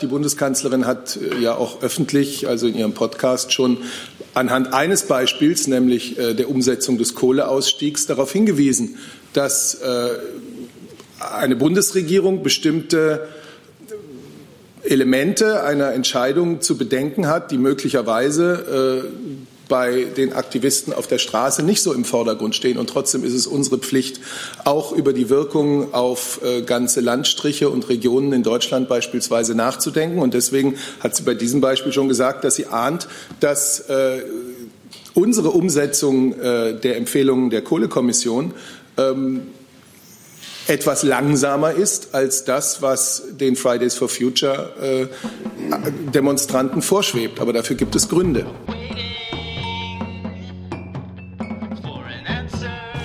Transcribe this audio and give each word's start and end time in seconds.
Die 0.00 0.06
Bundeskanzlerin 0.06 0.86
hat 0.86 1.16
äh, 1.16 1.38
ja 1.38 1.54
auch 1.54 1.82
öffentlich, 1.82 2.48
also 2.48 2.66
in 2.66 2.74
ihrem 2.74 2.94
Podcast 2.94 3.52
schon 3.52 3.78
anhand 4.32 4.72
eines 4.72 5.02
Beispiels, 5.02 5.66
nämlich 5.66 6.18
äh, 6.18 6.34
der 6.34 6.48
Umsetzung 6.48 6.96
des 6.96 7.14
Kohleausstiegs, 7.14 8.06
darauf 8.06 8.32
hingewiesen, 8.32 8.96
dass 9.32 9.74
äh, 9.74 10.08
eine 11.18 11.56
Bundesregierung 11.56 12.42
bestimmte 12.42 13.28
Elemente 14.82 15.62
einer 15.62 15.92
Entscheidung 15.92 16.62
zu 16.62 16.78
bedenken 16.78 17.26
hat, 17.26 17.50
die 17.50 17.58
möglicherweise 17.58 19.04
bei 19.70 20.04
den 20.04 20.34
Aktivisten 20.34 20.92
auf 20.92 21.06
der 21.06 21.16
Straße 21.16 21.62
nicht 21.62 21.80
so 21.80 21.94
im 21.94 22.04
Vordergrund 22.04 22.54
stehen. 22.54 22.76
Und 22.76 22.90
trotzdem 22.90 23.24
ist 23.24 23.32
es 23.32 23.46
unsere 23.46 23.78
Pflicht, 23.78 24.20
auch 24.64 24.92
über 24.92 25.14
die 25.14 25.30
Wirkung 25.30 25.94
auf 25.94 26.40
äh, 26.44 26.60
ganze 26.60 27.00
Landstriche 27.00 27.70
und 27.70 27.88
Regionen 27.88 28.34
in 28.34 28.42
Deutschland 28.42 28.88
beispielsweise 28.88 29.54
nachzudenken. 29.54 30.18
Und 30.18 30.34
deswegen 30.34 30.74
hat 30.98 31.16
sie 31.16 31.22
bei 31.22 31.34
diesem 31.34 31.62
Beispiel 31.62 31.92
schon 31.92 32.08
gesagt, 32.08 32.44
dass 32.44 32.56
sie 32.56 32.66
ahnt, 32.66 33.08
dass 33.38 33.80
äh, 33.88 34.22
unsere 35.14 35.50
Umsetzung 35.50 36.38
äh, 36.38 36.74
der 36.74 36.96
Empfehlungen 36.96 37.48
der 37.48 37.62
Kohlekommission 37.62 38.52
ähm, 38.98 39.42
etwas 40.66 41.04
langsamer 41.04 41.72
ist 41.72 42.14
als 42.14 42.44
das, 42.44 42.82
was 42.82 43.22
den 43.30 43.56
Fridays 43.56 43.94
for 43.94 44.08
Future 44.08 44.74
äh, 44.80 45.06
Demonstranten 46.12 46.82
vorschwebt. 46.82 47.40
Aber 47.40 47.52
dafür 47.52 47.76
gibt 47.76 47.94
es 47.94 48.08
Gründe. 48.08 48.46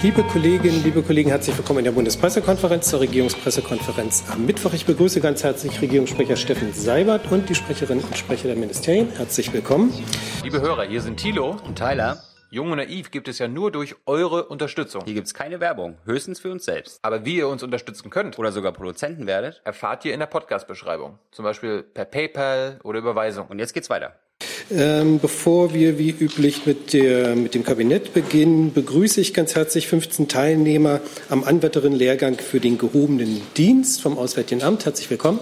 Liebe 0.06 0.22
Kolleginnen, 0.22 0.84
liebe 0.84 1.02
Kollegen, 1.02 1.32
herzlich 1.32 1.58
willkommen 1.58 1.80
in 1.80 1.86
der 1.86 1.92
Bundespressekonferenz 1.92 2.92
zur 2.92 3.00
Regierungspressekonferenz 3.00 4.26
am 4.30 4.46
Mittwoch. 4.46 4.72
Ich 4.74 4.86
begrüße 4.86 5.20
ganz 5.20 5.44
herzlich 5.44 5.82
Regierungssprecher 5.82 6.36
Steffen 6.36 6.74
Seibert 6.74 7.32
und 7.32 7.50
die 7.50 7.56
Sprecherinnen 7.56 8.04
und 8.04 8.16
Sprecher 8.16 8.50
der 8.50 8.56
Ministerien. 8.56 9.10
Herzlich 9.10 9.52
willkommen. 9.52 9.92
Liebe 10.44 10.62
Hörer, 10.62 10.84
hier 10.84 11.02
sind 11.02 11.18
Thilo 11.18 11.58
und 11.66 11.76
Tyler. 11.76 12.22
Jung 12.52 12.70
und 12.70 12.78
naiv 12.78 13.10
gibt 13.10 13.28
es 13.28 13.40
ja 13.40 13.48
nur 13.48 13.72
durch 13.72 13.96
eure 14.06 14.46
Unterstützung. 14.46 15.02
Hier 15.06 15.16
gibt 15.16 15.26
es 15.26 15.34
keine 15.34 15.60
Werbung, 15.60 15.98
höchstens 16.06 16.40
für 16.40 16.52
uns 16.52 16.66
selbst. 16.66 17.00
Aber 17.02 17.26
wie 17.26 17.38
ihr 17.38 17.48
uns 17.48 17.64
unterstützen 17.64 18.12
könnt 18.12 18.38
oder 18.38 18.52
sogar 18.52 18.74
Produzenten 18.74 19.26
werdet, 19.26 19.64
erfahrt 19.64 20.06
ihr 20.06 20.14
in 20.14 20.20
der 20.20 20.28
Podcast-Beschreibung. 20.28 21.18
Zum 21.32 21.44
Beispiel 21.46 21.82
per 21.82 22.06
PayPal 22.06 22.80
oder 22.84 23.00
Überweisung. 23.00 23.48
Und 23.48 23.58
jetzt 23.58 23.74
geht's 23.74 23.90
weiter. 23.90 24.14
Ähm, 24.72 25.20
bevor 25.20 25.74
wir 25.74 26.00
wie 26.00 26.10
üblich 26.10 26.66
mit, 26.66 26.94
der, 26.94 27.36
mit 27.36 27.54
dem 27.54 27.64
Kabinett 27.64 28.14
beginnen, 28.14 28.74
begrüße 28.74 29.22
ich 29.22 29.34
ganz 29.34 29.54
herzlich 29.54 29.88
15 29.88 30.28
Teilnehmer 30.28 31.02
am 31.30 31.44
Anwärterinnen-Lehrgang 31.44 32.38
für 32.40 32.60
den 32.60 32.80
gehobenen 32.80 33.42
Dienst 33.58 34.02
vom 34.02 34.18
Auswärtigen 34.18 34.64
Amt. 34.64 34.86
Herzlich 34.86 35.10
willkommen. 35.12 35.40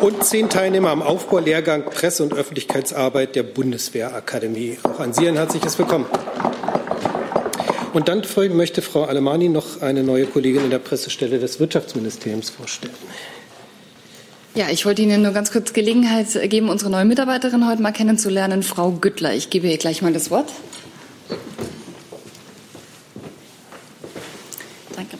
Und 0.00 0.24
zehn 0.24 0.50
Teilnehmer 0.50 0.90
am 0.90 1.02
Aufbaulehrgang 1.02 1.84
Presse- 1.84 2.24
und 2.24 2.34
Öffentlichkeitsarbeit 2.34 3.36
der 3.36 3.44
Bundeswehrakademie. 3.44 4.78
Auch 4.82 4.98
an 4.98 5.14
Sie 5.14 5.28
ein 5.28 5.36
herzliches 5.36 5.78
Willkommen. 5.78 6.06
Und 7.92 8.08
dann 8.08 8.22
möchte 8.54 8.82
Frau 8.82 9.04
Alemani 9.04 9.48
noch 9.48 9.80
eine 9.80 10.02
neue 10.02 10.26
Kollegin 10.26 10.64
in 10.64 10.70
der 10.70 10.80
Pressestelle 10.80 11.38
des 11.38 11.60
Wirtschaftsministeriums 11.60 12.50
vorstellen. 12.50 12.92
Ja, 14.56 14.70
ich 14.70 14.86
wollte 14.86 15.02
Ihnen 15.02 15.20
nur 15.20 15.32
ganz 15.32 15.50
kurz 15.50 15.72
Gelegenheit 15.72 16.28
geben, 16.48 16.68
unsere 16.68 16.88
neue 16.88 17.04
Mitarbeiterin 17.04 17.68
heute 17.68 17.82
mal 17.82 17.90
kennenzulernen, 17.90 18.62
Frau 18.62 18.92
Güttler. 18.92 19.34
Ich 19.34 19.50
gebe 19.50 19.66
ihr 19.66 19.78
gleich 19.78 20.00
mal 20.00 20.12
das 20.12 20.30
Wort. 20.30 20.48
Danke. 24.94 25.18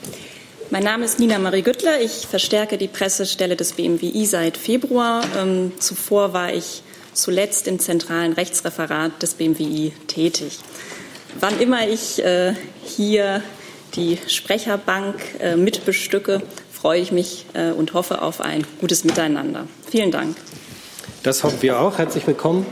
Mein 0.69 0.85
Name 0.85 1.03
ist 1.03 1.19
Nina 1.19 1.37
Marie 1.37 1.63
Güttler. 1.63 1.99
Ich 1.99 2.27
verstärke 2.27 2.77
die 2.77 2.87
Pressestelle 2.87 3.57
des 3.57 3.73
BMWI 3.73 4.25
seit 4.25 4.55
Februar. 4.55 5.25
Ähm, 5.37 5.73
zuvor 5.79 6.31
war 6.31 6.53
ich 6.53 6.81
zuletzt 7.11 7.67
im 7.67 7.77
zentralen 7.79 8.31
Rechtsreferat 8.31 9.21
des 9.21 9.33
BMWI 9.33 9.91
tätig. 10.07 10.59
Wann 11.41 11.59
immer 11.59 11.85
ich 11.85 12.23
äh, 12.23 12.53
hier 12.85 13.43
die 13.95 14.17
Sprecherbank 14.27 15.15
äh, 15.41 15.57
mitbestücke, 15.57 16.41
freue 16.85 17.01
ich 17.01 17.11
mich 17.11 17.47
äh, 17.55 17.71
und 17.71 17.95
hoffe 17.95 18.21
auf 18.21 18.41
ein 18.41 18.63
gutes 18.79 19.05
Miteinander. 19.05 19.67
Vielen 19.89 20.11
Dank. 20.11 20.37
Das 21.23 21.43
hoffen 21.43 21.59
wir 21.63 21.79
auch. 21.79 21.97
Herzlich 21.97 22.27
willkommen. 22.27 22.63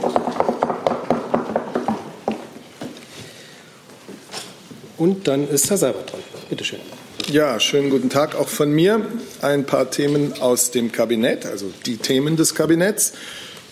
Und 4.98 5.26
dann 5.26 5.48
ist 5.48 5.68
Herr 5.68 5.78
Seibert 5.78 6.12
dran. 6.12 6.20
Bitte 6.48 6.64
schön. 6.64 6.78
Ja, 7.26 7.58
schönen 7.58 7.90
guten 7.90 8.08
Tag 8.08 8.36
auch 8.36 8.46
von 8.46 8.70
mir. 8.70 9.04
Ein 9.42 9.66
paar 9.66 9.90
Themen 9.90 10.40
aus 10.40 10.70
dem 10.70 10.92
Kabinett, 10.92 11.44
also 11.44 11.72
die 11.84 11.96
Themen 11.96 12.36
des 12.36 12.54
Kabinetts. 12.54 13.14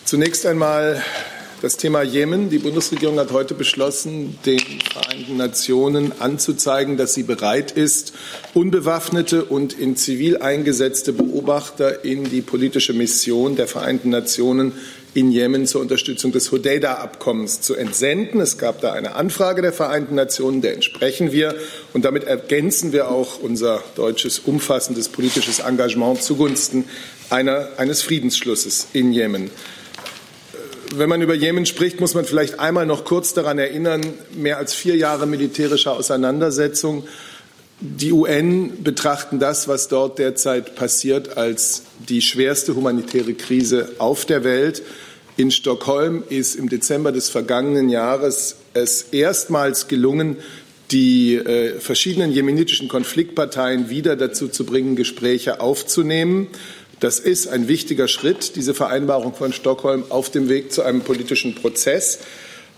Zunächst 0.03 0.45
einmal 0.45 1.01
das 1.63 1.77
Thema 1.77 2.01
Jemen. 2.01 2.49
Die 2.49 2.59
Bundesregierung 2.59 3.17
hat 3.19 3.31
heute 3.31 3.53
beschlossen, 3.53 4.37
den 4.45 4.59
Vereinten 4.91 5.37
Nationen 5.37 6.11
anzuzeigen, 6.19 6.97
dass 6.97 7.13
sie 7.13 7.23
bereit 7.23 7.71
ist, 7.71 8.11
unbewaffnete 8.53 9.45
und 9.45 9.71
in 9.71 9.95
Zivil 9.95 10.39
eingesetzte 10.39 11.13
Beobachter 11.13 12.03
in 12.03 12.25
die 12.25 12.41
politische 12.41 12.91
Mission 12.91 13.55
der 13.55 13.69
Vereinten 13.69 14.09
Nationen 14.09 14.73
in 15.13 15.31
Jemen 15.31 15.65
zur 15.65 15.79
Unterstützung 15.79 16.33
des 16.33 16.51
Hodeida-Abkommens 16.51 17.61
zu 17.61 17.75
entsenden. 17.75 18.41
Es 18.41 18.57
gab 18.57 18.81
da 18.81 18.91
eine 18.91 19.15
Anfrage 19.15 19.61
der 19.61 19.71
Vereinten 19.71 20.15
Nationen, 20.15 20.61
der 20.61 20.73
entsprechen 20.73 21.31
wir. 21.31 21.55
Und 21.93 22.03
damit 22.03 22.25
ergänzen 22.25 22.91
wir 22.91 23.09
auch 23.09 23.39
unser 23.39 23.81
deutsches 23.95 24.39
umfassendes 24.39 25.07
politisches 25.07 25.59
Engagement 25.59 26.21
zugunsten 26.23 26.83
einer, 27.29 27.69
eines 27.77 28.01
Friedensschlusses 28.01 28.87
in 28.91 29.13
Jemen 29.13 29.49
wenn 30.95 31.09
man 31.09 31.21
über 31.21 31.33
Jemen 31.33 31.65
spricht, 31.65 31.99
muss 31.99 32.13
man 32.13 32.25
vielleicht 32.25 32.59
einmal 32.59 32.85
noch 32.85 33.05
kurz 33.05 33.33
daran 33.33 33.59
erinnern, 33.59 34.01
mehr 34.35 34.57
als 34.57 34.73
vier 34.73 34.95
Jahre 34.95 35.25
militärischer 35.25 35.93
Auseinandersetzung. 35.93 37.03
Die 37.79 38.11
UN 38.11 38.83
betrachten 38.83 39.39
das, 39.39 39.67
was 39.67 39.87
dort 39.87 40.19
derzeit 40.19 40.75
passiert, 40.75 41.37
als 41.37 41.83
die 42.07 42.21
schwerste 42.21 42.75
humanitäre 42.75 43.33
Krise 43.33 43.89
auf 43.97 44.25
der 44.25 44.43
Welt. 44.43 44.83
In 45.35 45.51
Stockholm 45.51 46.23
ist 46.29 46.55
im 46.55 46.69
Dezember 46.69 47.11
des 47.11 47.29
vergangenen 47.29 47.89
Jahres 47.89 48.57
es 48.73 49.07
erstmals 49.11 49.87
gelungen, 49.87 50.37
die 50.91 51.35
äh, 51.35 51.79
verschiedenen 51.79 52.31
jemenitischen 52.31 52.87
Konfliktparteien 52.87 53.89
wieder 53.89 54.15
dazu 54.15 54.47
zu 54.47 54.65
bringen, 54.65 54.95
Gespräche 54.95 55.59
aufzunehmen. 55.59 56.47
Das 56.99 57.19
ist 57.19 57.47
ein 57.47 57.67
wichtiger 57.67 58.07
Schritt, 58.07 58.55
diese 58.55 58.73
Vereinbarung 58.73 59.33
von 59.33 59.51
Stockholm 59.51 60.05
auf 60.09 60.29
dem 60.29 60.49
Weg 60.49 60.71
zu 60.71 60.83
einem 60.83 61.01
politischen 61.01 61.55
Prozess. 61.55 62.19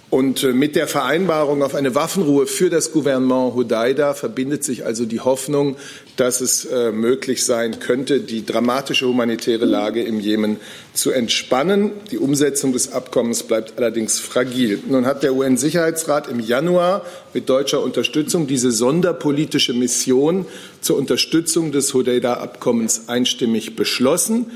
Und 0.10 0.44
äh, 0.44 0.54
mit 0.54 0.76
der 0.76 0.88
Vereinbarung 0.88 1.64
auf 1.64 1.74
eine 1.74 1.96
Waffenruhe 1.96 2.46
für 2.46 2.70
das 2.70 2.92
Gouvernement 2.92 3.56
Hodeida 3.56 4.14
verbindet 4.14 4.64
sich 4.64 4.86
also 4.86 5.06
die 5.06 5.20
Hoffnung, 5.20 5.78
dass 6.16 6.42
es 6.42 6.66
äh, 6.66 6.92
möglich 6.92 7.44
sein 7.44 7.80
könnte, 7.80 8.20
die 8.20 8.46
dramatische 8.46 9.08
humanitäre 9.08 9.66
Lage 9.66 10.04
im 10.04 10.20
Jemen 10.20 10.58
zu 10.94 11.12
entspannen. 11.12 11.92
Die 12.12 12.20
Umsetzung 12.20 12.72
des 12.72 12.94
Abkommens 12.94 13.44
bleibt 13.44 13.78
allerdings 13.78 14.20
fragil. 14.20 14.80
Nun 14.88 15.06
hat 15.08 15.24
der 15.24 15.34
UN-Sicherheitsrat 15.34 16.28
im 16.28 16.40
Januar 16.40 17.04
mit 17.34 17.50
deutscher 17.50 17.82
Unterstützung 17.82 18.48
diese 18.48 18.72
sonderpolitische 18.72 19.74
Mission 19.74 20.46
zur 20.82 20.98
Unterstützung 20.98 21.72
des 21.72 21.94
Hodeida-Abkommens 21.94 23.10
einstimmig 23.10 23.76
beschlossen. 23.76 24.52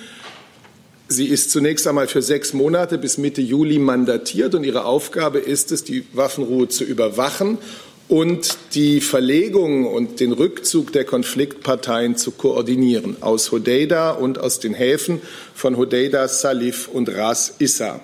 Sie 1.11 1.25
ist 1.25 1.49
zunächst 1.49 1.87
einmal 1.87 2.07
für 2.07 2.21
sechs 2.21 2.53
Monate 2.53 2.99
bis 2.99 3.17
Mitte 3.17 3.41
Juli 3.41 3.79
mandatiert 3.79 4.53
und 4.53 4.63
ihre 4.63 4.85
Aufgabe 4.85 5.39
ist 5.39 5.71
es, 5.71 5.83
die 5.83 6.05
Waffenruhe 6.13 6.67
zu 6.67 6.83
überwachen 6.83 7.57
und 8.07 8.59
die 8.75 9.01
Verlegung 9.01 9.87
und 9.87 10.19
den 10.19 10.33
Rückzug 10.33 10.93
der 10.93 11.05
Konfliktparteien 11.05 12.15
zu 12.15 12.29
koordinieren 12.29 13.17
aus 13.21 13.51
Hodeida 13.51 14.11
und 14.11 14.37
aus 14.37 14.59
den 14.59 14.75
Häfen 14.75 15.19
von 15.55 15.77
Hodeida, 15.77 16.27
Salif 16.27 16.88
und 16.88 17.09
Ras 17.09 17.55
Issa. 17.57 18.01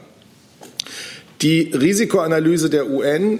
Die 1.43 1.73
Risikoanalyse 1.79 2.71
der 2.71 2.89
UN 2.89 3.37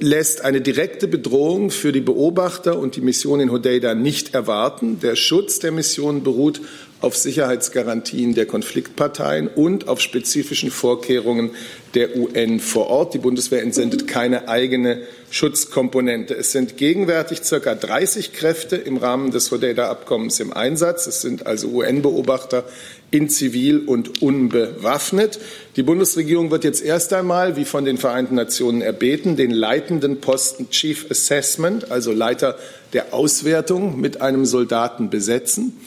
lässt 0.00 0.42
eine 0.42 0.60
direkte 0.60 1.08
Bedrohung 1.08 1.70
für 1.70 1.92
die 1.92 2.00
Beobachter 2.00 2.78
und 2.78 2.96
die 2.96 3.00
Mission 3.00 3.40
in 3.40 3.50
Hodeida 3.50 3.94
nicht 3.94 4.34
erwarten. 4.34 5.00
Der 5.00 5.16
Schutz 5.16 5.58
der 5.58 5.72
Mission 5.72 6.22
beruht 6.22 6.60
auf 7.00 7.16
Sicherheitsgarantien 7.16 8.34
der 8.34 8.46
Konfliktparteien 8.46 9.48
und 9.48 9.86
auf 9.86 10.00
spezifischen 10.00 10.70
Vorkehrungen 10.70 11.50
der 11.94 12.16
UN 12.16 12.58
vor 12.58 12.88
Ort. 12.88 13.14
Die 13.14 13.18
Bundeswehr 13.18 13.62
entsendet 13.62 14.08
keine 14.08 14.48
eigene 14.48 15.02
Schutzkomponente. 15.30 16.34
Es 16.34 16.52
sind 16.52 16.78
gegenwärtig 16.78 17.42
circa 17.42 17.74
30 17.74 18.32
Kräfte 18.32 18.76
im 18.76 18.96
Rahmen 18.96 19.30
des 19.30 19.50
Hodeida-Abkommens 19.50 20.40
im 20.40 20.52
Einsatz. 20.52 21.06
Es 21.06 21.20
sind 21.20 21.46
also 21.46 21.68
UN-Beobachter 21.68 22.64
in 23.10 23.28
Zivil 23.28 23.80
und 23.80 24.22
unbewaffnet. 24.22 25.38
Die 25.76 25.82
Bundesregierung 25.82 26.50
wird 26.50 26.64
jetzt 26.64 26.82
erst 26.82 27.12
einmal, 27.12 27.56
wie 27.56 27.64
von 27.66 27.84
den 27.84 27.98
Vereinten 27.98 28.34
Nationen 28.34 28.80
erbeten, 28.80 29.36
den 29.36 29.50
leitenden 29.50 30.20
Posten 30.20 30.70
Chief 30.70 31.10
Assessment, 31.10 31.90
also 31.90 32.12
Leiter 32.12 32.58
der 32.94 33.12
Auswertung, 33.12 34.00
mit 34.00 34.22
einem 34.22 34.46
Soldaten 34.46 35.10
besetzen. 35.10 35.78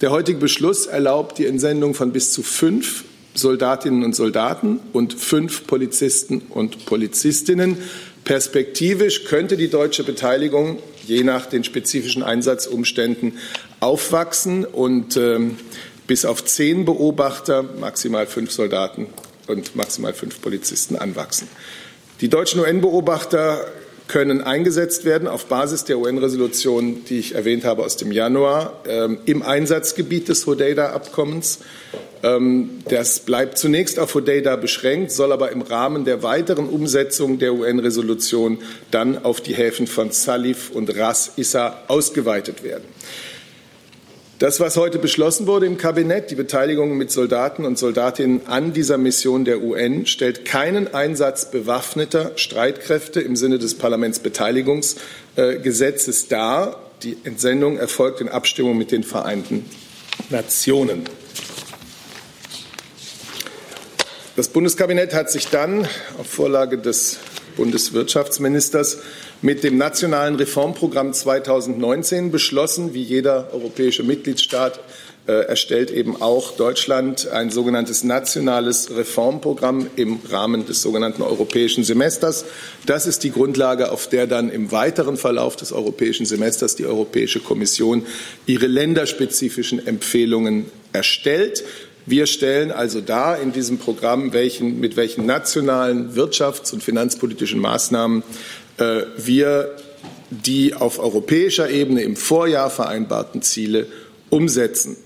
Der 0.00 0.10
heutige 0.10 0.38
Beschluss 0.38 0.86
erlaubt 0.86 1.36
die 1.36 1.46
Entsendung 1.46 1.92
von 1.92 2.10
bis 2.10 2.32
zu 2.32 2.42
fünf 2.42 3.04
Soldatinnen 3.34 4.02
und 4.02 4.16
Soldaten 4.16 4.80
und 4.94 5.12
fünf 5.12 5.66
Polizisten 5.66 6.40
und 6.48 6.86
Polizistinnen. 6.86 7.76
Perspektivisch 8.24 9.24
könnte 9.24 9.58
die 9.58 9.68
deutsche 9.68 10.02
Beteiligung 10.02 10.78
je 11.06 11.22
nach 11.22 11.44
den 11.44 11.64
spezifischen 11.64 12.22
Einsatzumständen 12.22 13.38
aufwachsen 13.80 14.64
und 14.64 15.18
ähm, 15.18 15.58
bis 16.06 16.24
auf 16.24 16.44
zehn 16.44 16.86
Beobachter, 16.86 17.62
maximal 17.62 18.26
fünf 18.26 18.52
Soldaten 18.52 19.06
und 19.48 19.76
maximal 19.76 20.14
fünf 20.14 20.40
Polizisten 20.40 20.96
anwachsen. 20.96 21.46
Die 22.22 22.28
deutschen 22.28 22.60
UN-Beobachter 22.60 23.66
können 24.10 24.42
eingesetzt 24.42 25.04
werden 25.04 25.28
auf 25.28 25.46
Basis 25.46 25.84
der 25.84 25.98
UN-Resolution, 26.00 27.04
die 27.04 27.20
ich 27.20 27.36
erwähnt 27.36 27.64
habe 27.64 27.84
aus 27.84 27.96
dem 27.96 28.10
Januar, 28.10 28.80
ähm, 28.88 29.18
im 29.24 29.42
Einsatzgebiet 29.42 30.28
des 30.28 30.46
Hodeida-Abkommens. 30.46 31.60
Ähm, 32.24 32.80
das 32.88 33.20
bleibt 33.20 33.56
zunächst 33.56 34.00
auf 34.00 34.12
Hodeida 34.14 34.56
beschränkt, 34.56 35.12
soll 35.12 35.30
aber 35.30 35.52
im 35.52 35.62
Rahmen 35.62 36.04
der 36.04 36.24
weiteren 36.24 36.68
Umsetzung 36.68 37.38
der 37.38 37.54
UN-Resolution 37.54 38.58
dann 38.90 39.24
auf 39.24 39.40
die 39.40 39.54
Häfen 39.54 39.86
von 39.86 40.10
Salif 40.10 40.70
und 40.70 40.96
Ras 40.96 41.34
Issa 41.36 41.84
ausgeweitet 41.86 42.64
werden. 42.64 42.84
Das, 44.40 44.58
was 44.58 44.76
heute 44.78 44.98
beschlossen 44.98 45.46
wurde 45.46 45.66
im 45.66 45.76
Kabinett, 45.76 46.30
die 46.30 46.34
Beteiligung 46.34 46.96
mit 46.96 47.10
Soldaten 47.10 47.66
und 47.66 47.78
Soldatinnen 47.78 48.46
an 48.46 48.72
dieser 48.72 48.96
Mission 48.96 49.44
der 49.44 49.62
UN, 49.62 50.06
stellt 50.06 50.46
keinen 50.46 50.94
Einsatz 50.94 51.50
bewaffneter 51.50 52.32
Streitkräfte 52.36 53.20
im 53.20 53.36
Sinne 53.36 53.58
des 53.58 53.74
Parlamentsbeteiligungsgesetzes 53.74 56.28
dar. 56.28 56.80
Die 57.02 57.18
Entsendung 57.24 57.76
erfolgt 57.76 58.22
in 58.22 58.30
Abstimmung 58.30 58.78
mit 58.78 58.92
den 58.92 59.04
Vereinten 59.04 59.66
Nationen. 60.30 61.02
Das 64.36 64.48
Bundeskabinett 64.48 65.12
hat 65.12 65.30
sich 65.30 65.48
dann 65.48 65.86
auf 66.16 66.26
Vorlage 66.26 66.78
des 66.78 67.18
Bundeswirtschaftsministers 67.58 69.00
mit 69.42 69.64
dem 69.64 69.78
nationalen 69.78 70.34
Reformprogramm 70.36 71.12
2019 71.12 72.30
beschlossen. 72.30 72.94
Wie 72.94 73.02
jeder 73.02 73.52
europäische 73.52 74.02
Mitgliedstaat 74.02 74.80
äh, 75.26 75.32
erstellt 75.46 75.90
eben 75.90 76.20
auch 76.20 76.56
Deutschland 76.56 77.28
ein 77.28 77.50
sogenanntes 77.50 78.04
nationales 78.04 78.94
Reformprogramm 78.96 79.88
im 79.96 80.18
Rahmen 80.28 80.66
des 80.66 80.82
sogenannten 80.82 81.22
europäischen 81.22 81.84
Semesters. 81.84 82.44
Das 82.86 83.06
ist 83.06 83.22
die 83.22 83.30
Grundlage, 83.30 83.92
auf 83.92 84.08
der 84.08 84.26
dann 84.26 84.50
im 84.50 84.72
weiteren 84.72 85.16
Verlauf 85.16 85.56
des 85.56 85.72
europäischen 85.72 86.26
Semesters 86.26 86.76
die 86.76 86.86
Europäische 86.86 87.40
Kommission 87.40 88.06
ihre 88.46 88.66
länderspezifischen 88.66 89.86
Empfehlungen 89.86 90.66
erstellt. 90.92 91.64
Wir 92.06 92.26
stellen 92.26 92.72
also 92.72 93.00
dar 93.00 93.40
in 93.40 93.52
diesem 93.52 93.78
Programm, 93.78 94.32
welchen, 94.32 94.80
mit 94.80 94.96
welchen 94.96 95.26
nationalen 95.26 96.14
wirtschafts- 96.14 96.72
und 96.72 96.82
finanzpolitischen 96.82 97.60
Maßnahmen 97.60 98.22
wir 98.80 99.76
die 100.30 100.74
auf 100.74 100.98
europäischer 100.98 101.68
Ebene 101.70 102.02
im 102.02 102.16
Vorjahr 102.16 102.70
vereinbarten 102.70 103.42
Ziele 103.42 103.86
umsetzen. 104.30 104.96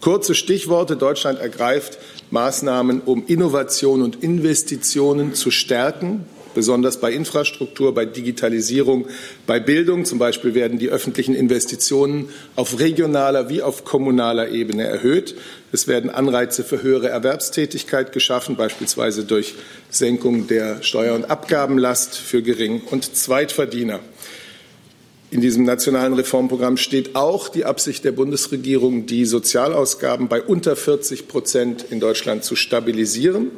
Kurze 0.00 0.34
Stichworte. 0.34 0.96
Deutschland 0.96 1.38
ergreift 1.38 1.98
Maßnahmen, 2.30 3.02
um 3.02 3.24
Innovation 3.26 4.02
und 4.02 4.22
Investitionen 4.22 5.34
zu 5.34 5.50
stärken 5.50 6.24
besonders 6.54 7.00
bei 7.00 7.12
Infrastruktur, 7.12 7.94
bei 7.94 8.04
Digitalisierung, 8.04 9.06
bei 9.46 9.60
Bildung. 9.60 10.04
Zum 10.04 10.18
Beispiel 10.18 10.54
werden 10.54 10.78
die 10.78 10.88
öffentlichen 10.88 11.34
Investitionen 11.34 12.28
auf 12.56 12.78
regionaler 12.78 13.48
wie 13.48 13.62
auf 13.62 13.84
kommunaler 13.84 14.48
Ebene 14.48 14.84
erhöht. 14.84 15.34
Es 15.72 15.86
werden 15.88 16.10
Anreize 16.10 16.64
für 16.64 16.82
höhere 16.82 17.08
Erwerbstätigkeit 17.08 18.12
geschaffen, 18.12 18.56
beispielsweise 18.56 19.24
durch 19.24 19.54
Senkung 19.90 20.46
der 20.46 20.82
Steuer- 20.82 21.14
und 21.14 21.30
Abgabenlast 21.30 22.16
für 22.16 22.42
Gering- 22.42 22.82
und 22.90 23.16
Zweitverdiener. 23.16 24.00
In 25.32 25.40
diesem 25.40 25.64
nationalen 25.64 26.14
Reformprogramm 26.14 26.76
steht 26.76 27.14
auch 27.14 27.48
die 27.48 27.64
Absicht 27.64 28.04
der 28.04 28.10
Bundesregierung, 28.10 29.06
die 29.06 29.24
Sozialausgaben 29.24 30.26
bei 30.26 30.42
unter 30.42 30.74
40 30.74 31.28
Prozent 31.28 31.86
in 31.88 32.00
Deutschland 32.00 32.42
zu 32.42 32.56
stabilisieren. 32.56 33.52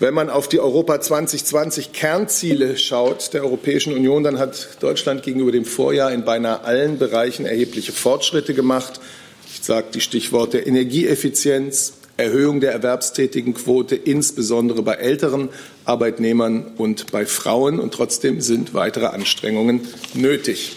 Wenn 0.00 0.12
man 0.12 0.28
auf 0.28 0.48
die 0.48 0.58
Europa 0.58 1.00
2020 1.00 1.92
Kernziele 1.92 2.76
schaut 2.76 3.32
der 3.32 3.44
Europäischen 3.44 3.94
Union, 3.94 4.24
dann 4.24 4.40
hat 4.40 4.76
Deutschland 4.80 5.22
gegenüber 5.22 5.52
dem 5.52 5.64
Vorjahr 5.64 6.12
in 6.12 6.24
beinahe 6.24 6.64
allen 6.64 6.98
Bereichen 6.98 7.46
erhebliche 7.46 7.92
Fortschritte 7.92 8.54
gemacht. 8.54 9.00
Ich 9.54 9.62
sage 9.62 9.86
die 9.94 10.00
Stichworte 10.00 10.58
Energieeffizienz, 10.58 11.94
Erhöhung 12.16 12.60
der 12.60 12.72
Erwerbstätigenquote, 12.72 13.94
insbesondere 13.94 14.82
bei 14.82 14.94
älteren 14.94 15.48
Arbeitnehmern 15.84 16.72
und 16.76 17.12
bei 17.12 17.24
Frauen. 17.24 17.78
Und 17.78 17.94
trotzdem 17.94 18.40
sind 18.40 18.74
weitere 18.74 19.06
Anstrengungen 19.06 19.82
nötig. 20.12 20.76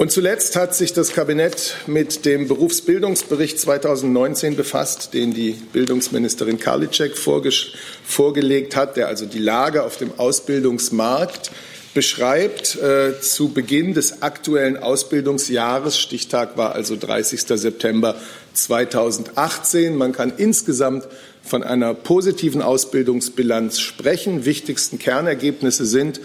Und 0.00 0.10
zuletzt 0.10 0.56
hat 0.56 0.74
sich 0.74 0.94
das 0.94 1.12
Kabinett 1.12 1.76
mit 1.86 2.24
dem 2.24 2.48
Berufsbildungsbericht 2.48 3.60
2019 3.60 4.56
befasst, 4.56 5.12
den 5.12 5.34
die 5.34 5.50
Bildungsministerin 5.74 6.58
Karliczek 6.58 7.18
vorgelegt 7.18 8.76
hat, 8.76 8.96
der 8.96 9.08
also 9.08 9.26
die 9.26 9.40
Lage 9.40 9.82
auf 9.82 9.98
dem 9.98 10.12
Ausbildungsmarkt 10.18 11.50
beschreibt. 11.92 12.76
Äh, 12.76 13.20
zu 13.20 13.50
Beginn 13.50 13.92
des 13.92 14.22
aktuellen 14.22 14.78
Ausbildungsjahres, 14.78 15.98
Stichtag 15.98 16.56
war 16.56 16.74
also 16.74 16.96
30. 16.96 17.42
September 17.42 18.16
2018. 18.54 19.94
Man 19.96 20.12
kann 20.12 20.32
insgesamt 20.34 21.08
von 21.42 21.62
einer 21.62 21.92
positiven 21.92 22.62
Ausbildungsbilanz 22.62 23.80
sprechen. 23.80 24.46
Wichtigsten 24.46 24.98
Kernergebnisse 24.98 25.84
sind, 25.84 26.22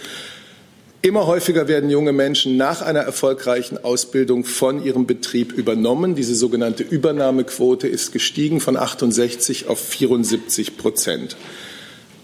Immer 1.05 1.27
häufiger 1.27 1.67
werden 1.67 1.91
junge 1.91 2.13
Menschen 2.13 2.57
nach 2.57 2.81
einer 2.81 3.01
erfolgreichen 3.01 3.77
Ausbildung 3.77 4.43
von 4.43 4.83
ihrem 4.83 5.05
Betrieb 5.05 5.53
übernommen. 5.53 6.15
Diese 6.15 6.33
sogenannte 6.33 6.81
Übernahmequote 6.81 7.87
ist 7.87 8.11
gestiegen 8.11 8.59
von 8.59 8.75
68 8.75 9.67
auf 9.67 9.79
74 9.79 10.77
Prozent. 10.77 11.37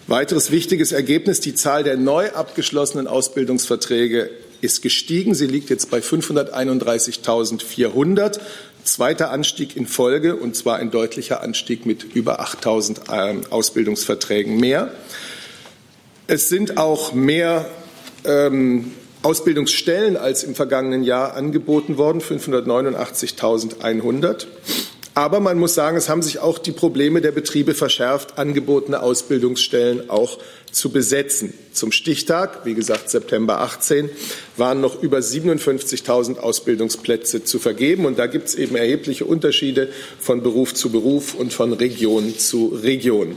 Weiteres 0.08 0.50
wichtiges 0.50 0.94
Ergebnis, 0.94 1.42
die 1.42 1.54
Zahl 1.54 1.84
der 1.84 1.96
neu 1.96 2.32
abgeschlossenen 2.32 3.06
Ausbildungsverträge 3.06 4.32
ist 4.62 4.82
gestiegen. 4.82 5.36
Sie 5.36 5.46
liegt 5.46 5.70
jetzt 5.70 5.92
bei 5.92 6.00
531.400. 6.00 8.40
Zweiter 8.84 9.30
Anstieg 9.30 9.78
in 9.78 9.86
Folge, 9.86 10.38
und 10.38 10.56
zwar 10.56 10.78
ein 10.78 10.90
deutlicher 10.90 11.44
Anstieg 11.44 11.86
mit 11.86 12.16
über 12.16 12.42
8.000 12.42 13.14
ähm, 13.14 13.42
Ausbildungsverträgen 13.52 14.60
mehr. 14.60 14.92
Es 16.26 16.50
sind 16.50 16.78
auch 16.78 17.14
mehr 17.14 17.70
ähm, 18.26 18.92
Ausbildungsstellen 19.24 20.18
als 20.18 20.44
im 20.44 20.56
vergangenen 20.56 21.04
Jahr 21.04 21.36
angeboten 21.36 21.98
worden, 21.98 22.22
589.100. 22.22 24.48
Aber 25.14 25.42
man 25.42 25.60
muss 25.60 25.76
sagen, 25.76 25.98
es 25.98 26.08
haben 26.08 26.22
sich 26.22 26.40
auch 26.40 26.58
die 26.58 26.72
Probleme 26.72 27.20
der 27.20 27.34
Betriebe 27.34 27.74
verschärft, 27.74 28.38
angebotene 28.38 29.04
Ausbildungsstellen 29.04 30.10
auch 30.10 30.38
zu 30.72 30.90
besetzen. 30.90 31.54
Zum 31.74 31.92
Stichtag, 31.92 32.66
wie 32.66 32.74
gesagt 32.74 33.10
September 33.10 33.60
18, 33.60 34.10
waren 34.56 34.80
noch 34.80 35.04
über 35.04 35.18
57.000 35.18 36.38
Ausbildungsplätze 36.38 37.44
zu 37.44 37.60
vergeben. 37.60 38.06
Und 38.06 38.20
da 38.20 38.28
gibt 38.28 38.48
es 38.48 38.56
eben 38.56 38.78
erhebliche 38.78 39.26
Unterschiede 39.26 39.90
von 40.18 40.42
Beruf 40.42 40.74
zu 40.74 40.92
Beruf 40.92 41.36
und 41.36 41.52
von 41.52 41.74
Region 41.74 42.38
zu 42.38 42.68
Region. 42.68 43.36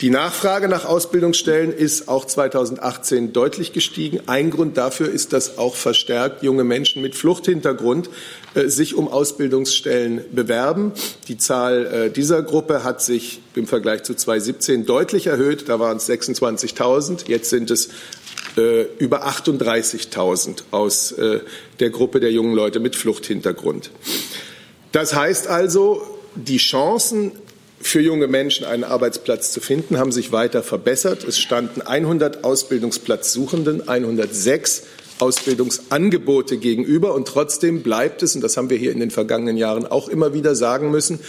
Die 0.00 0.10
Nachfrage 0.10 0.68
nach 0.68 0.84
Ausbildungsstellen 0.84 1.72
ist 1.72 2.06
auch 2.06 2.24
2018 2.24 3.32
deutlich 3.32 3.72
gestiegen. 3.72 4.20
Ein 4.26 4.52
Grund 4.52 4.76
dafür 4.76 5.10
ist, 5.10 5.32
dass 5.32 5.58
auch 5.58 5.74
verstärkt 5.74 6.44
junge 6.44 6.62
Menschen 6.62 7.02
mit 7.02 7.16
Fluchthintergrund 7.16 8.08
äh, 8.54 8.68
sich 8.68 8.94
um 8.94 9.08
Ausbildungsstellen 9.08 10.24
bewerben. 10.30 10.92
Die 11.26 11.36
Zahl 11.36 11.86
äh, 11.86 12.10
dieser 12.10 12.44
Gruppe 12.44 12.84
hat 12.84 13.02
sich 13.02 13.40
im 13.56 13.66
Vergleich 13.66 14.04
zu 14.04 14.14
2017 14.14 14.86
deutlich 14.86 15.26
erhöht. 15.26 15.68
Da 15.68 15.80
waren 15.80 15.96
es 15.96 16.08
26.000. 16.08 17.26
Jetzt 17.26 17.50
sind 17.50 17.68
es 17.72 17.88
äh, 18.56 18.82
über 18.98 19.26
38.000 19.26 20.62
aus 20.70 21.10
äh, 21.10 21.40
der 21.80 21.90
Gruppe 21.90 22.20
der 22.20 22.30
jungen 22.30 22.54
Leute 22.54 22.78
mit 22.78 22.94
Fluchthintergrund. 22.94 23.90
Das 24.92 25.16
heißt 25.16 25.48
also, 25.48 26.02
die 26.36 26.58
Chancen 26.58 27.32
für 27.80 28.00
junge 28.00 28.26
Menschen 28.26 28.66
einen 28.66 28.84
Arbeitsplatz 28.84 29.52
zu 29.52 29.60
finden, 29.60 29.98
haben 29.98 30.12
sich 30.12 30.32
weiter 30.32 30.62
verbessert. 30.62 31.24
Es 31.24 31.38
standen 31.38 31.80
100 31.82 32.44
Ausbildungsplatzsuchenden, 32.44 33.88
106 33.88 34.84
Ausbildungsangebote 35.20 36.58
gegenüber. 36.58 37.14
Und 37.14 37.28
trotzdem 37.28 37.82
bleibt 37.82 38.22
es, 38.22 38.34
und 38.34 38.42
das 38.42 38.56
haben 38.56 38.70
wir 38.70 38.76
hier 38.76 38.92
in 38.92 39.00
den 39.00 39.10
vergangenen 39.10 39.56
Jahren 39.56 39.86
auch 39.86 40.08
immer 40.08 40.34
wieder 40.34 40.54
sagen 40.54 40.90
müssen, 40.90 41.20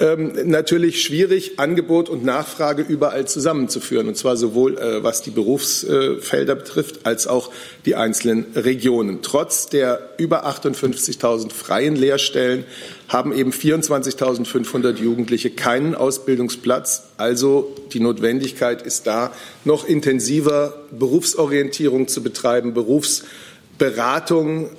ähm, 0.00 0.32
natürlich 0.46 1.02
schwierig, 1.02 1.58
Angebot 1.60 2.08
und 2.08 2.24
Nachfrage 2.24 2.82
überall 2.82 3.26
zusammenzuführen, 3.26 4.08
und 4.08 4.16
zwar 4.16 4.36
sowohl 4.36 4.78
äh, 4.78 5.04
was 5.04 5.22
die 5.22 5.30
Berufsfelder 5.30 6.54
betrifft, 6.54 7.04
als 7.04 7.26
auch 7.26 7.50
die 7.84 7.94
einzelnen 7.94 8.46
Regionen. 8.54 9.20
Trotz 9.22 9.68
der 9.68 10.00
über 10.16 10.46
58.000 10.46 11.52
freien 11.52 11.94
Lehrstellen 11.94 12.64
haben 13.12 13.32
eben 13.34 13.52
24.500 13.52 14.94
Jugendliche 14.94 15.50
keinen 15.50 15.94
Ausbildungsplatz. 15.94 17.10
Also 17.18 17.74
die 17.92 18.00
Notwendigkeit 18.00 18.80
ist 18.80 19.06
da, 19.06 19.32
noch 19.64 19.86
intensiver 19.86 20.80
Berufsorientierung 20.90 22.08
zu 22.08 22.22
betreiben, 22.22 22.72
Berufsberatung 22.72 24.70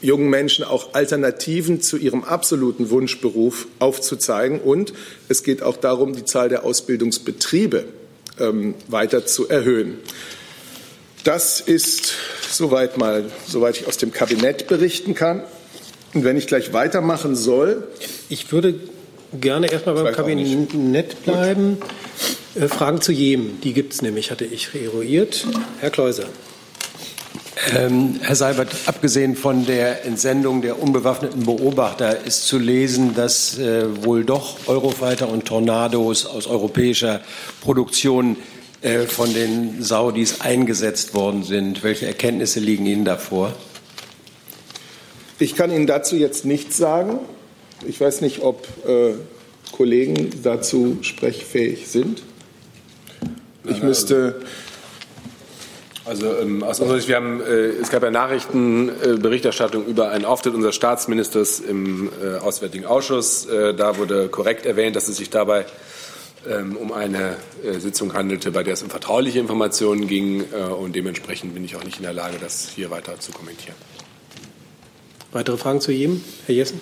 jungen 0.00 0.30
Menschen 0.30 0.64
auch 0.64 0.94
Alternativen 0.94 1.82
zu 1.82 1.98
ihrem 1.98 2.24
absoluten 2.24 2.88
Wunschberuf 2.88 3.68
aufzuzeigen. 3.78 4.58
Und 4.58 4.94
es 5.28 5.42
geht 5.42 5.62
auch 5.62 5.76
darum, 5.76 6.14
die 6.14 6.24
Zahl 6.24 6.48
der 6.48 6.64
Ausbildungsbetriebe 6.64 7.84
ähm, 8.40 8.74
weiter 8.88 9.26
zu 9.26 9.48
erhöhen. 9.48 9.98
Das 11.24 11.60
ist 11.60 12.14
soweit 12.50 12.96
mal, 12.96 13.30
soweit 13.46 13.80
ich 13.80 13.86
aus 13.86 13.98
dem 13.98 14.12
Kabinett 14.12 14.66
berichten 14.66 15.14
kann. 15.14 15.44
Und 16.14 16.24
wenn 16.24 16.36
ich 16.36 16.46
gleich 16.46 16.72
weitermachen 16.72 17.34
soll. 17.36 17.88
Ich 18.28 18.52
würde 18.52 18.74
gerne 19.40 19.70
erstmal 19.70 19.94
beim 19.94 20.14
Kabinett 20.14 21.24
bleiben. 21.24 21.78
Äh, 22.54 22.68
Fragen 22.68 23.00
zu 23.00 23.12
jedem, 23.12 23.60
die 23.62 23.72
gibt 23.72 23.94
es 23.94 24.02
nämlich, 24.02 24.30
hatte 24.30 24.44
ich 24.44 24.68
eruiert. 24.74 25.46
Herr 25.80 25.90
Kleuser. 25.90 26.24
Ähm, 27.76 28.18
Herr 28.20 28.34
Seibert, 28.34 28.70
abgesehen 28.86 29.36
von 29.36 29.64
der 29.66 30.04
Entsendung 30.04 30.62
der 30.62 30.82
unbewaffneten 30.82 31.44
Beobachter 31.44 32.24
ist 32.24 32.46
zu 32.46 32.58
lesen, 32.58 33.14
dass 33.14 33.58
äh, 33.58 34.04
wohl 34.04 34.24
doch 34.24 34.56
Eurofighter 34.66 35.28
und 35.28 35.46
Tornados 35.46 36.26
aus 36.26 36.46
europäischer 36.46 37.20
Produktion 37.60 38.36
äh, 38.80 39.00
von 39.00 39.32
den 39.32 39.82
Saudis 39.82 40.40
eingesetzt 40.40 41.14
worden 41.14 41.44
sind. 41.44 41.84
Welche 41.84 42.06
Erkenntnisse 42.06 42.58
liegen 42.58 42.84
Ihnen 42.84 43.04
davor? 43.04 43.54
Ich 45.42 45.56
kann 45.56 45.72
Ihnen 45.72 45.88
dazu 45.88 46.14
jetzt 46.14 46.44
nichts 46.44 46.76
sagen. 46.76 47.18
Ich 47.84 48.00
weiß 48.00 48.20
nicht, 48.20 48.42
ob 48.42 48.64
äh, 48.86 49.14
Kollegen 49.72 50.30
dazu 50.44 50.98
sprechfähig 51.02 51.88
sind. 51.88 52.22
Ich 53.64 53.82
müsste. 53.82 54.40
Also 56.04 56.26
ähm, 56.40 56.62
aus 56.62 56.78
unserer 56.78 56.98
Sicht, 56.98 57.08
wir 57.08 57.16
haben, 57.16 57.40
äh, 57.40 57.70
es 57.70 57.90
gab 57.90 58.04
ja 58.04 58.12
Nachrichtenberichterstattung 58.12 59.86
äh, 59.86 59.90
über 59.90 60.10
einen 60.10 60.26
Auftritt 60.26 60.54
unseres 60.54 60.76
Staatsministers 60.76 61.58
im 61.58 62.08
äh, 62.22 62.36
Auswärtigen 62.38 62.86
Ausschuss. 62.86 63.46
Äh, 63.46 63.74
da 63.74 63.98
wurde 63.98 64.28
korrekt 64.28 64.64
erwähnt, 64.64 64.94
dass 64.94 65.08
es 65.08 65.16
sich 65.16 65.30
dabei 65.30 65.66
ähm, 66.48 66.76
um 66.76 66.92
eine 66.92 67.36
äh, 67.64 67.80
Sitzung 67.80 68.14
handelte, 68.14 68.52
bei 68.52 68.62
der 68.62 68.74
es 68.74 68.82
um 68.84 68.90
vertrauliche 68.90 69.40
Informationen 69.40 70.06
ging. 70.06 70.44
Äh, 70.52 70.72
und 70.72 70.94
dementsprechend 70.94 71.52
bin 71.54 71.64
ich 71.64 71.74
auch 71.74 71.84
nicht 71.84 71.96
in 71.96 72.04
der 72.04 72.12
Lage, 72.12 72.36
das 72.40 72.68
hier 72.72 72.90
weiter 72.90 73.18
zu 73.18 73.32
kommentieren. 73.32 73.74
Weitere 75.32 75.56
Fragen 75.56 75.80
zu 75.80 75.92
jedem? 75.92 76.22
Herr 76.46 76.54
Jessen? 76.54 76.80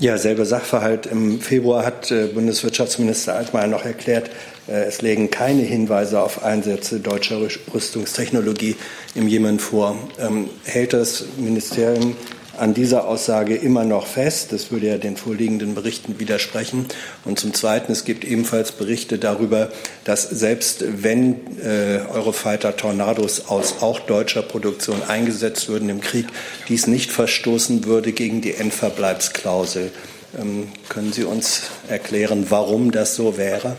Ja, 0.00 0.16
selber 0.16 0.46
Sachverhalt. 0.46 1.06
Im 1.06 1.40
Februar 1.40 1.84
hat 1.84 2.12
Bundeswirtschaftsminister 2.34 3.34
Altmaier 3.34 3.66
noch 3.66 3.84
erklärt, 3.84 4.30
äh, 4.66 4.84
es 4.84 5.02
legen 5.02 5.30
keine 5.30 5.62
Hinweise 5.62 6.20
auf 6.20 6.42
Einsätze 6.42 7.00
deutscher 7.00 7.40
Rüstungstechnologie 7.72 8.76
im 9.14 9.28
Jemen 9.28 9.58
vor. 9.58 9.96
Ähm, 10.18 10.48
hält 10.64 10.92
das 10.92 11.24
Ministerium 11.36 12.16
an 12.58 12.74
dieser 12.74 13.06
Aussage 13.06 13.56
immer 13.56 13.84
noch 13.84 14.06
fest. 14.06 14.52
Das 14.52 14.70
würde 14.70 14.88
ja 14.88 14.98
den 14.98 15.16
vorliegenden 15.16 15.74
Berichten 15.74 16.18
widersprechen. 16.18 16.86
Und 17.24 17.38
zum 17.38 17.54
Zweiten, 17.54 17.92
es 17.92 18.04
gibt 18.04 18.24
ebenfalls 18.24 18.72
Berichte 18.72 19.18
darüber, 19.18 19.70
dass 20.04 20.28
selbst 20.28 20.84
wenn 21.02 21.40
äh, 21.60 22.00
Eurofighter 22.12 22.76
Tornados 22.76 23.48
aus 23.48 23.76
auch 23.80 24.00
deutscher 24.00 24.42
Produktion 24.42 25.02
eingesetzt 25.02 25.68
würden 25.68 25.88
im 25.88 26.00
Krieg, 26.00 26.26
dies 26.68 26.86
nicht 26.86 27.10
verstoßen 27.10 27.84
würde 27.84 28.12
gegen 28.12 28.40
die 28.40 28.54
Endverbleibsklausel. 28.54 29.90
Ähm, 30.38 30.68
können 30.88 31.12
Sie 31.12 31.24
uns 31.24 31.64
erklären, 31.88 32.46
warum 32.48 32.90
das 32.90 33.16
so 33.16 33.36
wäre? 33.36 33.76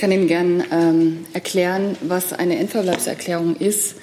Kann 0.00 0.12
Ihnen 0.12 0.28
gern 0.28 0.64
ähm, 0.72 1.26
erklären, 1.34 1.94
was 2.00 2.32
eine 2.32 2.58
Endverbleibserklärung 2.58 3.56
ist. 3.56 3.96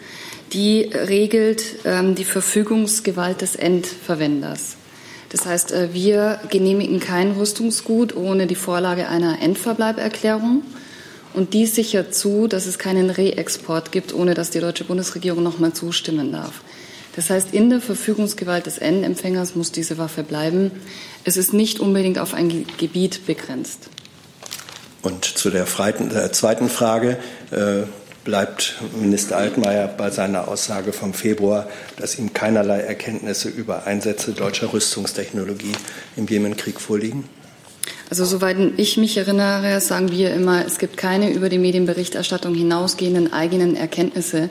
Die 0.53 0.83
regelt 0.83 1.63
ähm, 1.85 2.13
die 2.13 2.23
Verfügungsgewalt 2.23 3.41
des 3.41 3.55
Endverwenders. 3.55 4.77
Das 5.29 5.47
heißt, 5.47 5.71
äh, 5.71 5.93
wir 5.93 6.39
genehmigen 6.51 6.99
kein 6.99 7.31
Rüstungsgut 7.31 8.15
ohne 8.15 8.45
die 8.45 8.53
Vorlage 8.53 9.07
einer 9.07 9.41
Endverbleiberklärung. 9.41 10.61
Und 11.33 11.55
dies 11.55 11.73
sichert 11.73 12.13
zu, 12.13 12.47
dass 12.47 12.67
es 12.67 12.77
keinen 12.77 13.09
Reexport 13.09 13.91
gibt, 13.91 14.13
ohne 14.13 14.35
dass 14.35 14.51
die 14.51 14.59
deutsche 14.59 14.83
Bundesregierung 14.83 15.41
noch 15.41 15.57
mal 15.57 15.73
zustimmen 15.73 16.31
darf. 16.31 16.61
Das 17.15 17.31
heißt, 17.31 17.55
in 17.55 17.71
der 17.71 17.81
Verfügungsgewalt 17.81 18.67
des 18.67 18.77
Endempfängers 18.77 19.55
muss 19.55 19.71
diese 19.71 19.97
Waffe 19.97 20.21
bleiben. 20.21 20.69
Es 21.23 21.37
ist 21.37 21.53
nicht 21.53 21.79
unbedingt 21.79 22.19
auf 22.19 22.35
ein 22.35 22.67
Gebiet 22.77 23.25
begrenzt. 23.25 23.89
Und 25.01 25.25
zu 25.25 25.49
der 25.49 25.65
äh, 25.65 26.31
zweiten 26.31 26.69
Frage 26.69 27.17
äh, 27.51 27.83
bleibt 28.23 28.75
Minister 28.99 29.37
Altmaier 29.37 29.87
bei 29.87 30.09
seiner 30.09 30.47
Aussage 30.47 30.91
vom 30.91 31.13
Februar, 31.13 31.67
dass 31.97 32.19
ihm 32.19 32.33
keinerlei 32.33 32.81
Erkenntnisse 32.81 33.47
über 33.47 33.87
Einsätze 33.87 34.33
deutscher 34.33 34.73
Rüstungstechnologie 34.73 35.71
im 36.17 36.27
Jemenkrieg 36.27 36.81
vorliegen? 36.81 37.23
Also 38.09 38.25
soweit 38.25 38.57
ich 38.77 38.97
mich 38.97 39.17
erinnere, 39.17 39.79
sagen 39.81 40.11
wir 40.11 40.33
immer, 40.33 40.65
es 40.65 40.77
gibt 40.77 40.97
keine 40.97 41.31
über 41.31 41.49
die 41.49 41.57
Medienberichterstattung 41.57 42.53
hinausgehenden 42.53 43.33
eigenen 43.33 43.75
Erkenntnisse 43.75 44.49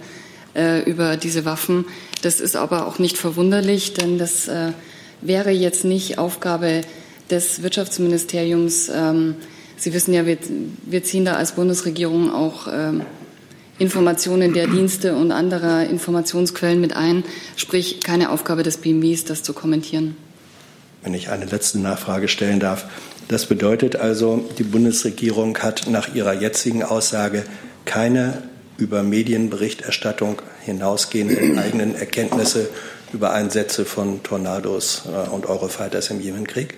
äh, 0.54 0.80
über 0.88 1.16
diese 1.16 1.44
Waffen. 1.44 1.86
Das 2.22 2.40
ist 2.40 2.56
aber 2.56 2.86
auch 2.86 2.98
nicht 2.98 3.16
verwunderlich, 3.16 3.94
denn 3.94 4.18
das 4.18 4.48
äh, 4.48 4.72
wäre 5.20 5.50
jetzt 5.50 5.84
nicht 5.84 6.18
Aufgabe 6.18 6.82
des 7.30 7.62
Wirtschaftsministeriums, 7.62 8.88
ähm, 8.88 9.36
Sie 9.76 9.92
wissen 9.92 10.14
ja, 10.14 10.26
wir, 10.26 10.38
wir 10.84 11.04
ziehen 11.04 11.24
da 11.24 11.34
als 11.34 11.52
Bundesregierung 11.52 12.30
auch 12.32 12.66
ähm, 12.72 13.02
Informationen 13.78 14.54
der 14.54 14.66
Dienste 14.66 15.14
und 15.14 15.32
anderer 15.32 15.84
Informationsquellen 15.84 16.80
mit 16.80 16.96
ein, 16.96 17.24
sprich 17.56 18.00
keine 18.00 18.30
Aufgabe 18.30 18.62
des 18.62 18.78
BMWs, 18.78 19.24
das 19.24 19.42
zu 19.42 19.52
kommentieren. 19.52 20.16
Wenn 21.02 21.12
ich 21.14 21.28
eine 21.28 21.44
letzte 21.44 21.78
Nachfrage 21.78 22.28
stellen 22.28 22.58
darf. 22.58 22.86
Das 23.28 23.46
bedeutet 23.46 23.96
also, 23.96 24.48
die 24.56 24.62
Bundesregierung 24.62 25.58
hat 25.58 25.88
nach 25.88 26.14
ihrer 26.14 26.32
jetzigen 26.32 26.82
Aussage 26.82 27.44
keine 27.84 28.42
über 28.78 29.02
Medienberichterstattung 29.02 30.40
hinausgehenden 30.64 31.58
eigenen 31.58 31.94
Erkenntnisse 31.94 32.68
über 33.12 33.32
Einsätze 33.32 33.84
von 33.84 34.22
Tornados 34.22 35.02
äh, 35.06 35.28
und 35.28 35.46
Eurofighters 35.46 36.10
im 36.10 36.20
Jemenkrieg? 36.20 36.74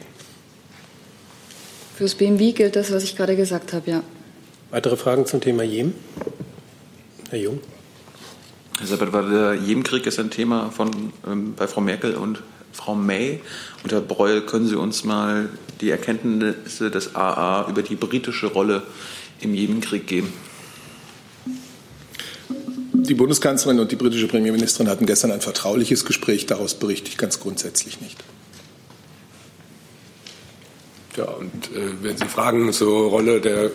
Fürs 1.98 2.14
BMW 2.14 2.52
gilt 2.52 2.76
das, 2.76 2.92
was 2.92 3.02
ich 3.02 3.16
gerade 3.16 3.34
gesagt 3.34 3.72
habe, 3.72 3.90
ja. 3.90 4.02
Weitere 4.70 4.96
Fragen 4.96 5.26
zum 5.26 5.40
Thema 5.40 5.64
Jemen? 5.64 5.94
Herr 7.28 7.40
Jung. 7.40 7.58
Herr 8.78 8.86
Seibert, 8.86 9.12
war 9.12 9.28
der 9.28 9.54
Jemenkrieg 9.54 10.06
ist 10.06 10.20
ein 10.20 10.30
Thema 10.30 10.70
von, 10.70 11.12
ähm, 11.26 11.54
bei 11.56 11.66
Frau 11.66 11.80
Merkel 11.80 12.14
und 12.14 12.40
Frau 12.70 12.94
May. 12.94 13.40
Und 13.82 13.90
Herr 13.90 14.00
Breul, 14.00 14.42
können 14.42 14.68
Sie 14.68 14.76
uns 14.76 15.02
mal 15.02 15.48
die 15.80 15.90
Erkenntnisse 15.90 16.92
des 16.92 17.16
AA 17.16 17.68
über 17.68 17.82
die 17.82 17.96
britische 17.96 18.46
Rolle 18.46 18.84
im 19.40 19.52
Jemenkrieg 19.52 20.06
geben? 20.06 20.32
Die 22.92 23.14
Bundeskanzlerin 23.14 23.80
und 23.80 23.90
die 23.90 23.96
britische 23.96 24.28
Premierministerin 24.28 24.88
hatten 24.88 25.04
gestern 25.04 25.32
ein 25.32 25.40
vertrauliches 25.40 26.04
Gespräch. 26.04 26.46
Daraus 26.46 26.74
berichte 26.74 27.08
ich 27.08 27.18
ganz 27.18 27.40
grundsätzlich 27.40 28.00
nicht. 28.00 28.22
Ja, 31.18 31.24
und 31.24 31.52
äh, 31.76 31.94
wenn 32.00 32.16
Sie 32.16 32.26
Fragen 32.26 32.72
zur 32.72 33.08
Rolle 33.10 33.40
der 33.40 33.64
äh, 33.64 33.70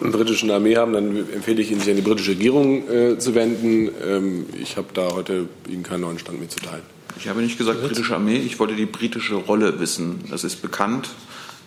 britischen 0.00 0.50
Armee 0.50 0.76
haben, 0.76 0.92
dann 0.92 1.16
empfehle 1.32 1.62
ich 1.62 1.70
Ihnen, 1.70 1.80
sich 1.80 1.88
an 1.88 1.96
die 1.96 2.02
britische 2.02 2.32
Regierung 2.32 2.86
äh, 2.90 3.18
zu 3.18 3.34
wenden. 3.34 3.90
Ähm, 4.06 4.46
ich 4.60 4.76
habe 4.76 4.88
da 4.92 5.12
heute 5.14 5.48
Ihnen 5.66 5.82
keinen 5.82 6.02
neuen 6.02 6.18
Stand 6.18 6.40
mitzuteilen. 6.40 6.82
Ich 7.18 7.26
habe 7.26 7.40
nicht 7.40 7.56
gesagt 7.56 7.80
britische 7.80 8.14
Armee, 8.14 8.36
ich 8.36 8.58
wollte 8.58 8.74
die 8.74 8.84
britische 8.84 9.36
Rolle 9.36 9.80
wissen. 9.80 10.24
Das 10.30 10.44
ist 10.44 10.60
bekannt, 10.60 11.08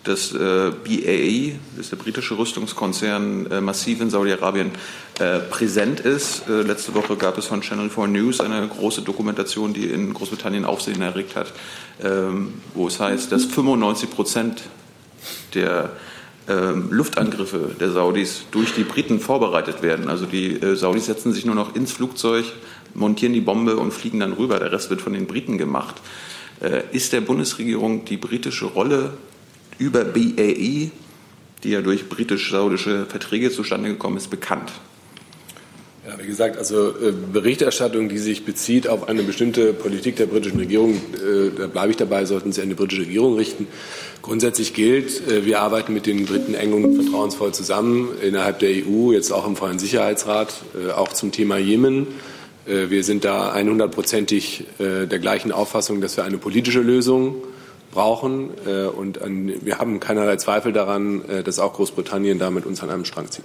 dass 0.04 0.32
äh, 0.32 0.70
BAE, 0.70 1.58
das 1.76 1.86
ist 1.86 1.92
der 1.92 1.96
britische 1.96 2.38
Rüstungskonzern, 2.38 3.50
äh, 3.50 3.60
massiv 3.60 4.00
in 4.00 4.08
Saudi-Arabien 4.08 4.70
äh, 5.18 5.40
präsent 5.40 5.98
ist. 5.98 6.48
Äh, 6.48 6.62
letzte 6.62 6.94
Woche 6.94 7.16
gab 7.16 7.38
es 7.38 7.46
von 7.46 7.60
Channel 7.60 7.90
4 7.90 8.06
News 8.06 8.40
eine 8.40 8.68
große 8.68 9.02
Dokumentation, 9.02 9.72
die 9.72 9.86
in 9.86 10.14
Großbritannien 10.14 10.64
Aufsehen 10.64 11.02
erregt 11.02 11.34
hat, 11.34 11.52
ähm, 12.00 12.54
wo 12.74 12.86
es 12.86 13.00
heißt, 13.00 13.32
dass 13.32 13.46
95 13.46 14.10
Prozent 14.10 14.62
der 15.54 15.90
ähm, 16.48 16.88
Luftangriffe 16.90 17.70
der 17.78 17.90
Saudis 17.90 18.44
durch 18.50 18.74
die 18.74 18.82
Briten 18.84 19.20
vorbereitet 19.20 19.82
werden. 19.82 20.08
Also 20.08 20.26
die 20.26 20.60
äh, 20.60 20.74
Saudis 20.74 21.06
setzen 21.06 21.32
sich 21.32 21.44
nur 21.44 21.54
noch 21.54 21.76
ins 21.76 21.92
Flugzeug, 21.92 22.44
montieren 22.94 23.32
die 23.32 23.40
Bombe 23.40 23.76
und 23.76 23.92
fliegen 23.92 24.20
dann 24.20 24.32
rüber. 24.32 24.58
Der 24.58 24.72
Rest 24.72 24.90
wird 24.90 25.00
von 25.00 25.12
den 25.12 25.26
Briten 25.26 25.56
gemacht. 25.58 25.96
Äh, 26.60 26.82
ist 26.92 27.12
der 27.12 27.20
Bundesregierung 27.20 28.04
die 28.04 28.16
britische 28.16 28.66
Rolle 28.66 29.12
über 29.78 30.04
BAE, 30.04 30.90
die 31.62 31.70
ja 31.70 31.80
durch 31.80 32.08
britisch-saudische 32.08 33.06
Verträge 33.06 33.50
zustande 33.50 33.90
gekommen 33.90 34.16
ist, 34.16 34.28
bekannt? 34.28 34.72
Ja, 36.06 36.18
wie 36.20 36.26
gesagt, 36.26 36.58
also 36.58 36.88
äh, 36.88 37.12
Berichterstattung, 37.32 38.08
die 38.08 38.18
sich 38.18 38.44
bezieht 38.44 38.88
auf 38.88 39.08
eine 39.08 39.22
bestimmte 39.22 39.72
Politik 39.72 40.16
der 40.16 40.26
britischen 40.26 40.58
Regierung, 40.58 40.94
äh, 40.94 41.50
da 41.56 41.68
bleibe 41.68 41.92
ich 41.92 41.96
dabei, 41.96 42.24
sollten 42.24 42.50
Sie 42.50 42.60
an 42.60 42.68
die 42.68 42.74
britische 42.74 43.02
Regierung 43.02 43.36
richten. 43.36 43.68
Grundsätzlich 44.22 44.72
gilt, 44.72 45.28
äh, 45.28 45.44
wir 45.44 45.60
arbeiten 45.60 45.92
mit 45.92 46.06
den 46.06 46.26
Briten 46.26 46.54
eng 46.54 46.72
und 46.72 46.94
vertrauensvoll 46.94 47.52
zusammen 47.52 48.16
innerhalb 48.22 48.60
der 48.60 48.70
EU, 48.70 49.12
jetzt 49.12 49.32
auch 49.32 49.44
im 49.46 49.56
Freien 49.56 49.80
Sicherheitsrat, 49.80 50.54
äh, 50.74 50.92
auch 50.92 51.12
zum 51.12 51.32
Thema 51.32 51.58
Jemen. 51.58 52.06
Äh, 52.64 52.88
wir 52.88 53.02
sind 53.02 53.24
da 53.24 53.52
100%ig 53.52 54.64
äh, 54.78 55.06
der 55.06 55.18
gleichen 55.18 55.50
Auffassung, 55.50 56.00
dass 56.00 56.16
wir 56.16 56.24
eine 56.24 56.38
politische 56.38 56.80
Lösung 56.80 57.34
brauchen. 57.90 58.48
Und 58.96 59.20
wir 59.20 59.78
haben 59.78 60.00
keinerlei 60.00 60.36
Zweifel 60.36 60.72
daran, 60.72 61.20
dass 61.44 61.58
auch 61.58 61.74
Großbritannien 61.74 62.38
da 62.38 62.50
mit 62.50 62.64
uns 62.64 62.82
an 62.82 62.88
einem 62.88 63.04
Strang 63.04 63.30
zieht. 63.30 63.44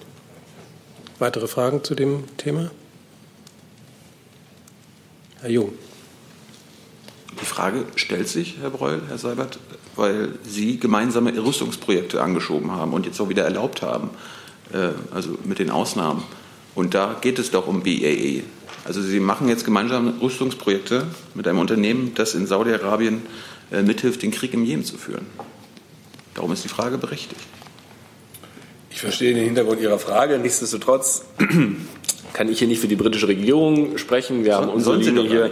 Weitere 1.19 1.49
Fragen 1.49 1.83
zu 1.83 1.95
dem 1.95 2.23
Thema? 2.37 2.71
Herr 5.41 5.49
Jung. 5.49 5.73
Die 7.41 7.45
Frage 7.45 7.83
stellt 7.95 8.29
sich, 8.29 8.55
Herr 8.61 8.69
Breul, 8.69 9.01
Herr 9.09 9.17
Seibert, 9.17 9.59
weil 9.97 10.29
Sie 10.43 10.77
gemeinsame 10.77 11.33
Rüstungsprojekte 11.37 12.21
angeschoben 12.21 12.71
haben 12.71 12.93
und 12.93 13.05
jetzt 13.05 13.19
auch 13.19 13.29
wieder 13.29 13.43
erlaubt 13.43 13.81
haben, 13.81 14.09
äh, 14.73 14.89
also 15.13 15.37
mit 15.43 15.59
den 15.59 15.69
Ausnahmen. 15.69 16.23
Und 16.75 16.93
da 16.93 17.17
geht 17.19 17.39
es 17.39 17.51
doch 17.51 17.67
um 17.67 17.83
BAE. 17.83 18.43
Also 18.85 19.01
Sie 19.01 19.19
machen 19.19 19.49
jetzt 19.49 19.65
gemeinsame 19.65 20.13
Rüstungsprojekte 20.21 21.07
mit 21.33 21.47
einem 21.47 21.59
Unternehmen, 21.59 22.13
das 22.15 22.35
in 22.35 22.47
Saudi-Arabien 22.47 23.23
äh, 23.71 23.81
mithilft, 23.81 24.21
den 24.21 24.31
Krieg 24.31 24.53
im 24.53 24.63
Jemen 24.63 24.85
zu 24.85 24.97
führen. 24.97 25.25
Darum 26.35 26.51
ist 26.51 26.63
die 26.63 26.69
Frage 26.69 26.97
berechtigt. 26.97 27.41
Ich 28.91 29.01
verstehe 29.01 29.33
den 29.33 29.43
Hintergrund 29.43 29.81
Ihrer 29.81 29.99
Frage. 29.99 30.39
Nichtsdestotrotz 30.39 31.25
kann 32.33 32.49
ich 32.49 32.59
hier 32.59 32.67
nicht 32.67 32.79
für 32.79 32.87
die 32.87 32.95
britische 32.95 33.27
Regierung 33.27 33.97
sprechen. 33.97 34.45
Wir 34.45 34.55
haben 34.55 34.69
unsere 34.69 34.97
Linie 34.97 35.23
hier 35.23 35.51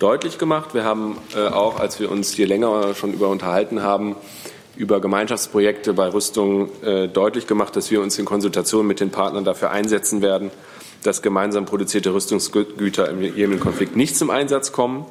deutlich 0.00 0.38
gemacht. 0.38 0.74
Wir 0.74 0.82
haben 0.82 1.18
äh, 1.36 1.46
auch, 1.46 1.78
als 1.78 2.00
wir 2.00 2.10
uns 2.10 2.32
hier 2.32 2.48
länger 2.48 2.94
schon 2.94 3.12
über 3.12 3.28
unterhalten 3.28 3.82
haben, 3.82 4.16
über 4.74 5.00
Gemeinschaftsprojekte 5.00 5.92
bei 5.92 6.08
Rüstung 6.08 6.70
äh, 6.82 7.06
deutlich 7.06 7.46
gemacht, 7.46 7.76
dass 7.76 7.90
wir 7.90 8.00
uns 8.00 8.18
in 8.18 8.24
Konsultation 8.24 8.86
mit 8.86 8.98
den 8.98 9.10
Partnern 9.10 9.44
dafür 9.44 9.70
einsetzen 9.70 10.22
werden, 10.22 10.50
dass 11.02 11.22
gemeinsam 11.22 11.66
produzierte 11.66 12.14
Rüstungsgüter 12.14 13.08
im 13.10 13.22
Jemen-Konflikt 13.22 13.94
nicht 13.94 14.16
zum 14.16 14.30
Einsatz 14.30 14.72
kommen. 14.72 15.04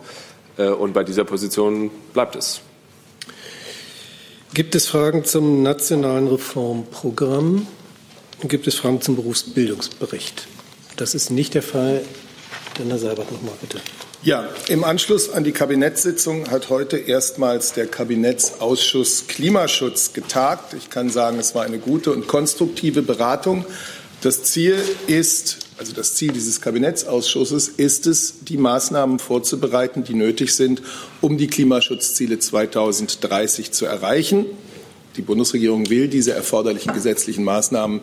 Äh, 0.58 0.70
und 0.70 0.94
bei 0.94 1.04
dieser 1.04 1.24
Position 1.24 1.92
bleibt 2.14 2.36
es. 2.36 2.62
Gibt 4.56 4.74
es 4.74 4.88
Fragen 4.88 5.24
zum 5.24 5.62
nationalen 5.62 6.28
Reformprogramm? 6.28 7.68
Gibt 8.42 8.66
es 8.66 8.76
Fragen 8.76 9.02
zum 9.02 9.16
Berufsbildungsbericht? 9.16 10.48
Das 10.96 11.14
ist 11.14 11.30
nicht 11.30 11.54
der 11.54 11.62
Fall. 11.62 12.02
Dann 12.76 12.88
Herr 12.88 12.98
Seibert 12.98 13.32
nochmal 13.32 13.54
bitte. 13.62 13.80
Ja, 14.22 14.50
im 14.68 14.84
Anschluss 14.84 15.30
an 15.30 15.46
die 15.46 15.54
Kabinettssitzung 15.54 16.52
hat 16.52 16.70
heute 16.70 16.98
erstmals 16.98 17.72
der 17.72 17.88
Kabinettsausschuss 17.88 19.28
Klimaschutz 19.28 20.12
getagt. 20.12 20.74
Ich 20.74 20.90
kann 20.90 21.10
sagen, 21.10 21.40
es 21.40 21.56
war 21.56 21.64
eine 21.64 21.80
gute 21.80 22.12
und 22.12 22.28
konstruktive 22.28 23.02
Beratung. 23.02 23.64
Das 24.20 24.44
Ziel 24.44 24.76
ist, 25.08 25.60
also 25.78 25.94
das 25.94 26.16
Ziel 26.16 26.34
dieses 26.34 26.60
Kabinettsausschusses 26.60 27.70
ist 27.70 28.08
es, 28.08 28.44
die 28.44 28.58
Maßnahmen 28.58 29.20
vorzubereiten, 29.20 30.04
die 30.04 30.16
nötig 30.16 30.54
sind, 30.54 30.82
um 31.22 31.38
die 31.38 31.48
Klimaschutzziele 31.48 32.40
2030 32.40 33.72
zu 33.72 33.86
erreichen. 33.86 34.46
Die 35.16 35.22
Bundesregierung 35.22 35.90
will 35.90 36.10
diese 36.10 36.34
erforderlichen 36.34 36.92
gesetzlichen 36.92 37.46
Maßnahmen 37.46 38.02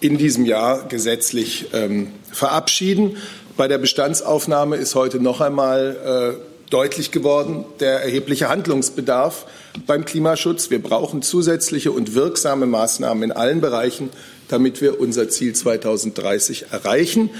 in 0.00 0.16
diesem 0.16 0.46
Jahr 0.46 0.88
gesetzlich 0.88 1.66
ähm, 1.74 2.12
verabschieden. 2.32 3.18
Bei 3.58 3.68
der 3.68 3.76
Bestandsaufnahme 3.76 4.76
ist 4.76 4.94
heute 4.94 5.20
noch 5.20 5.42
einmal 5.42 6.38
äh, 6.38 6.70
deutlich 6.70 7.10
geworden, 7.10 7.66
der 7.80 8.00
erhebliche 8.00 8.48
Handlungsbedarf 8.48 9.44
beim 9.86 10.06
Klimaschutz. 10.06 10.70
Wir 10.70 10.82
brauchen 10.82 11.20
zusätzliche 11.20 11.92
und 11.92 12.14
wirksame 12.14 12.64
Maßnahmen 12.64 13.24
in 13.24 13.32
allen 13.32 13.60
Bereichen 13.60 14.08
damit 14.48 14.80
wir 14.80 15.00
unser 15.00 15.28
Ziel 15.28 15.54
2030 15.54 16.66
erreichen. 16.70 17.30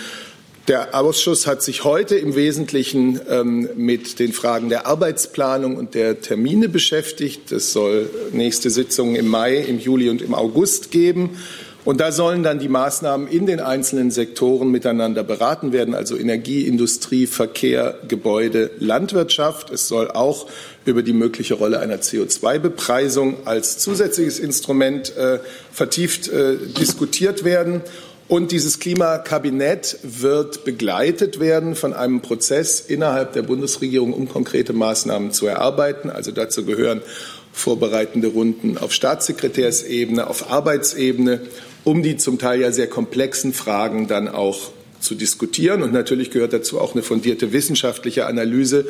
Der 0.69 0.95
Ausschuss 0.95 1.47
hat 1.47 1.63
sich 1.63 1.85
heute 1.85 2.17
im 2.17 2.35
Wesentlichen 2.35 3.19
ähm, 3.31 3.71
mit 3.77 4.19
den 4.19 4.35
Fragen 4.35 4.69
der 4.69 4.87
Arbeitsplanung 4.87 5.77
und 5.77 5.95
der 5.95 6.21
Termine 6.21 6.69
beschäftigt. 6.69 7.51
Es 7.53 7.73
soll 7.73 8.11
nächste 8.33 8.69
Sitzungen 8.69 9.17
im 9.17 9.29
Mai, 9.29 9.57
im 9.57 9.79
Juli 9.79 10.11
und 10.11 10.21
im 10.21 10.35
August 10.35 10.91
geben. 10.91 11.39
Und 11.89 12.01
da 12.01 12.13
sollen 12.13 12.43
dann 12.43 12.59
die 12.59 12.69
Maßnahmen 12.69 13.29
in 13.29 13.47
den 13.47 13.61
einzelnen 13.61 14.11
Sektoren 14.11 14.71
miteinander 14.71 15.25
beraten 15.25 15.73
werden, 15.73 15.95
also 15.95 16.19
Energie, 16.19 16.67
Industrie, 16.67 17.27
Verkehr, 17.27 17.95
Gebäude, 18.07 18.73
Landwirtschaft. 18.79 19.71
Es 19.71 19.89
soll 19.89 20.11
auch 20.11 20.49
über 20.85 21.03
die 21.03 21.15
mögliche 21.15 21.55
Rolle 21.55 21.81
einer 21.81 21.97
CO2-Bepreisung 21.97 23.47
als 23.47 23.79
zusätzliches 23.79 24.39
Instrument 24.39 25.17
äh, 25.17 25.39
vertieft 25.73 26.29
äh, 26.29 26.59
diskutiert 26.79 27.45
werden. 27.45 27.81
Und 28.29 28.53
dieses 28.53 28.81
Klimakabinett 28.81 29.97
wird 30.03 30.67
begleitet 30.67 31.41
werden 31.41 31.75
von 31.75 31.95
einem 31.95 32.21
Prozess 32.21 32.81
innerhalb 32.81 33.33
der 33.33 33.41
Bundesregierung, 33.41 34.13
um 34.13 34.29
konkrete 34.29 34.75
Maßnahmen 34.75 35.33
zu 35.33 35.47
erarbeiten. 35.47 36.11
Also 36.11 36.33
dazu 36.33 36.67
gehören 36.67 37.01
vorbereitende 37.59 38.29
Runden 38.29 38.77
auf 38.77 38.93
Staatssekretärsebene, 38.93 40.27
auf 40.27 40.51
Arbeitsebene, 40.51 41.41
um 41.89 42.03
die 42.03 42.19
zum 42.19 42.39
Teil 42.39 42.61
ja 42.61 42.71
sehr 42.71 42.87
komplexen 42.87 43.55
Fragen 43.55 44.09
dann 44.09 44.29
auch 44.29 44.73
zu 45.01 45.15
diskutieren. 45.15 45.83
Und 45.83 45.91
natürlich 45.91 46.31
gehört 46.31 46.53
dazu 46.53 46.79
auch 46.79 46.93
eine 46.93 47.03
fundierte 47.03 47.55
wissenschaftliche 47.55 48.27
Analyse 48.27 48.87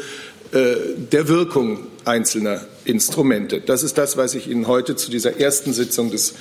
äh, 0.51 0.75
der 1.13 1.29
Wirkung 1.29 1.87
einzelner 2.05 2.67
Instrumente. 2.85 3.61
Das 3.61 3.85
ist 3.85 3.99
das, 3.99 4.17
was 4.17 4.35
ich 4.35 4.49
Ihnen 4.49 4.67
heute 4.67 4.97
zu 4.97 5.13
dieser 5.13 5.39
ersten 5.39 5.73
Sitzung 5.73 6.11
des 6.11 6.35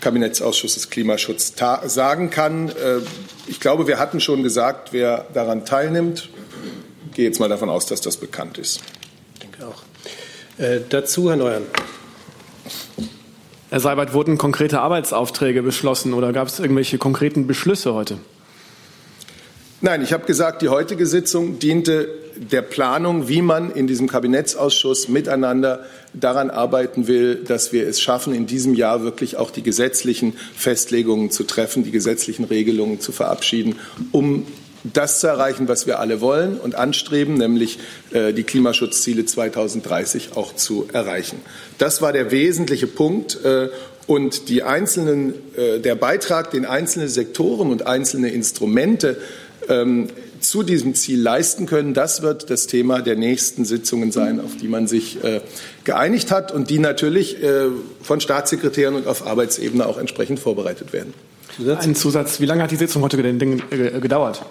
Kabinettsausschusses 0.00 0.88
Klimaschutz 0.88 1.54
sagen 1.86 2.30
kann. 2.30 2.68
Äh, 2.68 3.00
ich 3.48 3.58
glaube, 3.58 3.88
wir 3.88 3.98
hatten 3.98 4.20
schon 4.20 4.44
gesagt, 4.44 4.92
wer 4.92 5.26
daran 5.34 5.64
teilnimmt. 5.64 6.28
Ich 7.08 7.16
gehe 7.16 7.24
jetzt 7.24 7.40
mal 7.40 7.48
davon 7.48 7.68
aus, 7.68 7.86
dass 7.86 8.00
das 8.00 8.18
bekannt 8.18 8.58
ist. 8.58 8.80
Ich 9.34 9.40
denke 9.40 9.66
auch. 9.66 9.82
Äh, 10.58 10.78
dazu, 10.88 11.28
Herr 11.30 11.36
Neuern. 11.36 11.64
Herr 13.74 13.80
Seibert, 13.80 14.14
wurden 14.14 14.38
konkrete 14.38 14.80
Arbeitsaufträge 14.82 15.60
beschlossen 15.60 16.14
oder 16.14 16.32
gab 16.32 16.46
es 16.46 16.60
irgendwelche 16.60 16.96
konkreten 16.96 17.48
Beschlüsse 17.48 17.92
heute? 17.92 18.18
Nein, 19.80 20.00
ich 20.00 20.12
habe 20.12 20.26
gesagt, 20.26 20.62
die 20.62 20.68
heutige 20.68 21.06
Sitzung 21.06 21.58
diente 21.58 22.06
der 22.36 22.62
Planung, 22.62 23.26
wie 23.26 23.42
man 23.42 23.72
in 23.72 23.88
diesem 23.88 24.08
Kabinettsausschuss 24.08 25.08
miteinander 25.08 25.84
daran 26.12 26.50
arbeiten 26.50 27.08
will, 27.08 27.34
dass 27.34 27.72
wir 27.72 27.88
es 27.88 28.00
schaffen, 28.00 28.32
in 28.32 28.46
diesem 28.46 28.74
Jahr 28.74 29.02
wirklich 29.02 29.38
auch 29.38 29.50
die 29.50 29.64
gesetzlichen 29.64 30.34
Festlegungen 30.56 31.32
zu 31.32 31.42
treffen, 31.42 31.82
die 31.82 31.90
gesetzlichen 31.90 32.44
Regelungen 32.44 33.00
zu 33.00 33.10
verabschieden, 33.10 33.80
um 34.12 34.46
das 34.92 35.20
zu 35.20 35.26
erreichen, 35.26 35.66
was 35.68 35.86
wir 35.86 35.98
alle 35.98 36.20
wollen 36.20 36.58
und 36.58 36.74
anstreben, 36.74 37.34
nämlich 37.34 37.78
äh, 38.12 38.32
die 38.32 38.44
Klimaschutzziele 38.44 39.24
2030 39.24 40.36
auch 40.36 40.54
zu 40.54 40.86
erreichen. 40.92 41.40
Das 41.78 42.02
war 42.02 42.12
der 42.12 42.30
wesentliche 42.30 42.86
Punkt. 42.86 43.42
Äh, 43.44 43.68
und 44.06 44.50
die 44.50 44.62
einzelnen, 44.62 45.32
äh, 45.56 45.80
der 45.80 45.94
Beitrag, 45.94 46.50
den 46.50 46.66
einzelne 46.66 47.08
Sektoren 47.08 47.70
und 47.70 47.86
einzelne 47.86 48.28
Instrumente 48.28 49.16
ähm, 49.68 50.08
zu 50.40 50.62
diesem 50.62 50.94
Ziel 50.94 51.20
leisten 51.20 51.66
können. 51.66 51.94
Das 51.94 52.22
wird 52.22 52.50
das 52.50 52.66
Thema 52.66 53.00
der 53.00 53.16
nächsten 53.16 53.64
Sitzungen 53.64 54.12
sein, 54.12 54.40
auf 54.40 54.56
die 54.60 54.68
man 54.68 54.86
sich 54.86 55.24
äh, 55.24 55.40
geeinigt 55.84 56.30
hat 56.30 56.52
und 56.52 56.68
die 56.70 56.78
natürlich 56.78 57.42
äh, 57.42 57.68
von 58.02 58.20
Staatssekretären 58.20 58.94
und 58.94 59.06
auf 59.06 59.26
Arbeitsebene 59.26 59.86
auch 59.86 59.98
entsprechend 59.98 60.38
vorbereitet 60.38 60.92
werden. 60.92 61.14
Zusatz? 61.56 61.84
Ein 61.84 61.94
Zusatz. 61.94 62.40
Wie 62.40 62.46
lange 62.46 62.62
hat 62.62 62.70
die 62.70 62.76
Sitzung 62.76 63.02
heute 63.02 63.16
gedauert? 63.16 64.44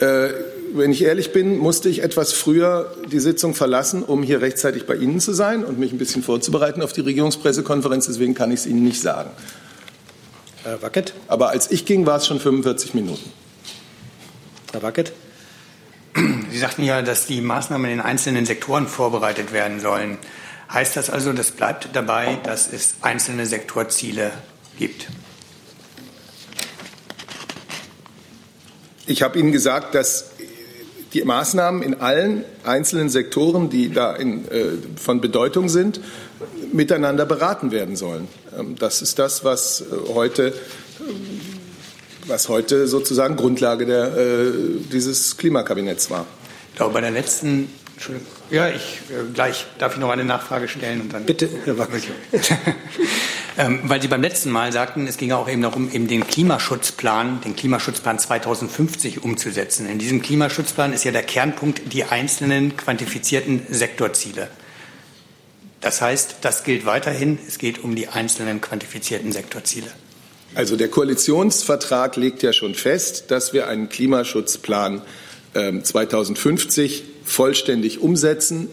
Äh, 0.00 0.28
wenn 0.74 0.90
ich 0.90 1.02
ehrlich 1.02 1.32
bin, 1.32 1.58
musste 1.58 1.88
ich 1.88 2.02
etwas 2.02 2.32
früher 2.32 2.94
die 3.10 3.20
Sitzung 3.20 3.54
verlassen, 3.54 4.02
um 4.02 4.22
hier 4.22 4.42
rechtzeitig 4.42 4.86
bei 4.86 4.94
Ihnen 4.94 5.20
zu 5.20 5.32
sein 5.32 5.64
und 5.64 5.78
mich 5.78 5.92
ein 5.92 5.98
bisschen 5.98 6.22
vorzubereiten 6.22 6.82
auf 6.82 6.92
die 6.92 7.00
Regierungspressekonferenz. 7.00 8.06
Deswegen 8.06 8.34
kann 8.34 8.50
ich 8.50 8.60
es 8.60 8.66
Ihnen 8.66 8.82
nicht 8.82 9.00
sagen. 9.00 9.30
Herr 10.64 10.82
Wackett? 10.82 11.14
Aber 11.28 11.50
als 11.50 11.70
ich 11.70 11.86
ging, 11.86 12.06
war 12.06 12.16
es 12.16 12.26
schon 12.26 12.40
45 12.40 12.94
Minuten. 12.94 13.32
Herr 14.72 14.82
Wackett? 14.82 15.12
Sie 16.50 16.58
sagten 16.58 16.82
ja, 16.82 17.02
dass 17.02 17.26
die 17.26 17.40
Maßnahmen 17.40 17.90
in 17.90 17.98
den 17.98 18.04
einzelnen 18.04 18.46
Sektoren 18.46 18.88
vorbereitet 18.88 19.52
werden 19.52 19.80
sollen. 19.80 20.18
Heißt 20.72 20.96
das 20.96 21.10
also, 21.10 21.32
das 21.32 21.52
bleibt 21.52 21.90
dabei, 21.92 22.38
dass 22.42 22.72
es 22.72 22.96
einzelne 23.02 23.46
Sektorziele 23.46 24.32
gibt? 24.78 25.06
Ich 29.06 29.22
habe 29.22 29.38
Ihnen 29.38 29.52
gesagt, 29.52 29.94
dass 29.94 30.30
die 31.12 31.24
Maßnahmen 31.24 31.82
in 31.82 32.00
allen 32.00 32.44
einzelnen 32.64 33.08
Sektoren, 33.08 33.70
die 33.70 33.92
da 33.92 34.14
in, 34.14 34.46
äh, 34.48 34.72
von 34.96 35.20
Bedeutung 35.20 35.68
sind, 35.68 36.00
miteinander 36.72 37.24
beraten 37.24 37.70
werden 37.70 37.96
sollen. 37.96 38.28
Ähm, 38.58 38.74
das 38.78 39.02
ist 39.02 39.18
das, 39.18 39.44
was 39.44 39.80
äh, 39.80 39.84
heute, 40.12 40.52
was 42.26 42.48
heute 42.48 42.88
sozusagen 42.88 43.36
Grundlage 43.36 43.86
der, 43.86 44.16
äh, 44.16 44.52
dieses 44.92 45.36
Klimakabinetts 45.36 46.10
war. 46.10 46.26
Ich 46.72 46.76
glaube, 46.76 46.94
bei 46.94 47.00
der 47.00 47.12
letzten 47.12 47.70
Entschuldigung. 47.96 48.30
Ja, 48.50 48.68
ich 48.68 49.00
äh, 49.08 49.32
gleich 49.32 49.64
darf 49.78 49.94
ich 49.94 49.98
noch 49.98 50.10
eine 50.10 50.24
Nachfrage 50.24 50.68
stellen 50.68 51.00
und 51.00 51.14
dann. 51.14 51.24
Bitte, 51.24 51.48
Herr 51.64 51.78
Wackel. 51.78 52.02
ähm, 53.58 53.80
weil 53.84 54.02
Sie 54.02 54.08
beim 54.08 54.20
letzten 54.20 54.50
Mal 54.50 54.70
sagten, 54.70 55.06
es 55.06 55.16
ging 55.16 55.32
auch 55.32 55.48
eben 55.48 55.62
darum, 55.62 55.90
eben 55.90 56.06
den 56.06 56.26
Klimaschutzplan, 56.26 57.40
den 57.40 57.56
Klimaschutzplan 57.56 58.18
2050 58.18 59.24
umzusetzen. 59.24 59.88
In 59.88 59.98
diesem 59.98 60.20
Klimaschutzplan 60.20 60.92
ist 60.92 61.04
ja 61.04 61.10
der 61.10 61.22
Kernpunkt 61.22 61.90
die 61.94 62.04
einzelnen 62.04 62.76
quantifizierten 62.76 63.62
Sektorziele. 63.70 64.48
Das 65.80 66.02
heißt, 66.02 66.36
das 66.42 66.64
gilt 66.64 66.84
weiterhin. 66.84 67.38
Es 67.48 67.56
geht 67.56 67.82
um 67.82 67.96
die 67.96 68.08
einzelnen 68.08 68.60
quantifizierten 68.60 69.32
Sektorziele. 69.32 69.90
Also 70.54 70.76
der 70.76 70.88
Koalitionsvertrag 70.88 72.16
legt 72.16 72.42
ja 72.42 72.52
schon 72.52 72.74
fest, 72.74 73.30
dass 73.30 73.54
wir 73.54 73.68
einen 73.68 73.88
Klimaschutzplan 73.88 74.98
äh, 74.98 75.02
2050 75.82 77.04
vollständig 77.24 78.00
umsetzen, 78.00 78.68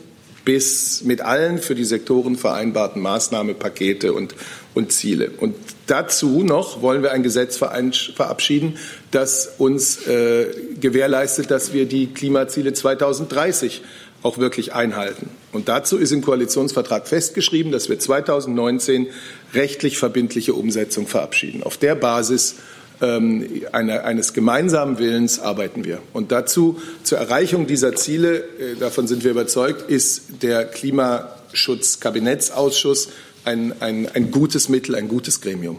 bis 0.45 1.03
mit 1.03 1.21
allen 1.21 1.57
für 1.57 1.75
die 1.75 1.85
Sektoren 1.85 2.35
vereinbarten 2.35 3.01
Maßnahmenpakete 3.01 4.13
und, 4.13 4.35
und 4.73 4.91
Ziele. 4.91 5.31
Und 5.37 5.55
dazu 5.87 6.43
noch 6.43 6.81
wollen 6.81 7.01
wir 7.01 7.11
ein 7.11 7.23
Gesetz 7.23 7.57
verabschieden, 7.57 8.77
das 9.11 9.53
uns 9.57 10.05
äh, 10.05 10.47
gewährleistet, 10.79 11.49
dass 11.49 11.73
wir 11.73 11.85
die 11.85 12.07
Klimaziele 12.07 12.73
2030 12.73 13.81
auch 14.21 14.37
wirklich 14.37 14.73
einhalten. 14.73 15.29
Und 15.51 15.69
dazu 15.69 15.97
ist 15.97 16.11
im 16.11 16.21
Koalitionsvertrag 16.21 17.07
festgeschrieben, 17.07 17.71
dass 17.71 17.89
wir 17.89 17.99
2019 17.99 19.07
rechtlich 19.53 19.97
verbindliche 19.97 20.53
Umsetzung 20.53 21.07
verabschieden. 21.07 21.61
Auf 21.63 21.77
der 21.77 21.95
Basis 21.95 22.55
ähm, 23.03 23.61
eine, 23.71 24.03
eines 24.05 24.33
gemeinsamen 24.33 24.97
Willens 24.97 25.39
arbeiten 25.39 25.85
wir. 25.85 25.99
Und 26.13 26.31
dazu, 26.31 26.81
zur 27.03 27.19
Erreichung 27.19 27.67
dieser 27.67 27.93
Ziele, 27.95 28.37
äh, 28.37 28.75
davon 28.79 29.05
sind 29.07 29.23
wir 29.23 29.29
überzeugt, 29.31 29.91
ist 29.91 30.41
der 30.41 30.65
Klimaschutzkabinettsausschuss 30.65 33.09
ein, 33.45 33.73
ein, 33.81 34.09
ein 34.13 34.31
gutes 34.31 34.69
Mittel, 34.69 34.95
ein 34.95 35.09
gutes 35.09 35.41
Gremium. 35.41 35.77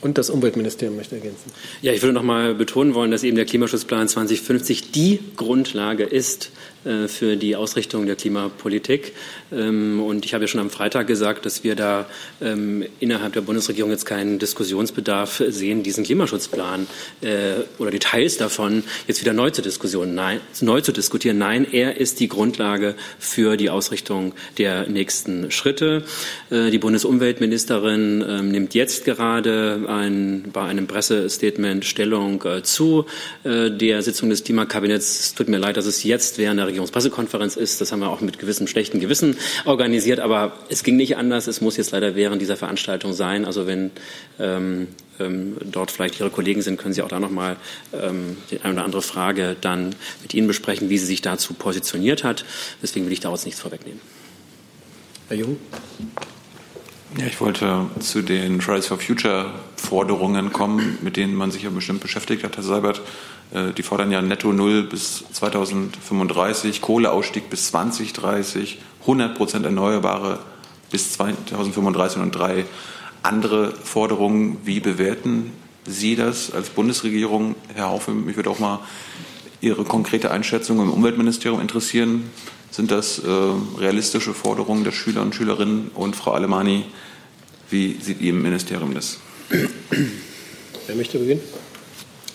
Und 0.00 0.16
das 0.16 0.30
Umweltministerium 0.30 0.96
möchte 0.96 1.16
ergänzen. 1.16 1.50
Ja, 1.82 1.92
ich 1.92 2.02
würde 2.02 2.12
noch 2.12 2.22
mal 2.22 2.54
betonen 2.54 2.94
wollen, 2.94 3.10
dass 3.10 3.24
eben 3.24 3.34
der 3.36 3.46
Klimaschutzplan 3.46 4.06
2050 4.08 4.92
die 4.92 5.18
Grundlage 5.36 6.04
ist 6.04 6.52
für 6.84 7.36
die 7.36 7.56
Ausrichtung 7.56 8.06
der 8.06 8.16
Klimapolitik. 8.16 9.12
Ähm, 9.52 10.02
und 10.02 10.24
ich 10.24 10.34
habe 10.34 10.44
ja 10.44 10.48
schon 10.48 10.60
am 10.60 10.70
Freitag 10.70 11.06
gesagt, 11.06 11.46
dass 11.46 11.64
wir 11.64 11.74
da 11.74 12.06
ähm, 12.40 12.84
innerhalb 13.00 13.32
der 13.32 13.40
Bundesregierung 13.40 13.90
jetzt 13.90 14.04
keinen 14.04 14.38
Diskussionsbedarf 14.38 15.42
sehen, 15.48 15.82
diesen 15.82 16.04
Klimaschutzplan 16.04 16.86
äh, 17.20 17.54
oder 17.78 17.90
Details 17.90 18.36
davon 18.36 18.84
jetzt 19.06 19.20
wieder 19.20 19.32
neu 19.32 19.50
zu 19.50 19.62
diskutieren. 19.62 20.14
Nein, 20.14 20.40
neu 20.60 20.80
zu 20.80 20.92
diskutieren. 20.92 21.38
Nein, 21.38 21.66
er 21.70 21.96
ist 21.96 22.20
die 22.20 22.28
Grundlage 22.28 22.94
für 23.18 23.56
die 23.56 23.70
Ausrichtung 23.70 24.34
der 24.58 24.88
nächsten 24.88 25.50
Schritte. 25.50 26.04
Äh, 26.50 26.70
die 26.70 26.78
Bundesumweltministerin 26.78 28.24
ähm, 28.28 28.50
nimmt 28.50 28.74
jetzt 28.74 29.04
gerade 29.04 29.84
ein, 29.88 30.50
bei 30.52 30.62
einem 30.62 30.86
Pressestatement 30.86 31.84
Stellung 31.84 32.44
zu 32.62 33.06
der 33.44 34.02
Sitzung 34.02 34.30
des 34.30 34.44
Klimakabinetts. 34.44 35.20
Es 35.20 35.34
tut 35.34 35.48
mir 35.48 35.58
leid, 35.58 35.76
dass 35.76 35.86
es 35.86 36.02
jetzt 36.02 36.38
während 36.38 36.58
der 36.60 36.67
Regierungspressekonferenz 36.68 37.56
ist. 37.56 37.80
Das 37.80 37.92
haben 37.92 38.00
wir 38.00 38.08
auch 38.08 38.20
mit 38.20 38.38
gewissem 38.38 38.66
schlechten 38.66 39.00
Gewissen 39.00 39.36
organisiert, 39.64 40.20
aber 40.20 40.52
es 40.68 40.82
ging 40.82 40.96
nicht 40.96 41.16
anders. 41.16 41.46
Es 41.46 41.60
muss 41.60 41.76
jetzt 41.76 41.90
leider 41.90 42.14
während 42.14 42.40
dieser 42.40 42.56
Veranstaltung 42.56 43.12
sein. 43.12 43.44
Also 43.44 43.66
wenn 43.66 43.90
ähm, 44.38 44.88
ähm, 45.20 45.56
dort 45.64 45.90
vielleicht 45.90 46.20
Ihre 46.20 46.30
Kollegen 46.30 46.62
sind, 46.62 46.78
können 46.78 46.94
Sie 46.94 47.02
auch 47.02 47.08
da 47.08 47.20
noch 47.20 47.30
mal 47.30 47.56
ähm, 47.92 48.36
die 48.50 48.60
eine 48.60 48.74
oder 48.74 48.84
andere 48.84 49.02
Frage 49.02 49.56
dann 49.60 49.94
mit 50.22 50.34
Ihnen 50.34 50.46
besprechen, 50.46 50.88
wie 50.90 50.98
sie 50.98 51.06
sich 51.06 51.22
dazu 51.22 51.54
positioniert 51.54 52.24
hat. 52.24 52.44
Deswegen 52.82 53.06
will 53.06 53.12
ich 53.12 53.20
daraus 53.20 53.44
nichts 53.44 53.60
vorwegnehmen. 53.60 54.00
Herr 55.28 55.36
Jung. 55.36 55.58
Ja, 57.16 57.26
ich 57.26 57.40
wollte 57.40 57.86
zu 58.00 58.22
den 58.22 58.60
Fridays 58.60 58.86
for 58.86 58.98
Future 58.98 59.54
Forderungen 59.76 60.52
kommen, 60.52 60.98
mit 61.00 61.16
denen 61.16 61.34
man 61.34 61.50
sich 61.50 61.62
ja 61.62 61.70
bestimmt 61.70 62.00
beschäftigt 62.00 62.44
hat, 62.44 62.56
Herr 62.56 62.62
Seibert. 62.62 63.00
Äh, 63.52 63.72
die 63.72 63.82
fordern 63.82 64.10
ja 64.10 64.20
Netto 64.22 64.52
Null 64.52 64.84
bis 64.84 65.24
2035, 65.32 66.80
Kohleausstieg 66.80 67.50
bis 67.50 67.68
2030, 67.68 68.78
100 69.02 69.36
Prozent 69.36 69.64
Erneuerbare 69.64 70.40
bis 70.90 71.12
2035 71.12 72.20
und 72.20 72.32
drei 72.32 72.64
andere 73.22 73.72
Forderungen. 73.72 74.58
Wie 74.64 74.80
bewerten 74.80 75.52
Sie 75.86 76.16
das 76.16 76.52
als 76.52 76.70
Bundesregierung, 76.70 77.54
Herr 77.74 77.88
Haufe? 77.88 78.12
Mich 78.12 78.36
würde 78.36 78.50
auch 78.50 78.58
mal 78.58 78.80
Ihre 79.60 79.84
konkrete 79.84 80.30
Einschätzung 80.30 80.80
im 80.80 80.90
Umweltministerium 80.90 81.60
interessieren. 81.60 82.30
Sind 82.70 82.90
das 82.90 83.18
äh, 83.18 83.30
realistische 83.78 84.34
Forderungen 84.34 84.84
der 84.84 84.92
Schüler 84.92 85.22
und 85.22 85.34
Schülerinnen? 85.34 85.90
Und 85.94 86.14
Frau 86.14 86.32
Alemani, 86.32 86.84
wie 87.70 87.96
sieht 88.00 88.20
Ihr 88.20 88.34
Ministerium 88.34 88.94
das? 88.94 89.18
Wer 89.48 90.96
möchte 90.96 91.18
beginnen? 91.18 91.40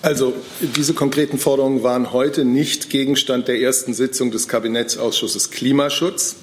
Also 0.03 0.33
diese 0.59 0.93
konkreten 0.93 1.39
Forderungen 1.39 1.81
waren 1.81 2.11
heute 2.11 2.43
nicht 2.43 2.89
Gegenstand 2.89 3.47
der 3.47 3.61
ersten 3.61 3.93
Sitzung 3.93 4.31
des 4.31 4.49
Kabinettsausschusses 4.49 5.49
Klimaschutz. 5.49 6.35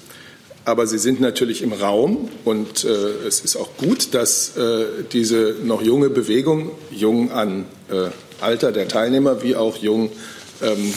Aber 0.65 0.87
sie 0.87 0.97
sind 0.97 1.21
natürlich 1.21 1.61
im 1.61 1.71
Raum 1.71 2.29
und 2.43 2.83
äh, 2.85 2.87
es 3.27 3.41
ist 3.41 3.55
auch 3.55 3.77
gut, 3.77 4.15
dass 4.15 4.57
äh, 4.57 4.85
diese 5.11 5.57
noch 5.63 5.83
junge 5.83 6.09
Bewegung, 6.09 6.71
jung 6.89 7.31
an 7.31 7.65
äh, 7.91 8.09
Alter 8.43 8.71
der 8.71 8.87
Teilnehmer 8.87 9.43
wie 9.43 9.55
auch 9.55 9.77
jung 9.77 10.11
ähm, 10.63 10.93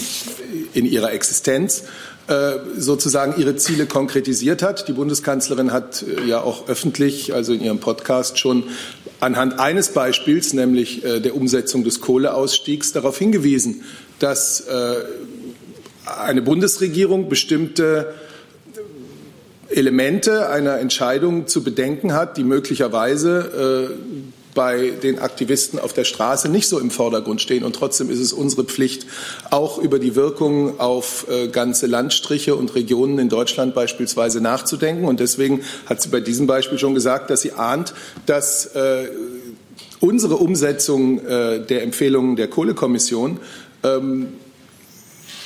in 0.72 0.86
ihrer 0.86 1.12
Existenz, 1.12 1.84
äh, 2.28 2.52
sozusagen 2.78 3.38
ihre 3.38 3.56
Ziele 3.56 3.84
konkretisiert 3.84 4.62
hat. 4.62 4.88
Die 4.88 4.94
Bundeskanzlerin 4.94 5.70
hat 5.72 6.02
äh, 6.02 6.26
ja 6.26 6.40
auch 6.40 6.68
öffentlich, 6.68 7.34
also 7.34 7.52
in 7.52 7.62
ihrem 7.62 7.80
Podcast 7.80 8.38
schon 8.38 8.64
anhand 9.24 9.58
eines 9.58 9.88
Beispiels, 9.88 10.52
nämlich 10.52 11.04
äh, 11.04 11.20
der 11.20 11.34
Umsetzung 11.34 11.82
des 11.82 12.00
Kohleausstiegs, 12.00 12.92
darauf 12.92 13.18
hingewiesen, 13.18 13.82
dass 14.20 14.64
eine 16.06 16.40
Bundesregierung 16.40 17.28
bestimmte 17.28 18.14
Elemente 19.68 20.48
einer 20.48 20.78
Entscheidung 20.78 21.46
zu 21.48 21.64
bedenken 21.64 22.12
hat, 22.12 22.36
die 22.36 22.44
möglicherweise 22.44 23.90
bei 24.54 24.90
den 24.90 25.18
Aktivisten 25.18 25.78
auf 25.78 25.92
der 25.92 26.04
Straße 26.04 26.48
nicht 26.48 26.68
so 26.68 26.78
im 26.78 26.90
Vordergrund 26.90 27.40
stehen. 27.40 27.64
Und 27.64 27.74
trotzdem 27.74 28.08
ist 28.08 28.20
es 28.20 28.32
unsere 28.32 28.64
Pflicht, 28.64 29.06
auch 29.50 29.78
über 29.78 29.98
die 29.98 30.14
Wirkung 30.14 30.78
auf 30.80 31.26
äh, 31.28 31.48
ganze 31.48 31.86
Landstriche 31.86 32.54
und 32.54 32.74
Regionen 32.74 33.18
in 33.18 33.28
Deutschland 33.28 33.74
beispielsweise 33.74 34.40
nachzudenken. 34.40 35.04
Und 35.04 35.20
deswegen 35.20 35.62
hat 35.86 36.00
sie 36.00 36.08
bei 36.08 36.20
diesem 36.20 36.46
Beispiel 36.46 36.78
schon 36.78 36.94
gesagt, 36.94 37.30
dass 37.30 37.42
sie 37.42 37.52
ahnt, 37.52 37.94
dass 38.26 38.66
äh, 38.66 39.08
unsere 40.00 40.36
Umsetzung 40.36 41.18
äh, 41.26 41.60
der 41.60 41.82
Empfehlungen 41.82 42.36
der 42.36 42.48
Kohlekommission 42.48 43.40
ähm, 43.82 44.28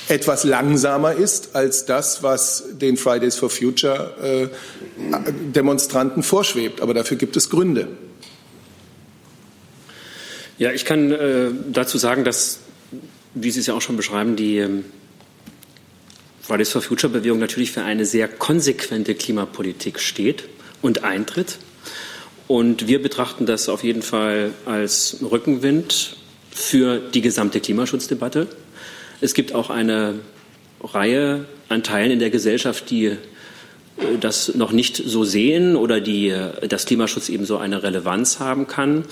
etwas 0.07 0.43
langsamer 0.43 1.13
ist 1.13 1.55
als 1.55 1.85
das, 1.85 2.23
was 2.23 2.63
den 2.81 2.97
Fridays 2.97 3.35
for 3.35 3.51
Future 3.51 4.49
Demonstranten 5.55 6.23
vorschwebt. 6.23 6.81
Aber 6.81 6.95
dafür 6.95 7.15
gibt 7.15 7.37
es 7.37 7.51
Gründe. 7.51 7.87
Ja, 10.59 10.73
ich 10.73 10.83
kann 10.83 11.11
äh, 11.13 11.51
dazu 11.71 11.97
sagen, 11.97 12.25
dass, 12.25 12.59
wie 13.33 13.49
Sie 13.49 13.61
es 13.61 13.67
ja 13.67 13.73
auch 13.73 13.81
schon 13.81 13.95
beschreiben, 13.95 14.35
die 14.35 14.57
ähm, 14.57 14.83
Fridays 16.41 16.69
for 16.69 16.81
Future 16.81 17.13
Bewegung 17.13 17.39
natürlich 17.39 17.71
für 17.71 17.83
eine 17.83 18.05
sehr 18.05 18.27
konsequente 18.27 19.15
Klimapolitik 19.15 20.01
steht 20.01 20.43
und 20.81 21.05
eintritt. 21.05 21.59
Und 22.47 22.89
wir 22.89 23.01
betrachten 23.01 23.45
das 23.45 23.69
auf 23.69 23.85
jeden 23.85 24.01
Fall 24.01 24.51
als 24.65 25.19
Rückenwind 25.21 26.17
für 26.51 26.99
die 26.99 27.21
gesamte 27.21 27.61
Klimaschutzdebatte. 27.61 28.47
Es 29.21 29.33
gibt 29.33 29.53
auch 29.55 29.69
eine 29.69 30.15
Reihe 30.83 31.45
an 31.69 31.83
Teilen 31.83 32.11
in 32.11 32.19
der 32.19 32.31
Gesellschaft, 32.31 32.89
die 32.89 33.05
äh, 33.05 33.17
das 34.19 34.55
noch 34.55 34.73
nicht 34.73 34.97
so 34.97 35.23
sehen 35.23 35.77
oder 35.77 36.01
die 36.01 36.31
äh, 36.31 36.67
das 36.67 36.85
Klimaschutz 36.85 37.29
eben 37.29 37.45
so 37.45 37.57
eine 37.57 37.81
Relevanz 37.81 38.41
haben 38.41 38.67
kann 38.67 39.05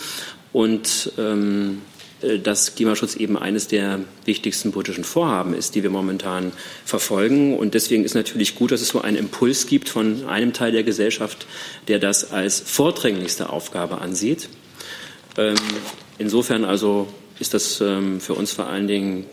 und 0.53 1.11
ähm, 1.17 1.81
äh, 2.21 2.39
dass 2.39 2.75
Klimaschutz 2.75 3.15
eben 3.15 3.37
eines 3.37 3.67
der 3.67 3.99
wichtigsten 4.25 4.71
politischen 4.71 5.03
Vorhaben 5.03 5.53
ist, 5.53 5.75
die 5.75 5.83
wir 5.83 5.89
momentan 5.89 6.51
verfolgen. 6.83 7.55
Und 7.57 7.73
deswegen 7.73 8.03
ist 8.03 8.15
natürlich 8.15 8.55
gut, 8.55 8.71
dass 8.71 8.81
es 8.81 8.89
so 8.89 9.01
einen 9.01 9.17
Impuls 9.17 9.67
gibt 9.67 9.89
von 9.89 10.27
einem 10.27 10.53
Teil 10.53 10.71
der 10.71 10.83
Gesellschaft, 10.83 11.45
der 11.87 11.99
das 11.99 12.31
als 12.31 12.59
vordringlichste 12.59 13.49
Aufgabe 13.49 13.99
ansieht. 14.01 14.49
Ähm, 15.37 15.55
insofern 16.17 16.65
also 16.65 17.07
ist 17.39 17.53
das 17.53 17.81
ähm, 17.81 18.19
für 18.19 18.33
uns 18.33 18.51
vor 18.51 18.67
allen 18.67 18.87
Dingen 18.87 19.25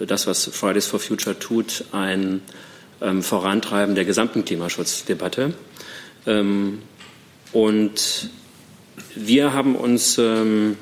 das, 0.00 0.26
was 0.26 0.46
Fridays 0.46 0.86
for 0.86 0.98
Future 0.98 1.38
tut, 1.38 1.84
ein 1.92 2.40
ähm, 3.00 3.22
Vorantreiben 3.22 3.94
der 3.94 4.04
gesamten 4.04 4.44
Klimaschutzdebatte. 4.44 5.54
Ähm, 6.26 6.80
und 7.52 8.30
wir 9.14 9.52
haben 9.52 9.74
uns 9.76 10.18
ähm, 10.18 10.76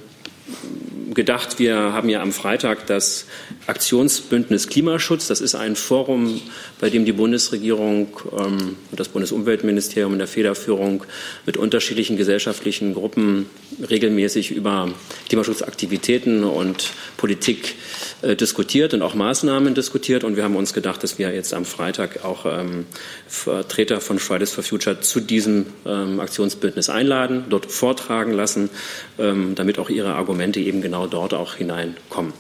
gedacht, 1.15 1.59
wir 1.59 1.77
haben 1.77 2.09
ja 2.09 2.23
am 2.23 2.33
Freitag 2.33 2.87
das 2.87 3.27
Aktionsbündnis 3.67 4.69
Klimaschutz. 4.69 5.27
Das 5.27 5.41
ist 5.41 5.55
ein 5.55 5.75
Forum, 5.75 6.41
bei 6.81 6.89
dem 6.89 7.05
die 7.05 7.13
Bundesregierung 7.13 8.09
ähm, 8.33 8.77
und 8.91 9.01
das 9.01 9.09
Bundesumweltministerium 9.09 10.13
in 10.13 10.19
der 10.19 10.29
Federführung 10.29 11.05
mit 11.47 11.57
unterschiedlichen 11.57 12.17
gesellschaftlichen 12.17 12.95
Gruppen 12.95 13.47
regelmäßig 13.89 14.53
über 14.53 14.91
Klimaschutzaktivitäten 15.29 16.45
und 16.45 16.91
Politik 17.17 17.75
äh, 18.23 18.37
diskutiert 18.37 18.95
und 18.95 19.03
auch 19.03 19.15
Maßnahmen 19.15 19.75
diskutiert. 19.75 20.23
Und 20.23 20.37
wir 20.37 20.45
haben 20.45 20.57
uns 20.57 20.73
gedacht, 20.73 21.03
dass 21.03 21.19
wir 21.19 21.35
jetzt 21.35 21.55
am 21.55 21.65
Freitag 21.65 22.25
auch 22.25 22.47
ähm, 22.47 22.87
Vertreter 23.27 24.01
von 24.01 24.19
Fridays 24.19 24.53
for 24.53 24.63
Future 24.63 25.01
zu 25.01 25.21
diesem 25.21 25.67
ähm, 25.85 26.21
Aktionsbündnis 26.21 26.89
einladen, 26.89 27.47
dort 27.51 27.67
vortragen 27.71 28.33
lassen, 28.33 28.71
damit 29.17 29.79
auch 29.79 29.91
ihre 29.91 30.15
Argumente 30.15 30.61
eben 30.61 30.81
genau 30.81 31.00
dort 31.09 31.35
auch 31.35 31.55
hineinkommen. 31.55 32.33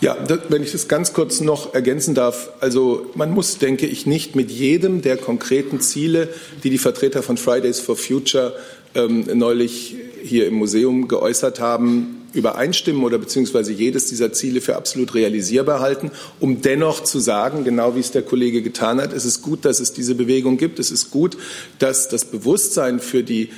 Ja, 0.00 0.16
wenn 0.48 0.62
ich 0.62 0.72
das 0.72 0.88
ganz 0.88 1.12
kurz 1.12 1.40
noch 1.40 1.74
ergänzen 1.74 2.14
darf. 2.14 2.50
Also 2.60 3.06
man 3.14 3.30
muss, 3.30 3.58
denke 3.58 3.86
ich, 3.86 4.04
nicht 4.04 4.34
mit 4.34 4.50
jedem 4.50 5.00
der 5.00 5.16
konkreten 5.16 5.80
Ziele, 5.80 6.28
die 6.64 6.70
die 6.70 6.78
Vertreter 6.78 7.22
von 7.22 7.36
Fridays 7.36 7.78
for 7.78 7.96
Future 7.96 8.54
ähm, 8.94 9.26
neulich 9.34 9.96
hier 10.22 10.46
im 10.48 10.54
Museum 10.54 11.06
geäußert 11.08 11.60
haben, 11.60 12.22
übereinstimmen 12.32 13.04
oder 13.04 13.18
beziehungsweise 13.18 13.72
jedes 13.72 14.06
dieser 14.06 14.32
Ziele 14.32 14.60
für 14.60 14.76
absolut 14.76 15.14
realisierbar 15.14 15.80
halten, 15.80 16.10
um 16.40 16.62
dennoch 16.62 17.04
zu 17.04 17.18
sagen, 17.18 17.64
genau 17.64 17.94
wie 17.94 18.00
es 18.00 18.10
der 18.10 18.22
Kollege 18.22 18.62
getan 18.62 19.00
hat, 19.00 19.12
es 19.12 19.24
ist 19.24 19.42
gut, 19.42 19.64
dass 19.64 19.80
es 19.80 19.92
diese 19.92 20.14
Bewegung 20.14 20.56
gibt. 20.56 20.78
Es 20.78 20.90
ist 20.90 21.10
gut, 21.10 21.36
dass 21.78 22.08
das 22.08 22.24
Bewusstsein 22.24 23.00
für 23.00 23.22
die 23.22 23.50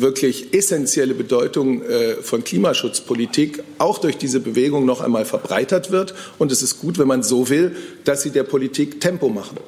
wirklich 0.00 0.54
essentielle 0.54 1.14
Bedeutung 1.14 1.82
äh, 1.82 2.14
von 2.16 2.44
Klimaschutzpolitik 2.44 3.62
auch 3.78 3.98
durch 3.98 4.18
diese 4.18 4.40
Bewegung 4.40 4.84
noch 4.84 5.00
einmal 5.00 5.24
verbreitert 5.24 5.90
wird. 5.90 6.14
Und 6.38 6.52
es 6.52 6.62
ist 6.62 6.80
gut, 6.80 6.98
wenn 6.98 7.08
man 7.08 7.22
so 7.22 7.48
will, 7.48 7.76
dass 8.04 8.22
sie 8.22 8.30
der 8.30 8.44
Politik 8.44 9.00
Tempo 9.00 9.28
machen. 9.28 9.58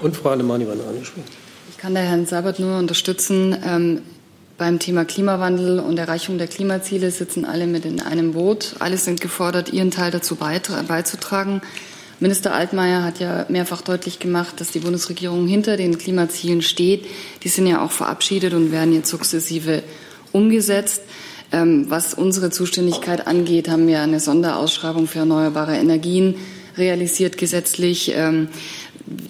Und 0.00 0.16
Frau 0.16 0.30
Alemanni 0.30 0.66
war 0.66 0.74
noch 0.74 0.88
angesprochen. 0.88 1.24
Ich 1.70 1.78
kann 1.78 1.94
der 1.94 2.04
Herrn 2.04 2.26
Sabat 2.26 2.58
nur 2.58 2.78
unterstützen. 2.78 3.56
Ähm, 3.64 4.02
beim 4.58 4.78
Thema 4.78 5.06
Klimawandel 5.06 5.78
und 5.78 5.98
Erreichung 5.98 6.36
der 6.36 6.46
Klimaziele 6.46 7.10
sitzen 7.10 7.46
alle 7.46 7.66
mit 7.66 7.86
in 7.86 8.02
einem 8.02 8.32
Boot. 8.32 8.74
Alle 8.78 8.98
sind 8.98 9.20
gefordert, 9.22 9.72
ihren 9.72 9.90
Teil 9.90 10.10
dazu 10.10 10.36
beizutragen. 10.36 11.62
Minister 12.20 12.54
Altmaier 12.54 13.02
hat 13.02 13.18
ja 13.18 13.46
mehrfach 13.48 13.80
deutlich 13.80 14.18
gemacht, 14.18 14.60
dass 14.60 14.70
die 14.70 14.80
Bundesregierung 14.80 15.46
hinter 15.46 15.78
den 15.78 15.96
Klimazielen 15.96 16.60
steht. 16.60 17.06
Die 17.42 17.48
sind 17.48 17.66
ja 17.66 17.82
auch 17.82 17.90
verabschiedet 17.90 18.52
und 18.52 18.72
werden 18.72 18.92
jetzt 18.92 19.08
sukzessive 19.08 19.82
umgesetzt. 20.30 21.02
Ähm, 21.50 21.86
was 21.88 22.12
unsere 22.12 22.50
Zuständigkeit 22.50 23.26
angeht, 23.26 23.70
haben 23.70 23.88
wir 23.88 24.02
eine 24.02 24.20
Sonderausschreibung 24.20 25.06
für 25.06 25.20
erneuerbare 25.20 25.76
Energien 25.76 26.36
realisiert 26.76 27.38
gesetzlich. 27.38 28.12
Ähm, 28.14 28.48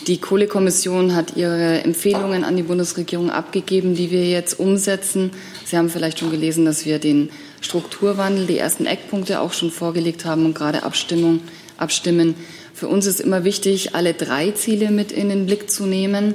die 0.08 0.18
Kohlekommission 0.18 1.14
hat 1.14 1.36
ihre 1.36 1.82
Empfehlungen 1.84 2.42
an 2.42 2.56
die 2.56 2.64
Bundesregierung 2.64 3.30
abgegeben, 3.30 3.94
die 3.94 4.10
wir 4.10 4.28
jetzt 4.28 4.58
umsetzen. 4.58 5.30
Sie 5.64 5.78
haben 5.78 5.88
vielleicht 5.88 6.18
schon 6.18 6.32
gelesen, 6.32 6.64
dass 6.64 6.84
wir 6.84 6.98
den 6.98 7.30
Strukturwandel, 7.60 8.46
die 8.46 8.58
ersten 8.58 8.84
Eckpunkte 8.84 9.40
auch 9.40 9.52
schon 9.52 9.70
vorgelegt 9.70 10.24
haben 10.24 10.44
und 10.44 10.54
gerade 10.54 10.82
Abstimmung, 10.82 11.40
abstimmen. 11.78 12.34
Für 12.80 12.88
uns 12.88 13.04
ist 13.04 13.20
immer 13.20 13.44
wichtig, 13.44 13.94
alle 13.94 14.14
drei 14.14 14.52
Ziele 14.52 14.90
mit 14.90 15.12
in 15.12 15.28
den 15.28 15.44
Blick 15.44 15.70
zu 15.70 15.84
nehmen. 15.84 16.32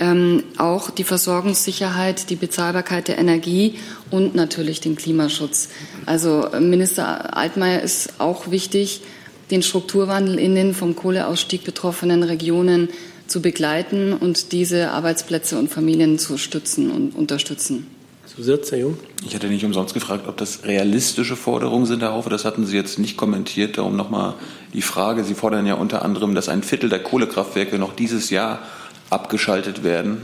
Ähm, 0.00 0.42
auch 0.56 0.90
die 0.90 1.04
Versorgungssicherheit, 1.04 2.30
die 2.30 2.34
Bezahlbarkeit 2.34 3.06
der 3.06 3.16
Energie 3.16 3.76
und 4.10 4.34
natürlich 4.34 4.80
den 4.80 4.96
Klimaschutz. 4.96 5.68
Also 6.04 6.48
Minister 6.58 7.36
Altmaier 7.36 7.80
ist 7.80 8.14
auch 8.18 8.50
wichtig, 8.50 9.02
den 9.52 9.62
Strukturwandel 9.62 10.40
in 10.40 10.56
den 10.56 10.74
vom 10.74 10.96
Kohleausstieg 10.96 11.62
betroffenen 11.62 12.24
Regionen 12.24 12.88
zu 13.28 13.40
begleiten 13.40 14.14
und 14.14 14.50
diese 14.50 14.90
Arbeitsplätze 14.90 15.56
und 15.56 15.70
Familien 15.70 16.18
zu 16.18 16.38
stützen 16.38 16.90
und 16.90 17.14
unterstützen. 17.14 17.86
Zusatz, 18.26 18.72
Herr 18.72 18.78
Jung? 18.78 18.98
Ich 19.26 19.34
hatte 19.34 19.48
nicht 19.48 19.64
umsonst 19.64 19.94
gefragt, 19.94 20.26
ob 20.26 20.36
das 20.36 20.64
realistische 20.64 21.36
Forderungen 21.36 21.86
sind, 21.86 22.00
Herr 22.00 22.12
Haufe. 22.12 22.30
Das 22.30 22.44
hatten 22.44 22.66
Sie 22.66 22.76
jetzt 22.76 22.98
nicht 22.98 23.16
kommentiert. 23.16 23.78
Darum 23.78 23.96
nochmal 23.96 24.34
die 24.72 24.82
Frage. 24.82 25.24
Sie 25.24 25.34
fordern 25.34 25.66
ja 25.66 25.74
unter 25.74 26.02
anderem, 26.02 26.34
dass 26.34 26.48
ein 26.48 26.62
Viertel 26.62 26.88
der 26.88 27.02
Kohlekraftwerke 27.02 27.78
noch 27.78 27.94
dieses 27.94 28.30
Jahr 28.30 28.60
abgeschaltet 29.10 29.84
werden 29.84 30.22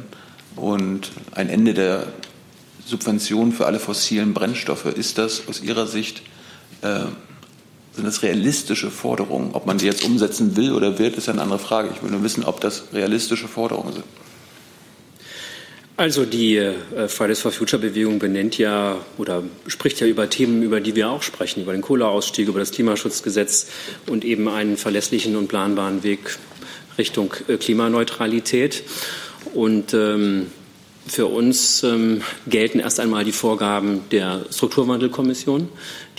und 0.57 1.11
ein 1.33 1.49
Ende 1.49 1.75
der 1.75 2.07
Subventionen 2.85 3.53
für 3.53 3.67
alle 3.67 3.79
fossilen 3.79 4.35
Brennstoffe. 4.35 4.87
Ist 4.87 5.19
das 5.19 5.47
aus 5.49 5.63
Ihrer 5.63 5.87
Sicht 5.87 6.23
äh, 6.83 7.01
sind 7.93 8.07
das 8.07 8.23
realistische 8.23 8.91
Forderungen? 8.91 9.51
Ob 9.53 9.67
man 9.67 9.79
die 9.79 9.87
jetzt 9.87 10.05
umsetzen 10.05 10.57
will 10.57 10.73
oder 10.73 10.99
wird, 10.99 11.17
ist 11.17 11.29
eine 11.29 11.43
andere 11.43 11.59
Frage. 11.59 11.91
Ich 11.95 12.03
will 12.03 12.11
nur 12.11 12.23
wissen, 12.23 12.45
ob 12.45 12.61
das 12.61 12.85
realistische 12.93 13.49
Forderungen 13.49 13.93
sind. 13.93 14.05
Also 16.01 16.25
die 16.25 16.57
äh, 16.57 17.09
Fridays 17.09 17.41
for 17.43 17.53
Future 17.53 17.83
Bewegung 17.83 18.19
benennt 18.19 18.57
ja 18.57 19.05
oder 19.19 19.43
spricht 19.67 20.01
ja 20.01 20.07
über 20.07 20.31
Themen, 20.31 20.63
über 20.63 20.81
die 20.81 20.97
wir 20.97 21.11
auch 21.11 21.23
sprechen, 21.23 21.61
über 21.61 21.73
den 21.73 21.83
Kohleausstieg, 21.83 22.49
über 22.49 22.59
das 22.59 22.71
Klimaschutzgesetz 22.71 23.67
und 24.07 24.25
eben 24.25 24.49
einen 24.49 24.79
verlässlichen 24.79 25.37
und 25.37 25.49
planbaren 25.49 26.03
Weg 26.03 26.39
Richtung 26.97 27.35
äh, 27.49 27.59
Klimaneutralität. 27.59 28.83
Und 29.53 29.93
ähm, 29.93 30.47
für 31.07 31.27
uns 31.27 31.83
ähm, 31.83 32.23
gelten 32.47 32.81
erst 32.81 32.99
einmal 32.99 33.25
die 33.27 33.33
Vorgaben 33.33 34.01
der 34.11 34.47
Strukturwandelkommission, 34.51 35.69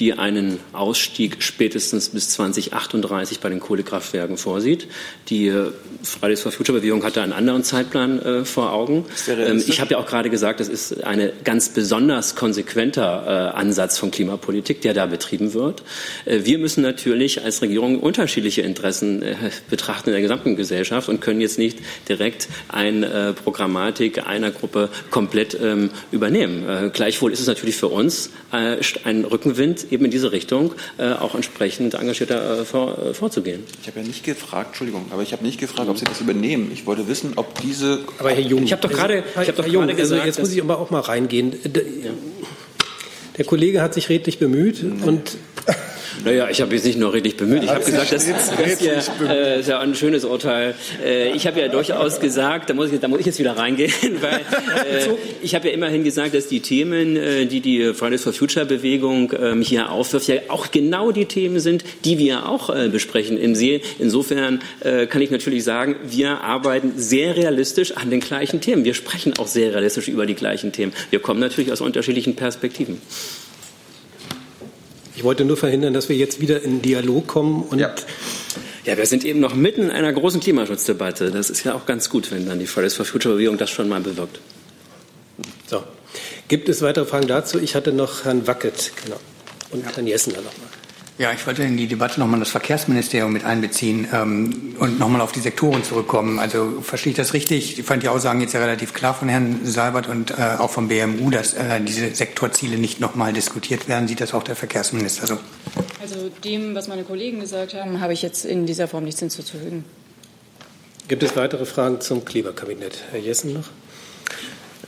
die 0.02 0.14
einen 0.14 0.60
Ausstieg 0.74 1.44
spätestens 1.44 2.10
bis 2.10 2.32
2038 2.32 3.40
bei 3.40 3.50
den 3.50 3.60
Kohlekraftwerken 3.60 4.36
vorsieht. 4.36 4.88
Die 5.30 5.48
äh, 5.48 5.72
Fridays 6.02 6.42
for 6.42 6.52
Future 6.52 6.80
Bewegung 6.80 7.04
hatte 7.04 7.22
einen 7.22 7.34
anderen 7.34 7.64
Zeitplan 7.64 8.20
äh, 8.20 8.44
vor 8.44 8.74
Augen. 8.74 9.06
Ähm, 9.28 9.64
ich 9.66 9.80
habe 9.80 9.92
ja 9.92 9.98
auch 10.00 10.08
gerade 10.08 10.32
gesagt, 10.32 10.60
das 10.60 10.70
ist 10.70 11.04
ein 11.04 11.32
ganz 11.44 11.70
besonders 11.70 12.36
konsequenter 12.36 13.52
äh, 13.54 13.56
Ansatz 13.56 14.00
von 14.00 14.10
Klimapolitik, 14.10 14.82
der 14.82 14.96
da 14.96 15.06
betrieben 15.06 15.54
wird. 15.54 15.84
Äh, 16.26 16.40
wir 16.46 16.58
müssen 16.58 16.82
natürlich 16.82 17.44
als 17.44 17.62
Regierung 17.62 18.00
unterschiedliche 18.00 18.64
Interessen 18.64 19.22
äh, 19.22 19.36
betrachten 19.70 20.10
in 20.10 20.14
der 20.14 20.24
gesamten 20.24 20.56
Gesellschaft 20.56 21.10
und 21.10 21.22
können 21.22 21.42
jetzt 21.42 21.60
nicht 21.60 21.78
direkt 22.10 22.48
eine 22.70 23.36
Programmatik 23.44 24.26
einer 24.26 24.50
Gruppe 24.50 24.90
komplett 25.12 25.56
ähm, 25.62 25.92
übernehmen. 26.12 26.92
gleichwohl 26.92 27.32
ist 27.32 27.40
es 27.40 27.48
natürlich 27.48 27.76
für 27.76 27.88
uns 27.88 28.32
ein 28.52 29.26
Rückenwind, 29.26 29.91
eben 29.92 30.06
in 30.06 30.12
diese 30.12 30.32
Richtung 30.32 30.74
äh, 30.98 31.12
auch 31.12 31.36
entsprechend 31.36 31.94
engagierter 31.94 32.62
äh, 32.62 32.66
vor, 32.66 32.98
äh, 32.98 33.14
vorzugehen. 33.14 33.64
Ich 33.82 33.88
habe 33.88 34.00
ja 34.00 34.06
nicht 34.06 34.24
gefragt, 34.24 34.70
Entschuldigung, 34.70 35.06
aber 35.12 35.22
ich 35.22 35.34
habe 35.34 35.44
nicht 35.44 35.60
gefragt, 35.60 35.90
ob 35.90 35.98
Sie 35.98 36.06
das 36.06 36.22
übernehmen. 36.22 36.72
Ich 36.74 36.86
wollte 36.86 37.08
wissen, 37.08 37.34
ob 37.36 37.60
diese. 37.62 38.00
Aber 38.18 38.32
Herr 38.32 38.40
Jung, 38.40 38.64
ich 38.64 38.72
habe 38.72 38.82
doch 38.82 38.90
gerade, 38.90 39.24
ich 39.42 39.48
habe 39.48 39.54
doch 39.54 39.68
Jung, 39.68 39.84
gerade 39.84 39.96
gesagt, 39.96 40.22
also 40.22 40.28
jetzt 40.28 40.40
muss 40.40 40.52
ich 40.52 40.62
aber 40.62 40.80
auch 40.80 40.90
mal 40.90 41.02
reingehen. 41.02 41.56
Der 43.38 43.46
Kollege 43.46 43.82
hat 43.82 43.94
sich 43.94 44.10
redlich 44.10 44.40
bemüht 44.40 44.84
nee. 44.84 45.08
und 45.08 45.38
naja, 46.24 46.50
ich 46.50 46.62
habe 46.62 46.76
jetzt 46.76 46.86
nicht 46.86 47.00
nur 47.00 47.14
redlich 47.14 47.38
bemüht. 47.38 47.64
Ich 47.64 47.70
habe 47.70 47.84
gesagt, 47.84 48.12
das, 48.12 48.28
das 48.28 48.80
hier, 48.80 49.02
äh, 49.28 49.60
ist 49.60 49.70
ja 49.70 49.80
ein 49.80 49.96
schönes 49.96 50.26
Urteil. 50.26 50.76
Äh, 51.04 51.32
ich 51.32 51.48
habe 51.48 51.60
ja 51.60 51.68
durchaus 51.68 52.20
gesagt, 52.20 52.70
da 52.70 52.74
muss 52.74 52.92
ich, 52.92 53.00
da 53.00 53.08
muss 53.08 53.20
ich 53.20 53.26
jetzt 53.26 53.40
wieder 53.40 53.58
reingehen, 53.58 53.92
weil 54.22 54.40
äh, 54.40 55.10
ich 55.42 55.56
habe 55.56 55.68
ja 55.68 55.74
immerhin 55.74 56.04
gesagt, 56.04 56.34
dass 56.34 56.48
die 56.48 56.60
Themen, 56.60 57.16
äh, 57.16 57.46
die 57.46 57.62
die 57.62 57.94
Fridays 57.94 58.24
for 58.24 58.34
Future 58.34 58.66
Bewegung 58.66 59.34
ähm, 59.40 59.62
hier 59.62 59.92
aufwirft, 59.92 60.28
ja 60.28 60.36
auch 60.50 60.72
genau 60.72 61.12
die 61.12 61.26
Themen 61.26 61.60
sind, 61.60 61.84
die 62.06 62.18
wir 62.18 62.48
auch 62.48 62.70
äh, 62.70 62.90
besprechen 62.90 63.38
im 63.38 63.56
See. 63.56 63.82
Insofern 64.00 64.62
äh, 64.82 65.08
kann 65.08 65.22
ich 65.22 65.32
natürlich 65.32 65.64
sagen, 65.64 65.96
wir 66.04 66.42
arbeiten 66.42 66.94
sehr 66.96 67.36
realistisch 67.36 67.98
an 67.98 68.10
den 68.10 68.20
gleichen 68.20 68.62
Themen. 68.62 68.84
Wir 68.84 68.94
sprechen 68.94 69.34
auch 69.38 69.48
sehr 69.48 69.74
realistisch 69.74 70.08
über 70.08 70.26
die 70.26 70.36
gleichen 70.36 70.72
Themen. 70.72 70.94
Wir 71.10 71.20
kommen 71.20 71.40
natürlich 71.40 71.72
aus 71.72 71.82
unterschiedlichen 71.82 72.36
Perspektiven. 72.36 73.02
Ich 75.22 75.26
wollte 75.26 75.46
nur 75.46 75.56
verhindern, 75.56 75.94
dass 75.94 76.10
wir 76.10 76.16
jetzt 76.16 76.42
wieder 76.42 76.64
in 76.64 76.82
Dialog 76.82 77.28
kommen 77.28 77.62
und 77.62 77.78
ja. 77.78 77.94
Ja, 78.86 78.98
wir 78.98 79.06
sind 79.06 79.24
eben 79.24 79.40
noch 79.40 79.54
mitten 79.54 79.84
in 79.84 79.92
einer 79.92 80.12
großen 80.12 80.42
Klimaschutzdebatte. 80.42 81.30
Das 81.30 81.52
ist 81.52 81.64
ja 81.64 81.76
auch 81.76 81.86
ganz 81.86 82.10
gut, 82.10 82.32
wenn 82.32 82.48
dann 82.48 82.58
die 82.58 82.66
Fridays 82.66 82.96
for 82.96 83.06
Future 83.06 83.36
Bewegung 83.36 83.60
das 83.60 83.70
schon 83.70 83.88
mal 83.88 84.02
bewirkt. 84.02 84.40
So. 85.68 85.84
Gibt 86.48 86.70
es 86.70 86.82
weitere 86.82 87.06
Fragen 87.06 87.28
dazu? 87.28 87.60
Ich 87.60 87.76
hatte 87.76 87.94
noch 87.94 88.26
Herrn 88.26 88.48
Wackett 88.48 88.94
genau. 89.04 89.20
und 89.70 89.86
ja. 89.86 89.92
Herrn 89.96 90.08
Jessen 90.08 90.34
dann 90.34 90.44
nochmal. 90.44 90.70
Ja, 91.22 91.32
ich 91.32 91.46
wollte 91.46 91.62
in 91.62 91.78
die 91.78 91.86
Debatte 91.86 92.20
nochmal 92.20 92.40
das 92.40 92.50
Verkehrsministerium 92.50 93.32
mit 93.32 93.46
einbeziehen 93.46 94.08
ähm, 94.12 94.74
und 94.80 94.98
nochmal 94.98 95.22
auf 95.22 95.32
die 95.32 95.40
Sektoren 95.40 95.84
zurückkommen. 95.84 96.40
Also 96.40 96.82
verstehe 96.82 97.12
ich 97.12 97.18
das 97.18 97.36
richtig? 97.36 97.78
Ich 97.78 97.86
fand 97.86 98.02
die 98.02 98.08
Aussagen 98.08 98.42
jetzt 98.42 98.54
ja 98.54 98.60
relativ 98.60 98.92
klar 98.96 99.14
von 99.14 99.30
Herrn 99.30 99.60
Seibert 99.64 100.08
und 100.08 100.32
äh, 100.32 100.56
auch 100.58 100.72
vom 100.72 100.88
BMU, 100.88 101.30
dass 101.30 101.54
äh, 101.54 101.80
diese 101.80 102.16
Sektorziele 102.16 102.80
nicht 102.80 103.00
nochmal 103.00 103.34
diskutiert 103.34 103.88
werden. 103.88 104.08
Sieht 104.08 104.20
das 104.20 104.34
auch 104.34 104.42
der 104.42 104.56
Verkehrsminister 104.56 105.28
so? 105.28 105.38
Also 106.02 106.32
dem, 106.44 106.74
was 106.74 106.88
meine 106.88 107.04
Kollegen 107.04 107.40
gesagt 107.40 107.76
haben, 107.76 108.02
habe 108.02 108.14
ich 108.14 108.24
jetzt 108.24 108.44
in 108.44 108.66
dieser 108.66 108.88
Form 108.88 109.04
nichts 109.04 109.20
hinzuzufügen. 109.20 109.86
Gibt 111.08 111.22
es 111.22 111.36
weitere 111.36 111.68
Fragen 111.68 112.02
zum 112.02 112.26
Klimakabinett? 112.26 112.98
Herr 113.12 113.20
Jessen 113.20 113.54
noch? 113.54 113.70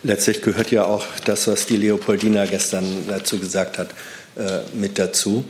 Letztlich 0.01 0.41
gehört 0.41 0.71
ja 0.71 0.85
auch 0.85 1.05
das, 1.25 1.45
was 1.45 1.67
die 1.67 1.77
Leopoldina 1.77 2.47
gestern 2.47 3.05
dazu 3.07 3.37
gesagt 3.37 3.77
hat, 3.77 3.91
äh, 4.35 4.61
mit 4.73 4.97
dazu. 4.97 5.45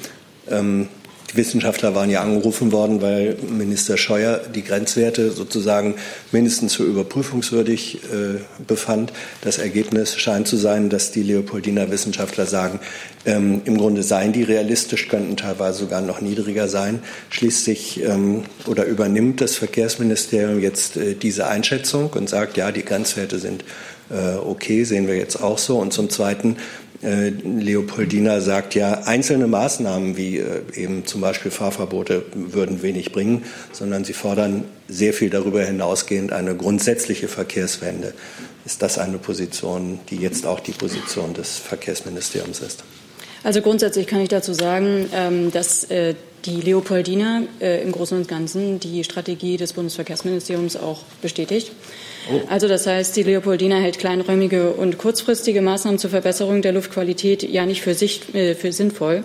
Ähm, 0.50 0.88
die 1.34 1.38
Wissenschaftler 1.38 1.96
waren 1.96 2.12
ja 2.12 2.22
angerufen 2.22 2.72
worden, 2.72 3.02
weil 3.02 3.38
Minister 3.50 3.98
Scheuer 3.98 4.40
die 4.54 4.64
Grenzwerte 4.64 5.32
sozusagen 5.32 5.96
mindestens 6.32 6.76
für 6.76 6.84
überprüfungswürdig 6.84 8.02
äh, 8.04 8.64
befand. 8.68 9.14
Das 9.42 9.58
Ergebnis 9.58 10.16
scheint 10.16 10.48
zu 10.48 10.58
sein, 10.58 10.90
dass 10.90 11.12
die 11.12 11.24
Leopoldiner 11.24 11.90
Wissenschaftler 11.90 12.46
sagen, 12.46 12.80
ähm, 13.26 13.64
im 13.66 13.80
Grunde 13.80 14.04
seien 14.04 14.32
die 14.32 14.44
realistisch, 14.44 15.08
könnten 15.08 15.36
teilweise 15.36 15.80
sogar 15.80 16.02
noch 16.02 16.22
niedriger 16.22 16.68
sein. 16.68 17.02
Schließlich 17.32 18.04
ähm, 18.04 18.44
oder 18.68 18.86
übernimmt 18.86 19.42
das 19.42 19.56
Verkehrsministerium 19.56 20.60
jetzt 20.60 20.98
äh, 20.98 21.16
diese 21.16 21.48
Einschätzung 21.48 22.12
und 22.12 22.30
sagt, 22.30 22.58
ja, 22.58 22.72
die 22.72 22.86
Grenzwerte 22.86 23.40
sind 23.40 23.64
äh, 24.10 24.36
okay, 24.36 24.84
sehen 24.84 25.08
wir 25.08 25.16
jetzt 25.16 25.42
auch 25.42 25.58
so. 25.58 25.80
Und 25.80 25.94
zum 25.94 26.10
Zweiten 26.10 26.58
äh, 27.04 27.30
Leopoldina 27.30 28.40
sagt 28.40 28.76
ja, 28.76 29.04
einzelne 29.06 29.48
Maßnahmen 29.48 30.16
wie 30.16 30.38
äh, 30.38 30.62
eben 30.76 31.06
zum 31.06 31.22
Beispiel 31.22 31.52
Fahrverbote 31.52 32.24
würden 32.34 32.82
wenig 32.82 33.12
bringen, 33.12 33.44
sondern 33.72 34.06
sie 34.06 34.14
fordern 34.14 34.64
sehr 34.88 35.14
viel 35.14 35.30
darüber 35.30 35.64
hinausgehend 35.64 36.32
eine 36.32 36.56
grundsätzliche 36.56 37.28
Verkehrswende. 37.28 38.14
Ist 38.66 38.82
das 38.82 38.98
eine 38.98 39.18
Position, 39.18 40.00
die 40.10 40.16
jetzt 40.16 40.46
auch 40.46 40.62
die 40.62 40.72
Position 40.72 41.34
des 41.34 41.58
Verkehrsministeriums 41.58 42.62
ist? 42.62 42.84
Also 43.44 43.62
grundsätzlich 43.62 44.08
kann 44.08 44.22
ich 44.22 44.30
dazu 44.30 44.54
sagen, 44.54 45.10
ähm, 45.14 45.52
dass 45.52 45.88
die 46.46 46.62
Leopoldina 46.62 47.44
im 47.60 47.92
Großen 47.94 48.18
und 48.18 48.28
Ganzen 48.28 48.80
die 48.82 49.06
Strategie 49.06 49.56
des 49.56 49.72
Bundesverkehrsministeriums 49.72 50.76
auch 50.76 51.04
bestätigt. 51.22 51.72
Oh. 52.32 52.42
Also 52.50 52.68
das 52.68 52.88
heißt, 52.88 53.16
die 53.16 53.24
Leopoldina 53.24 53.76
hält 53.76 54.00
kleinräumige 54.00 54.72
und 54.72 54.98
kurzfristige 54.98 55.62
Maßnahmen 55.62 56.00
zur 56.00 56.10
Verbesserung 56.10 56.62
der 56.62 56.72
Luftqualität 56.72 57.44
ja 57.44 57.66
nicht 57.66 57.82
für, 57.82 57.94
sich, 57.94 58.34
äh, 58.34 58.56
für 58.56 58.72
sinnvoll. 58.72 59.24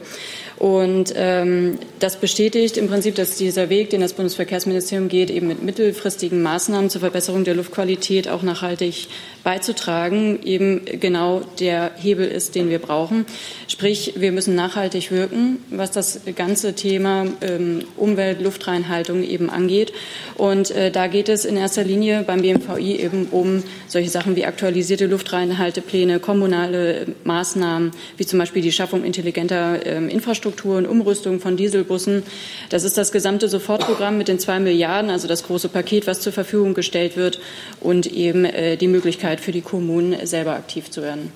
Und 0.59 1.13
ähm, 1.15 1.79
das 2.01 2.17
bestätigt 2.17 2.77
im 2.79 2.89
Prinzip, 2.89 3.15
dass 3.15 3.37
dieser 3.37 3.69
Weg, 3.71 3.91
den 3.91 4.01
das 4.01 4.15
Bundesverkehrsministerium 4.15 5.09
geht, 5.09 5.31
eben 5.31 5.47
mit 5.47 5.63
mittelfristigen 5.63 6.43
Maßnahmen 6.43 6.91
zur 6.91 7.01
Verbesserung 7.01 7.45
der 7.45 7.55
Luftqualität 7.55 8.29
auch 8.29 8.43
nachhaltig 8.43 9.07
beizutragen, 9.45 10.41
eben 10.43 10.85
genau 10.85 11.43
der 11.61 11.93
Hebel 11.97 12.27
ist, 12.27 12.57
den 12.57 12.71
wir 12.71 12.81
brauchen. 12.81 13.25
Sprich, 13.69 14.15
wir 14.17 14.33
müssen 14.33 14.57
nachhaltig 14.57 15.13
wirken, 15.13 15.59
was 15.71 15.93
das 15.93 16.21
ganze 16.35 16.75
Thema 16.75 17.27
ähm, 17.41 17.85
Umwelt, 17.97 18.43
Luftreinhaltung 18.43 19.23
eben 19.23 19.51
angeht. 19.51 19.93
Und 20.37 20.73
äh, 20.73 20.91
da 20.91 21.07
geht 21.07 21.29
es 21.29 21.45
in 21.45 21.57
erster 21.57 21.85
Linie 21.85 22.25
beim 22.27 22.43
BMVI 22.43 22.88
eben 22.97 23.27
um 23.31 23.63
solche 23.87 24.11
Sachen 24.11 24.37
wie 24.37 24.45
aktualisierte 24.45 25.07
Luftreinhaltepläne, 25.07 26.21
kommunale 26.21 27.07
Maßnahmen, 27.25 27.93
wie 28.17 28.27
zum 28.27 28.39
Beispiel 28.39 28.63
die 28.63 28.73
Schaffung 28.73 29.05
intelligenter 29.05 29.85
äh, 29.87 29.97
Infrastrukturen, 30.11 30.87
Umrüstung 30.87 31.41
von 31.41 31.57
Dieselbussen. 31.57 32.23
Das 32.71 32.85
ist 32.85 32.99
das 32.99 33.13
gesamte 33.13 33.49
Sofortprogramm 33.49 34.19
mit 34.19 34.29
den 34.29 34.39
zwei 34.39 34.61
Milliarden, 34.61 35.11
also 35.11 35.29
das 35.29 35.45
große 35.45 35.69
Paket, 35.69 36.07
was 36.07 36.21
zur 36.21 36.33
Verfügung 36.33 36.75
gestellt 36.75 37.17
wird 37.17 37.41
und 37.81 38.07
eben 38.07 38.45
äh, 38.45 38.77
die 38.77 38.89
Möglichkeit 38.89 39.41
für 39.41 39.53
die 39.53 39.63
Kommunen 39.63 40.27
selber 40.27 40.53
aktiv 40.55 40.91
zu 40.91 41.03
werden. 41.03 41.33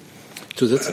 Zusatz? 0.56 0.92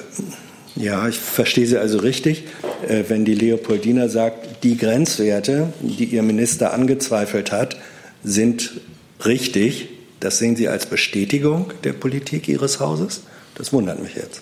Ja, 0.76 1.10
ich 1.10 1.18
verstehe 1.18 1.66
Sie 1.66 1.78
also 1.78 1.98
richtig. 1.98 2.44
Äh, 2.88 3.04
wenn 3.10 3.26
die 3.26 3.36
Leopoldina 3.36 4.08
sagt, 4.08 4.64
die 4.64 4.78
Grenzwerte, 4.78 5.74
die 5.82 6.06
Ihr 6.06 6.24
Minister 6.24 6.74
angezweifelt 6.74 7.52
hat, 7.52 7.76
sind 8.24 8.80
richtig, 9.26 9.90
das 10.20 10.40
sehen 10.40 10.56
Sie 10.56 10.68
als 10.68 10.86
Bestätigung 10.86 11.72
der 11.84 11.94
Politik 11.94 12.48
Ihres 12.48 12.80
Hauses? 12.80 13.22
Das 13.56 13.74
wundert 13.74 14.02
mich 14.02 14.16
jetzt. 14.16 14.42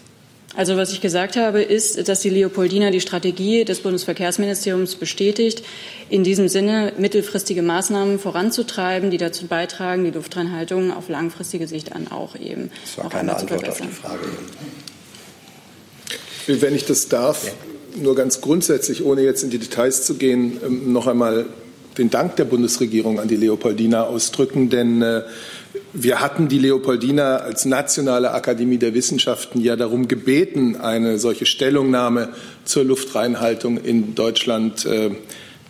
Also 0.55 0.75
was 0.75 0.91
ich 0.91 1.01
gesagt 1.01 1.35
habe, 1.35 1.61
ist, 1.61 2.07
dass 2.07 2.21
die 2.21 2.29
Leopoldina 2.29 2.89
die 2.89 2.99
Strategie 2.99 3.63
des 3.63 3.81
Bundesverkehrsministeriums 3.81 4.95
bestätigt, 4.95 5.63
in 6.09 6.23
diesem 6.23 6.47
Sinne 6.47 6.93
mittelfristige 6.97 7.61
Maßnahmen 7.61 8.17
voranzutreiben, 8.17 9.11
die 9.11 9.17
dazu 9.17 9.45
beitragen, 9.45 10.03
die 10.05 10.09
Luftreinhaltung 10.09 10.91
auf 10.91 11.09
langfristige 11.09 11.67
Sicht 11.67 11.91
an 11.91 12.07
auch 12.07 12.35
eben 12.35 12.71
das 12.83 12.97
war 12.97 13.05
auch 13.05 13.09
keine 13.11 13.35
Antwort 13.35 13.69
auf 13.69 13.81
die 13.81 13.87
Frage. 13.87 14.25
Wenn 16.47 16.73
ich 16.73 16.85
das 16.85 17.07
darf, 17.07 17.45
ja. 17.45 17.51
nur 18.01 18.15
ganz 18.15 18.41
grundsätzlich, 18.41 19.03
ohne 19.03 19.21
jetzt 19.21 19.43
in 19.43 19.51
die 19.51 19.59
Details 19.59 20.05
zu 20.05 20.15
gehen, 20.15 20.59
ähm, 20.65 20.91
noch 20.91 21.05
einmal 21.05 21.45
den 21.99 22.09
Dank 22.09 22.35
der 22.37 22.45
Bundesregierung 22.45 23.19
an 23.19 23.27
die 23.27 23.35
Leopoldina 23.35 24.05
ausdrücken, 24.05 24.69
denn 24.69 25.01
äh, 25.01 25.23
wir 25.93 26.19
hatten 26.21 26.47
die 26.47 26.59
Leopoldina 26.59 27.37
als 27.37 27.65
Nationale 27.65 28.31
Akademie 28.31 28.77
der 28.77 28.93
Wissenschaften 28.93 29.61
ja 29.61 29.75
darum 29.75 30.07
gebeten, 30.07 30.75
eine 30.75 31.19
solche 31.19 31.45
Stellungnahme 31.45 32.29
zur 32.65 32.83
Luftreinhaltung 32.83 33.77
in 33.77 34.15
Deutschland 34.15 34.85
äh, 34.85 35.11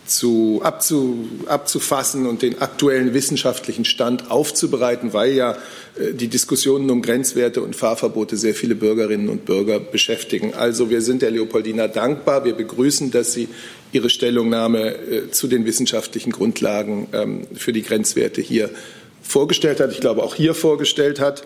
zu, 0.08 0.60
abzu, 0.64 1.28
abzufassen 1.46 2.26
und 2.26 2.42
den 2.42 2.60
aktuellen 2.60 3.14
wissenschaftlichen 3.14 3.84
Stand 3.84 4.30
aufzubereiten, 4.30 5.12
weil 5.12 5.32
ja 5.34 5.52
äh, 5.98 6.14
die 6.14 6.28
Diskussionen 6.28 6.90
um 6.90 7.02
Grenzwerte 7.02 7.62
und 7.62 7.76
Fahrverbote 7.76 8.36
sehr 8.36 8.54
viele 8.54 8.74
Bürgerinnen 8.74 9.28
und 9.28 9.44
Bürger 9.44 9.78
beschäftigen. 9.78 10.54
Also 10.54 10.90
wir 10.90 11.02
sind 11.02 11.22
der 11.22 11.30
Leopoldina 11.30 11.88
dankbar. 11.88 12.44
Wir 12.44 12.54
begrüßen, 12.54 13.10
dass 13.10 13.32
sie 13.32 13.48
ihre 13.92 14.10
Stellungnahme 14.10 14.94
äh, 14.94 15.30
zu 15.30 15.46
den 15.46 15.66
wissenschaftlichen 15.66 16.32
Grundlagen 16.32 17.08
ähm, 17.12 17.42
für 17.54 17.72
die 17.72 17.82
Grenzwerte 17.82 18.40
hier 18.40 18.70
vorgestellt 19.28 19.78
hat, 19.78 19.92
ich 19.92 20.00
glaube 20.00 20.22
auch 20.22 20.34
hier 20.34 20.54
vorgestellt 20.54 21.20
hat. 21.20 21.44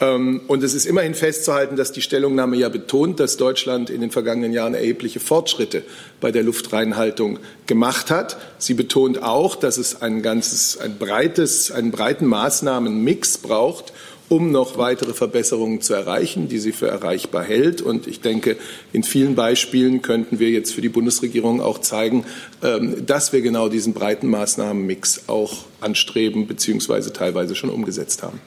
Ähm, 0.00 0.42
und 0.48 0.62
es 0.62 0.74
ist 0.74 0.84
immerhin 0.84 1.14
festzuhalten, 1.14 1.76
dass 1.76 1.92
die 1.92 2.02
Stellungnahme 2.02 2.56
ja 2.56 2.68
betont, 2.68 3.20
dass 3.20 3.38
Deutschland 3.38 3.88
in 3.88 4.00
den 4.00 4.10
vergangenen 4.10 4.52
Jahren 4.52 4.74
erhebliche 4.74 5.18
Fortschritte 5.18 5.82
bei 6.20 6.30
der 6.30 6.42
Luftreinhaltung 6.42 7.38
gemacht 7.66 8.10
hat. 8.10 8.36
Sie 8.58 8.74
betont 8.74 9.22
auch, 9.22 9.56
dass 9.56 9.78
es 9.78 10.02
ein 10.02 10.20
ganzes, 10.22 10.76
ein 10.78 10.98
breites, 10.98 11.72
einen 11.72 11.90
breiten 11.90 12.26
Maßnahmenmix 12.26 13.38
braucht, 13.38 13.92
um 14.28 14.50
noch 14.50 14.78
weitere 14.78 15.12
Verbesserungen 15.12 15.80
zu 15.80 15.94
erreichen, 15.94 16.48
die 16.48 16.58
sie 16.58 16.72
für 16.72 16.88
erreichbar 16.88 17.44
hält. 17.44 17.82
Und 17.82 18.06
ich 18.06 18.20
denke, 18.20 18.56
in 18.92 19.02
vielen 19.02 19.34
Beispielen 19.34 20.02
könnten 20.02 20.38
wir 20.38 20.50
jetzt 20.50 20.72
für 20.72 20.80
die 20.80 20.88
Bundesregierung 20.88 21.60
auch 21.60 21.78
zeigen, 21.78 22.24
ähm, 22.62 23.04
dass 23.04 23.32
wir 23.32 23.42
genau 23.42 23.68
diesen 23.68 23.92
breiten 23.92 24.28
Maßnahmenmix 24.28 25.24
auch 25.28 25.64
anstreben 25.80 26.46
bzw. 26.46 27.10
teilweise 27.10 27.54
schon 27.54 27.70
umgesetzt 27.70 28.22
haben. 28.22 28.40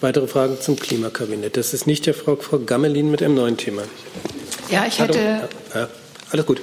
Weitere 0.00 0.26
Fragen 0.26 0.60
zum 0.60 0.76
Klimakabinett. 0.76 1.56
Das 1.56 1.72
ist 1.72 1.86
nicht 1.86 2.06
der 2.06 2.14
Frau, 2.14 2.36
Frau 2.36 2.58
Gammelin 2.58 3.10
mit 3.10 3.22
einem 3.22 3.34
neuen 3.34 3.56
Thema. 3.56 3.82
Ja, 4.70 4.84
ich 4.86 4.98
hätte. 4.98 5.48
Ja, 5.74 5.88
alles 6.30 6.46
gut. 6.46 6.60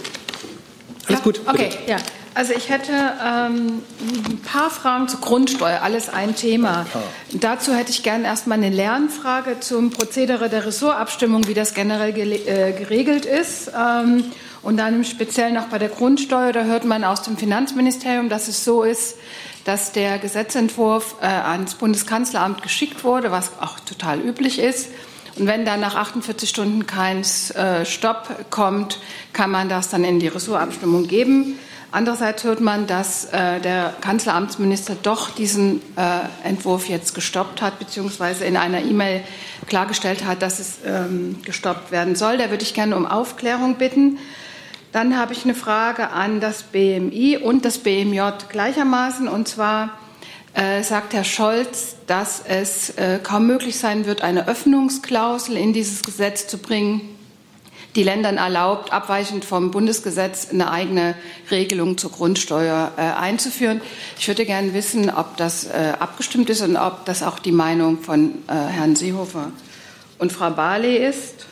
Alles 1.08 1.20
ja, 1.20 1.24
gut. 1.24 1.42
Okay, 1.48 1.70
ja. 1.88 1.98
Also 2.34 2.54
ich 2.54 2.70
hätte 2.70 2.94
ähm, 2.94 3.82
ein 4.00 4.40
paar 4.42 4.70
Fragen 4.70 5.10
zur 5.10 5.20
Grundsteuer, 5.20 5.82
alles 5.82 6.08
ein 6.08 6.34
Thema. 6.34 6.86
Dazu 7.34 7.74
hätte 7.74 7.92
ich 7.92 8.04
gerne 8.04 8.26
erstmal 8.26 8.58
eine 8.58 8.70
Lernfrage 8.70 9.60
zum 9.60 9.90
Prozedere 9.90 10.48
der 10.48 10.66
Ressortabstimmung, 10.66 11.48
wie 11.48 11.54
das 11.54 11.74
generell 11.74 12.18
äh, 12.18 12.72
geregelt 12.72 13.26
ist. 13.26 13.72
Ähm, 13.78 14.24
und 14.62 14.78
dann 14.78 14.96
im 14.96 15.04
Speziellen 15.04 15.56
noch 15.56 15.66
bei 15.66 15.78
der 15.78 15.90
Grundsteuer, 15.90 16.54
da 16.54 16.64
hört 16.64 16.86
man 16.86 17.04
aus 17.04 17.24
dem 17.24 17.36
Finanzministerium, 17.36 18.30
dass 18.30 18.48
es 18.48 18.64
so 18.64 18.84
ist, 18.84 19.18
dass 19.66 19.92
der 19.92 20.18
Gesetzentwurf 20.18 21.16
äh, 21.22 21.26
ans 21.26 21.76
Bundeskanzleramt 21.76 22.62
geschickt 22.62 23.04
wurde, 23.04 23.32
was 23.32 23.52
auch 23.60 23.80
total 23.82 24.20
üblich 24.20 24.60
ist. 24.60 24.90
Und 25.38 25.48
wenn 25.48 25.66
dann 25.66 25.82
nach 25.82 25.96
48 25.96 26.50
Stunden 26.50 26.86
kein 26.86 27.24
äh, 27.56 27.86
Stopp 27.86 28.52
kommt, 28.52 29.00
kann 29.34 29.52
man 29.52 29.68
das 29.68 29.90
dann 29.90 30.04
in 30.04 30.20
die 30.20 30.28
Ressortabstimmung 30.28 31.08
geben. 31.08 31.60
Andererseits 31.94 32.46
hört 32.46 32.62
man, 32.62 32.88
dass 32.88 33.26
äh, 33.26 33.60
der 33.60 33.94
Kanzleramtsminister 34.00 34.96
doch 35.04 35.30
diesen 35.30 35.82
äh, 35.98 36.48
Entwurf 36.48 36.88
jetzt 36.88 37.14
gestoppt 37.14 37.62
hat, 37.62 37.80
beziehungsweise 37.80 38.46
in 38.46 38.56
einer 38.56 38.82
E-Mail 38.82 39.24
klargestellt 39.68 40.24
hat, 40.24 40.42
dass 40.42 40.60
es 40.60 40.78
ähm, 40.86 41.42
gestoppt 41.44 41.92
werden 41.92 42.16
soll. 42.16 42.38
Da 42.38 42.50
würde 42.50 42.64
ich 42.64 42.74
gerne 42.74 42.96
um 42.96 43.06
Aufklärung 43.06 43.76
bitten. 43.76 44.20
Dann 44.94 45.18
habe 45.18 45.34
ich 45.34 45.44
eine 45.44 45.54
Frage 45.54 46.12
an 46.12 46.40
das 46.40 46.64
BMI 46.64 47.38
und 47.38 47.66
das 47.66 47.80
BMJ 47.80 48.22
gleichermaßen. 48.48 49.28
Und 49.28 49.50
zwar 49.50 49.98
äh, 50.54 50.84
sagt 50.84 51.14
Herr 51.14 51.26
Scholz, 51.26 51.98
dass 52.08 52.42
es 52.46 52.92
äh, 52.92 53.20
kaum 53.22 53.48
möglich 53.48 53.78
sein 53.78 54.06
wird, 54.06 54.22
eine 54.22 54.48
Öffnungsklausel 54.48 55.58
in 55.58 55.74
dieses 55.74 56.04
Gesetz 56.04 56.48
zu 56.48 56.58
bringen, 56.58 57.02
die 57.96 58.04
Ländern 58.04 58.38
erlaubt, 58.38 58.94
abweichend 58.94 59.44
vom 59.44 59.72
Bundesgesetz 59.72 60.48
eine 60.52 60.72
eigene 60.72 61.16
Regelung 61.50 61.98
zur 61.98 62.12
Grundsteuer 62.12 62.92
äh, 62.98 63.02
einzuführen. 63.02 63.82
Ich 64.18 64.28
würde 64.28 64.46
gerne 64.46 64.74
wissen, 64.74 65.10
ob 65.10 65.38
das 65.38 65.66
äh, 65.66 65.94
abgestimmt 66.00 66.50
ist 66.50 66.62
und 66.62 66.78
ob 66.78 67.06
das 67.06 67.24
auch 67.24 67.40
die 67.40 67.52
Meinung 67.52 68.00
von 68.00 68.36
äh, 68.48 68.54
Herrn 68.54 68.96
Seehofer 68.96 69.52
und 70.20 70.32
Frau 70.32 70.52
Barley 70.52 70.98
ist. 70.98 71.46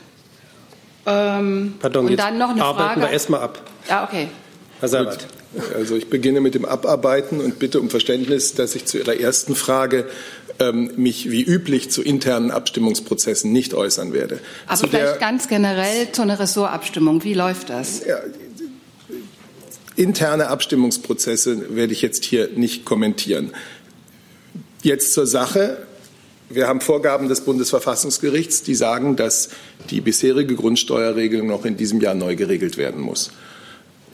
Ähm, 1.05 1.75
Pardon, 1.79 2.07
und 2.07 2.17
dann 2.17 2.37
noch 2.37 2.51
eine 2.51 2.63
arbeiten 2.63 2.87
Frage. 2.87 3.01
wir 3.01 3.09
erstmal 3.09 3.41
ab. 3.41 3.61
Ja, 3.89 4.03
okay. 4.03 4.29
Herr 4.79 4.89
Seibert. 4.89 5.27
Also 5.75 5.95
ich 5.95 6.09
beginne 6.09 6.41
mit 6.41 6.53
dem 6.53 6.63
Abarbeiten 6.63 7.41
und 7.41 7.57
bitte 7.57 7.79
um 7.79 7.89
Verständnis, 7.89 8.53
dass 8.53 8.75
ich 8.75 8.85
zu 8.85 8.99
Ihrer 8.99 9.19
ersten 9.19 9.55
Frage 9.55 10.07
mich 10.95 11.31
wie 11.31 11.41
üblich 11.41 11.89
zu 11.89 12.01
internen 12.01 12.51
Abstimmungsprozessen 12.51 13.51
nicht 13.51 13.73
äußern 13.73 14.13
werde. 14.13 14.39
Aber 14.67 14.77
zu 14.77 14.87
vielleicht 14.87 15.19
ganz 15.19 15.47
generell 15.47 16.11
zu 16.11 16.21
einer 16.21 16.39
Ressortabstimmung. 16.39 17.23
Wie 17.23 17.33
läuft 17.33 17.69
das? 17.69 18.05
Ja, 18.05 18.19
interne 19.95 20.47
Abstimmungsprozesse 20.47 21.75
werde 21.75 21.93
ich 21.93 22.01
jetzt 22.01 22.23
hier 22.23 22.49
nicht 22.55 22.85
kommentieren. 22.85 23.51
Jetzt 24.81 25.13
zur 25.13 25.27
Sache. 25.27 25.77
Wir 26.49 26.67
haben 26.67 26.81
Vorgaben 26.81 27.27
des 27.27 27.41
Bundesverfassungsgerichts, 27.41 28.63
die 28.63 28.75
sagen, 28.75 29.17
dass 29.17 29.49
die 29.89 30.01
bisherige 30.01 30.55
Grundsteuerregelung 30.55 31.47
noch 31.47 31.65
in 31.65 31.77
diesem 31.77 32.01
Jahr 32.01 32.15
neu 32.15 32.35
geregelt 32.35 32.77
werden 32.77 33.01
muss. 33.01 33.31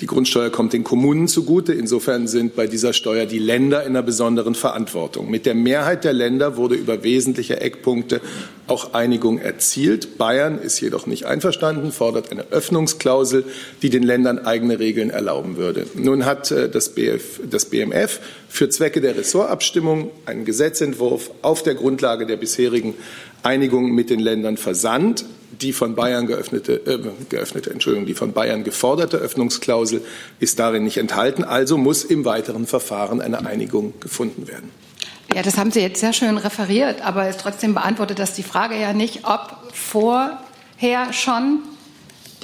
Die 0.01 0.07
Grundsteuer 0.07 0.49
kommt 0.49 0.73
den 0.73 0.83
Kommunen 0.83 1.29
zugute. 1.29 1.73
Insofern 1.73 2.27
sind 2.27 2.55
bei 2.55 2.67
dieser 2.67 2.91
Steuer 2.91 3.25
die 3.25 3.39
Länder 3.39 3.83
in 3.83 3.89
einer 3.89 4.03
besonderen 4.03 4.53
Verantwortung. 4.53 5.31
Mit 5.31 5.45
der 5.45 5.55
Mehrheit 5.55 6.03
der 6.03 6.11
Länder 6.11 6.57
wurde 6.57 6.75
über 6.75 7.03
wesentliche 7.03 7.61
Eckpunkte 7.61 8.19
auch 8.67 8.93
Einigung 8.93 9.39
erzielt. 9.39 10.17
Bayern 10.17 10.59
ist 10.59 10.81
jedoch 10.81 11.07
nicht 11.07 11.25
einverstanden, 11.25 11.93
fordert 11.93 12.31
eine 12.31 12.51
Öffnungsklausel, 12.51 13.45
die 13.81 13.89
den 13.89 14.03
Ländern 14.03 14.39
eigene 14.39 14.79
Regeln 14.79 15.11
erlauben 15.11 15.55
würde. 15.55 15.85
Nun 15.93 16.25
hat 16.25 16.51
äh, 16.51 16.67
das, 16.69 16.89
BF, 16.89 17.39
das 17.49 17.65
BMF 17.65 18.19
für 18.49 18.67
Zwecke 18.67 18.99
der 18.99 19.15
Ressortabstimmung 19.15 20.11
einen 20.25 20.43
Gesetzentwurf 20.43 21.31
auf 21.41 21.63
der 21.63 21.75
Grundlage 21.75 22.25
der 22.25 22.35
bisherigen 22.35 22.95
Einigung 23.43 23.91
mit 23.91 24.09
den 24.09 24.19
Ländern 24.19 24.57
versandt 24.57 25.23
die 25.51 25.73
von 25.73 25.95
Bayern 25.95 26.27
geöffnete, 26.27 26.73
äh, 26.85 26.99
geöffnete, 27.29 27.71
Entschuldigung, 27.71 28.05
die 28.05 28.13
von 28.13 28.33
Bayern 28.33 28.63
geforderte 28.63 29.17
Öffnungsklausel 29.17 30.01
ist 30.39 30.59
darin 30.59 30.83
nicht 30.83 30.97
enthalten. 30.97 31.43
Also 31.43 31.77
muss 31.77 32.03
im 32.03 32.25
weiteren 32.25 32.67
Verfahren 32.67 33.21
eine 33.21 33.45
Einigung 33.45 33.93
gefunden 33.99 34.47
werden. 34.47 34.71
Ja, 35.33 35.41
das 35.41 35.57
haben 35.57 35.71
Sie 35.71 35.81
jetzt 35.81 35.99
sehr 35.99 36.13
schön 36.13 36.37
referiert, 36.37 37.01
aber 37.01 37.27
es 37.27 37.37
trotzdem 37.37 37.73
beantwortet 37.73 38.19
das 38.19 38.33
die 38.33 38.43
Frage 38.43 38.79
ja 38.79 38.93
nicht, 38.93 39.21
ob 39.25 39.57
vorher 39.73 41.11
schon 41.11 41.59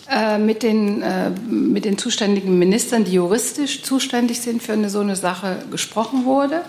äh, 0.09 0.37
mit, 0.37 0.61
den, 0.61 1.01
äh, 1.01 1.29
mit 1.29 1.85
den 1.85 1.97
zuständigen 1.97 2.59
Ministern, 2.59 3.05
die 3.05 3.13
juristisch 3.13 3.83
zuständig 3.83 4.41
sind 4.41 4.61
für 4.61 4.73
eine, 4.73 4.89
so 4.89 4.99
eine 4.99 5.15
Sache, 5.15 5.63
gesprochen 5.71 6.25
wurde. 6.25 6.63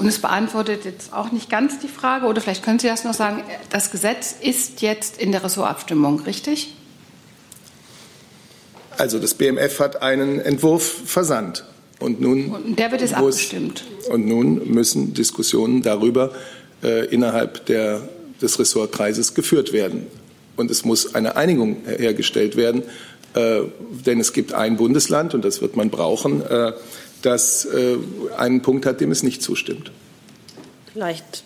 Und 0.00 0.08
es 0.08 0.18
beantwortet 0.18 0.86
jetzt 0.86 1.12
auch 1.12 1.30
nicht 1.30 1.50
ganz 1.50 1.78
die 1.78 1.88
Frage, 1.88 2.24
oder 2.26 2.40
vielleicht 2.40 2.64
können 2.64 2.78
Sie 2.78 2.86
das 2.86 3.04
noch 3.04 3.12
sagen, 3.12 3.42
das 3.68 3.90
Gesetz 3.90 4.34
ist 4.40 4.80
jetzt 4.80 5.20
in 5.20 5.30
der 5.30 5.44
Ressortabstimmung, 5.44 6.20
richtig? 6.20 6.74
Also 8.96 9.18
das 9.18 9.34
BMF 9.34 9.78
hat 9.78 10.00
einen 10.00 10.40
Entwurf 10.40 11.02
versandt. 11.04 11.66
Und 11.98 12.18
nun 12.18 12.50
und 12.50 12.78
der 12.78 12.90
wird 12.92 13.02
jetzt 13.02 13.18
muss, 13.18 13.34
abgestimmt. 13.34 13.84
Und 14.08 14.26
nun 14.26 14.72
müssen 14.72 15.12
Diskussionen 15.12 15.82
darüber 15.82 16.32
äh, 16.82 17.04
innerhalb 17.08 17.66
der, 17.66 18.08
des 18.40 18.58
Ressortkreises 18.58 19.34
geführt 19.34 19.74
werden. 19.74 20.06
Und 20.56 20.70
es 20.70 20.82
muss 20.86 21.14
eine 21.14 21.36
Einigung 21.36 21.76
hergestellt 21.84 22.56
werden, 22.56 22.84
äh, 23.34 23.60
denn 24.06 24.18
es 24.18 24.32
gibt 24.32 24.54
ein 24.54 24.78
Bundesland, 24.78 25.34
und 25.34 25.44
das 25.44 25.60
wird 25.60 25.76
man 25.76 25.90
brauchen, 25.90 26.40
äh, 26.40 26.72
das 27.22 27.64
äh, 27.66 27.96
einen 28.36 28.62
Punkt 28.62 28.86
hat, 28.86 29.00
dem 29.00 29.10
es 29.10 29.22
nicht 29.22 29.42
zustimmt. 29.42 29.90
Vielleicht. 30.92 31.44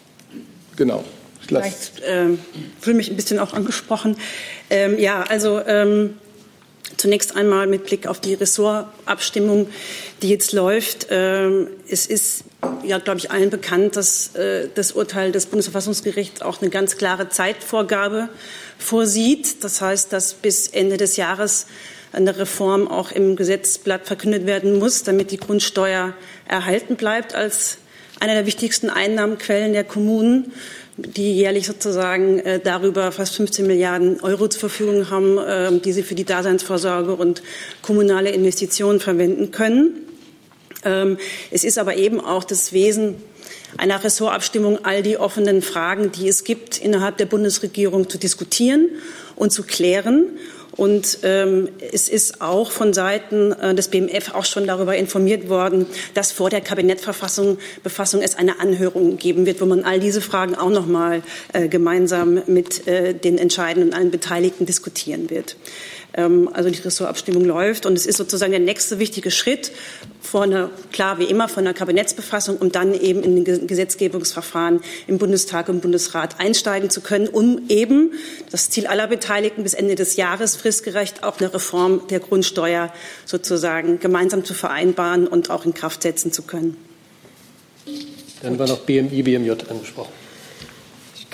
Genau. 0.77 1.05
Ich 1.41 1.49
Vielleicht 1.49 2.01
äh, 2.01 2.31
fühle 2.81 2.97
mich 2.97 3.11
ein 3.11 3.17
bisschen 3.17 3.39
auch 3.39 3.53
angesprochen. 3.53 4.17
Ähm, 4.71 4.99
ja, 4.99 5.23
also 5.23 5.61
ähm, 5.61 6.15
zunächst 6.97 7.37
einmal 7.37 7.67
mit 7.67 7.85
Blick 7.85 8.07
auf 8.07 8.21
die 8.21 8.35
Ressortabstimmung, 8.35 9.69
die 10.23 10.31
jetzt 10.31 10.53
läuft. 10.53 11.09
Ähm, 11.11 11.69
es 11.89 12.07
ist 12.07 12.45
ja, 12.83 12.99
glaube 12.99 13.19
ich, 13.19 13.31
allen 13.31 13.51
bekannt, 13.51 13.97
dass 13.97 14.35
äh, 14.35 14.69
das 14.75 14.93
Urteil 14.93 15.33
des 15.33 15.47
Bundesverfassungsgerichts 15.47 16.43
auch 16.43 16.61
eine 16.61 16.71
ganz 16.71 16.97
klare 16.97 17.29
Zeitvorgabe 17.29 18.29
vorsieht. 18.79 19.63
Das 19.65 19.81
heißt, 19.81 20.13
dass 20.13 20.35
bis 20.35 20.69
Ende 20.69 20.97
des 20.97 21.17
Jahres 21.17 21.67
eine 22.15 22.39
Reform 22.39 22.89
auch 22.89 23.13
im 23.13 23.37
Gesetzblatt 23.37 24.07
verkündet 24.07 24.47
werden 24.47 24.79
muss, 24.79 25.03
damit 25.03 25.31
die 25.31 25.37
Grundsteuer 25.37 26.15
erhalten 26.47 26.97
bleibt 26.97 27.35
als 27.35 27.79
eine 28.21 28.35
der 28.35 28.47
wichtigsten 28.47 28.91
Einnahmenquellen 28.91 29.73
der 29.73 29.85
Kommunen, 29.85 30.53
die 30.97 31.35
jährlich 31.35 31.67
sozusagen 31.67 32.39
äh, 32.39 32.61
darüber 32.61 33.11
fast 33.11 33.35
15 33.35 33.67
Milliarden 33.67 34.21
Euro 34.21 34.47
zur 34.49 34.61
Verfügung 34.61 35.11
haben, 35.11 35.39
äh, 35.39 35.81
die 35.81 35.93
sie 35.93 36.05
für 36.05 36.15
die 36.15 36.25
Daseinsvorsorge 36.25 37.15
und 37.15 37.43
kommunale 37.83 38.31
Investitionen 38.31 39.01
verwenden 39.01 39.51
können. 39.51 39.95
Ähm, 40.85 41.19
es 41.51 41.65
ist 41.65 41.79
aber 41.79 41.97
eben 41.97 42.21
auch 42.21 42.45
das 42.45 42.73
Wesen 42.73 43.17
einer 43.77 44.03
Ressortabstimmung, 44.05 44.85
all 44.85 45.03
die 45.03 45.17
offenen 45.17 45.63
Fragen, 45.63 46.13
die 46.13 46.29
es 46.29 46.45
gibt, 46.45 46.79
innerhalb 46.79 47.17
der 47.17 47.27
Bundesregierung 47.27 48.09
zu 48.09 48.19
diskutieren 48.19 48.89
und 49.35 49.51
zu 49.51 49.65
klären 49.65 50.27
und 50.77 51.19
ähm, 51.23 51.69
es 51.93 52.09
ist 52.09 52.41
auch 52.41 52.71
von 52.71 52.93
Seiten 52.93 53.53
äh, 53.53 53.75
des 53.75 53.89
BMF 53.89 54.35
auch 54.35 54.45
schon 54.45 54.67
darüber 54.67 54.97
informiert 54.97 55.49
worden, 55.49 55.87
dass 56.15 56.33
vor 56.33 56.51
der 56.51 56.61
Kabinettverfassung 56.61 57.59
Befassung 57.83 58.23
es 58.23 58.37
eine 58.37 58.61
Anhörung 58.61 59.17
geben 59.17 59.47
wird, 59.47 59.61
wo 59.61 59.67
man 59.67 59.85
all 59.85 60.01
diese 60.01 60.21
Fragen 60.21 60.55
auch 60.55 60.71
noch 60.71 60.87
mal 60.87 61.23
äh, 61.53 61.69
gemeinsam 61.69 62.43
mit 62.47 62.87
äh, 62.87 63.15
den 63.15 63.39
Entscheidenden 63.39 63.91
und 63.91 63.95
allen 63.95 64.11
Beteiligten 64.11 64.67
diskutieren 64.67 65.31
wird. 65.31 65.57
Ähm, 66.17 66.49
also 66.53 66.71
die 66.71 66.81
Ressortabstimmung 66.81 67.45
läuft. 67.45 67.87
Und 67.87 67.95
es 67.95 68.07
ist 68.07 68.17
sozusagen 68.17 68.53
der 68.53 68.61
nächste 68.61 68.99
wichtige 68.99 69.31
Schritt 69.31 69.73
vor 70.21 70.45
einer, 70.45 70.71
klar 70.93 71.19
wie 71.19 71.25
immer, 71.25 71.49
von 71.49 71.67
einer 71.67 71.75
Kabinettsbefassung, 71.75 72.59
um 72.59 72.71
dann 72.71 72.95
eben 72.95 73.23
in 73.23 73.45
den 73.45 73.67
Gesetzgebungsverfahren 73.67 74.81
im 75.07 75.19
Bundestag 75.19 75.69
und 75.69 75.81
Bundesrat 75.81 76.41
einsteigen 76.41 76.89
zu 76.91 77.01
können, 77.01 77.29
um 77.29 77.63
eben 77.69 78.13
das 78.51 78.71
Ziel 78.71 78.87
aller 78.87 79.09
Beteiligten 79.09 79.63
bis 79.65 79.75
Ende 79.75 79.97
des 79.97 80.17
Jahres 80.17 80.57
fristgerecht 80.57 81.25
auch 81.25 81.41
eine 81.41 81.53
Reform 81.53 82.03
der 82.11 82.21
Grundsteuer 82.21 82.93
sozusagen 83.27 83.99
gemeinsam 83.99 84.45
zu 84.45 84.55
vereinbaren 84.55 85.27
und 85.27 85.51
auch 85.51 85.65
in 85.65 85.75
Kraft 85.75 86.03
setzen 86.03 86.33
zu 86.33 86.43
können. 86.43 86.77
Dann 88.43 88.59
war 88.59 88.69
noch 88.69 88.81
BMI, 88.81 89.23
BMJ 89.23 89.51
angesprochen 89.69 90.24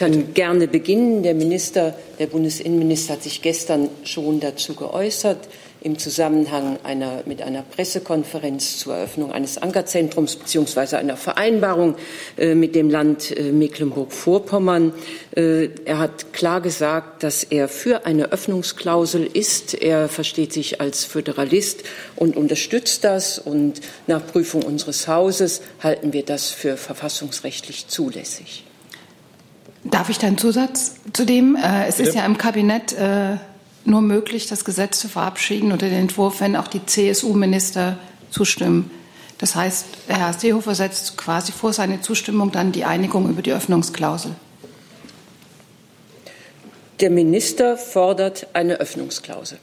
kann 0.00 0.32
gerne 0.32 0.66
beginnen. 0.66 1.22
Der 1.22 1.34
Minister, 1.34 1.94
der 2.18 2.26
Bundesinnenminister 2.26 3.12
hat 3.12 3.22
sich 3.22 3.42
gestern 3.42 3.90
schon 4.02 4.40
dazu 4.40 4.74
geäußert 4.74 5.36
im 5.82 5.98
Zusammenhang 5.98 6.78
einer, 6.84 7.22
mit 7.26 7.42
einer 7.42 7.60
Pressekonferenz 7.60 8.78
zur 8.78 8.94
Eröffnung 8.94 9.30
eines 9.30 9.58
Ankerzentrums 9.58 10.36
bzw. 10.36 10.96
einer 10.96 11.18
Vereinbarung 11.18 11.96
äh, 12.38 12.54
mit 12.54 12.74
dem 12.74 12.88
Land 12.88 13.36
äh, 13.36 13.52
Mecklenburg-Vorpommern. 13.52 14.94
Äh, 15.36 15.68
er 15.84 15.98
hat 15.98 16.32
klar 16.32 16.62
gesagt, 16.62 17.22
dass 17.22 17.44
er 17.44 17.68
für 17.68 18.06
eine 18.06 18.32
Öffnungsklausel 18.32 19.28
ist. 19.30 19.74
Er 19.74 20.08
versteht 20.08 20.54
sich 20.54 20.80
als 20.80 21.04
Föderalist 21.04 21.82
und 22.16 22.38
unterstützt 22.38 23.04
das. 23.04 23.38
Und 23.38 23.82
nach 24.06 24.26
Prüfung 24.26 24.62
unseres 24.62 25.08
Hauses 25.08 25.60
halten 25.82 26.14
wir 26.14 26.24
das 26.24 26.48
für 26.48 26.78
verfassungsrechtlich 26.78 27.88
zulässig. 27.88 28.64
Darf 29.84 30.10
ich 30.10 30.18
da 30.18 30.26
einen 30.26 30.38
Zusatz 30.38 30.96
zu 31.12 31.24
dem? 31.24 31.56
Äh, 31.56 31.86
es 31.86 32.00
ist 32.00 32.14
ja 32.14 32.24
im 32.26 32.36
Kabinett 32.36 32.92
äh, 32.92 33.36
nur 33.84 34.02
möglich, 34.02 34.46
das 34.46 34.64
Gesetz 34.64 35.00
zu 35.00 35.08
verabschieden 35.08 35.72
oder 35.72 35.88
den 35.88 36.00
Entwurf, 36.00 36.40
wenn 36.40 36.56
auch 36.56 36.68
die 36.68 36.84
CSU-Minister 36.84 37.98
zustimmen. 38.30 38.90
Das 39.38 39.54
heißt, 39.54 39.86
Herr 40.08 40.34
Seehofer 40.34 40.74
setzt 40.74 41.16
quasi 41.16 41.52
vor 41.52 41.72
seine 41.72 42.02
Zustimmung 42.02 42.52
dann 42.52 42.72
die 42.72 42.84
Einigung 42.84 43.28
über 43.30 43.40
die 43.40 43.52
Öffnungsklausel. 43.52 44.32
Der 47.00 47.08
Minister 47.08 47.78
fordert 47.78 48.48
eine 48.52 48.74
Öffnungsklausel. 48.74 49.58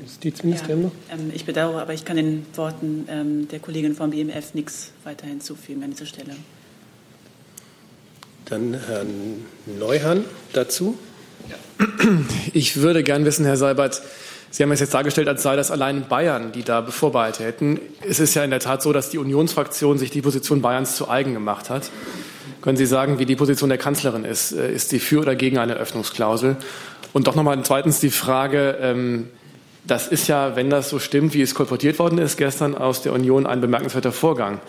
Justizministerium 0.00 0.82
noch? 0.84 0.92
Ja, 1.10 1.16
ähm, 1.16 1.30
ich 1.34 1.44
bedauere, 1.44 1.82
aber 1.82 1.92
ich 1.92 2.06
kann 2.06 2.16
den 2.16 2.46
Worten 2.54 3.06
ähm, 3.10 3.48
der 3.48 3.58
Kollegin 3.58 3.94
vom 3.94 4.08
BMF 4.08 4.54
nichts 4.54 4.92
weiter 5.04 5.26
hinzufügen 5.26 5.84
an 5.84 5.90
dieser 5.90 6.06
Stelle. 6.06 6.34
Dann 8.50 8.74
Herrn 8.74 9.46
Neuhan 9.78 10.24
dazu. 10.52 10.98
Ich 12.52 12.76
würde 12.76 13.04
gern 13.04 13.24
wissen, 13.24 13.44
Herr 13.44 13.56
Seibert, 13.56 14.02
Sie 14.50 14.64
haben 14.64 14.72
es 14.72 14.80
jetzt 14.80 14.92
dargestellt, 14.92 15.28
als 15.28 15.44
sei 15.44 15.54
das 15.54 15.70
allein 15.70 16.08
Bayern, 16.08 16.50
die 16.50 16.64
da 16.64 16.84
Vorbehalte 16.84 17.44
hätten. 17.44 17.78
Es 18.06 18.18
ist 18.18 18.34
ja 18.34 18.42
in 18.42 18.50
der 18.50 18.58
Tat 18.58 18.82
so, 18.82 18.92
dass 18.92 19.08
die 19.08 19.18
Unionsfraktion 19.18 19.96
sich 19.98 20.10
die 20.10 20.20
Position 20.20 20.60
Bayerns 20.60 20.96
zu 20.96 21.08
eigen 21.08 21.32
gemacht 21.34 21.70
hat. 21.70 21.88
Können 22.60 22.76
Sie 22.76 22.86
sagen, 22.86 23.20
wie 23.20 23.26
die 23.26 23.36
Position 23.36 23.68
der 23.68 23.78
Kanzlerin 23.78 24.24
ist? 24.24 24.50
Äh, 24.50 24.72
ist 24.72 24.90
sie 24.90 24.98
für 24.98 25.20
oder 25.20 25.36
gegen 25.36 25.56
eine 25.58 25.74
Öffnungsklausel? 25.74 26.56
Und 27.12 27.28
doch 27.28 27.36
nochmal 27.36 27.62
zweitens 27.62 28.00
die 28.00 28.10
Frage, 28.10 28.76
ähm, 28.80 29.28
das 29.86 30.08
ist 30.08 30.26
ja, 30.26 30.56
wenn 30.56 30.68
das 30.68 30.90
so 30.90 30.98
stimmt, 30.98 31.32
wie 31.34 31.42
es 31.42 31.54
kolportiert 31.54 32.00
worden 32.00 32.18
ist 32.18 32.36
gestern 32.36 32.74
aus 32.74 33.02
der 33.02 33.12
Union, 33.12 33.46
ein 33.46 33.60
bemerkenswerter 33.60 34.12
Vorgang, 34.12 34.60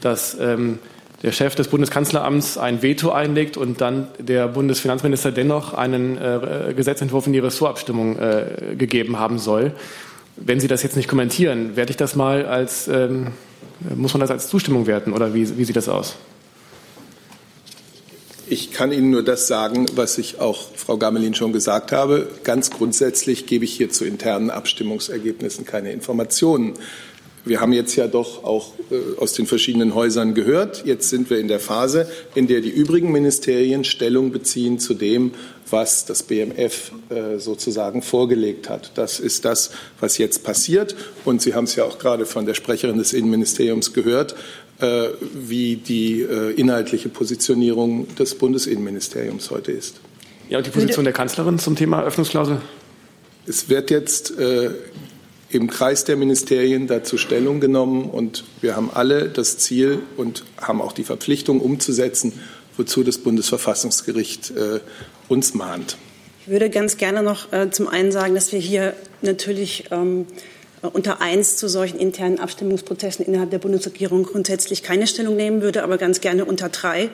dass 0.00 0.38
ähm, 0.38 0.78
der 1.24 1.32
Chef 1.32 1.54
des 1.54 1.68
Bundeskanzleramts 1.68 2.58
ein 2.58 2.82
Veto 2.82 3.10
einlegt 3.10 3.56
und 3.56 3.80
dann 3.80 4.08
der 4.18 4.46
Bundesfinanzminister 4.46 5.32
dennoch 5.32 5.72
einen 5.72 6.18
äh, 6.18 6.74
Gesetzentwurf 6.76 7.26
in 7.26 7.32
die 7.32 7.38
Ressortabstimmung 7.38 8.18
äh, 8.18 8.76
gegeben 8.76 9.18
haben 9.18 9.38
soll. 9.38 9.72
Wenn 10.36 10.60
Sie 10.60 10.68
das 10.68 10.82
jetzt 10.82 10.96
nicht 10.96 11.08
kommentieren, 11.08 11.76
werde 11.76 11.90
ich 11.90 11.96
das 11.96 12.14
mal 12.14 12.44
als, 12.44 12.88
ähm, 12.88 13.28
muss 13.94 14.12
man 14.12 14.20
das 14.20 14.30
als 14.30 14.48
Zustimmung 14.48 14.86
werten 14.86 15.14
oder 15.14 15.32
wie, 15.32 15.56
wie 15.56 15.64
sieht 15.64 15.76
das 15.76 15.88
aus? 15.88 16.16
Ich 18.46 18.72
kann 18.72 18.92
Ihnen 18.92 19.08
nur 19.08 19.24
das 19.24 19.46
sagen, 19.46 19.86
was 19.94 20.18
ich 20.18 20.40
auch 20.40 20.68
Frau 20.76 20.98
Gamelin 20.98 21.34
schon 21.34 21.54
gesagt 21.54 21.90
habe. 21.90 22.28
Ganz 22.42 22.70
grundsätzlich 22.70 23.46
gebe 23.46 23.64
ich 23.64 23.72
hier 23.72 23.88
zu 23.88 24.04
internen 24.04 24.50
Abstimmungsergebnissen 24.50 25.64
keine 25.64 25.90
Informationen. 25.92 26.74
Wir 27.46 27.60
haben 27.60 27.74
jetzt 27.74 27.94
ja 27.96 28.06
doch 28.06 28.42
auch 28.44 28.72
äh, 28.90 29.20
aus 29.20 29.34
den 29.34 29.46
verschiedenen 29.46 29.94
Häusern 29.94 30.32
gehört. 30.34 30.86
Jetzt 30.86 31.10
sind 31.10 31.28
wir 31.28 31.38
in 31.38 31.48
der 31.48 31.60
Phase, 31.60 32.08
in 32.34 32.46
der 32.46 32.62
die 32.62 32.70
übrigen 32.70 33.12
Ministerien 33.12 33.84
Stellung 33.84 34.32
beziehen 34.32 34.78
zu 34.78 34.94
dem, 34.94 35.32
was 35.68 36.06
das 36.06 36.22
BMF 36.22 36.92
äh, 37.10 37.38
sozusagen 37.38 38.00
vorgelegt 38.00 38.70
hat. 38.70 38.92
Das 38.94 39.20
ist 39.20 39.44
das, 39.44 39.72
was 40.00 40.16
jetzt 40.16 40.42
passiert. 40.42 40.96
Und 41.26 41.42
Sie 41.42 41.54
haben 41.54 41.64
es 41.64 41.76
ja 41.76 41.84
auch 41.84 41.98
gerade 41.98 42.24
von 42.24 42.46
der 42.46 42.54
Sprecherin 42.54 42.96
des 42.96 43.12
Innenministeriums 43.12 43.92
gehört, 43.92 44.34
äh, 44.80 45.08
wie 45.34 45.76
die 45.76 46.22
äh, 46.22 46.52
inhaltliche 46.52 47.10
Positionierung 47.10 48.14
des 48.16 48.36
Bundesinnenministeriums 48.36 49.50
heute 49.50 49.72
ist. 49.72 50.00
Ja, 50.48 50.58
und 50.58 50.66
die 50.66 50.70
Position 50.70 51.04
der 51.04 51.12
Kanzlerin 51.12 51.58
zum 51.58 51.76
Thema 51.76 52.02
Öffnungsklausel? 52.04 52.60
Es 53.46 53.68
wird 53.68 53.90
jetzt 53.90 54.38
äh, 54.38 54.70
im 55.54 55.70
Kreis 55.70 56.04
der 56.04 56.16
Ministerien 56.16 56.88
dazu 56.88 57.16
Stellung 57.16 57.60
genommen 57.60 58.10
und 58.10 58.44
wir 58.60 58.74
haben 58.74 58.90
alle 58.92 59.28
das 59.28 59.56
Ziel 59.58 60.00
und 60.16 60.44
haben 60.60 60.82
auch 60.82 60.92
die 60.92 61.04
Verpflichtung 61.04 61.60
umzusetzen, 61.60 62.32
wozu 62.76 63.04
das 63.04 63.18
Bundesverfassungsgericht 63.18 64.50
äh, 64.50 64.80
uns 65.28 65.54
mahnt. 65.54 65.96
Ich 66.40 66.48
würde 66.48 66.70
ganz 66.70 66.96
gerne 66.96 67.22
noch 67.22 67.52
äh, 67.52 67.70
zum 67.70 67.86
einen 67.86 68.10
sagen, 68.10 68.34
dass 68.34 68.52
wir 68.52 68.58
hier 68.58 68.94
natürlich 69.22 69.84
ähm, 69.92 70.26
unter 70.82 71.22
eins 71.22 71.56
zu 71.56 71.68
solchen 71.68 71.98
internen 71.98 72.40
Abstimmungsprozessen 72.40 73.24
innerhalb 73.24 73.50
der 73.50 73.58
Bundesregierung 73.58 74.24
grundsätzlich 74.24 74.82
keine 74.82 75.06
Stellung 75.06 75.36
nehmen 75.36 75.62
würde, 75.62 75.84
aber 75.84 75.98
ganz 75.98 76.20
gerne 76.20 76.44
unter 76.44 76.68
drei 76.68 77.10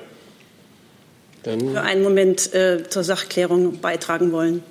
Dann 1.43 1.61
für 1.61 1.83
einen 1.83 2.03
Moment 2.03 2.55
äh, 2.55 2.89
zur 2.89 3.05
Sachklärung 3.05 3.81
beitragen 3.81 4.33
wollen. 4.33 4.63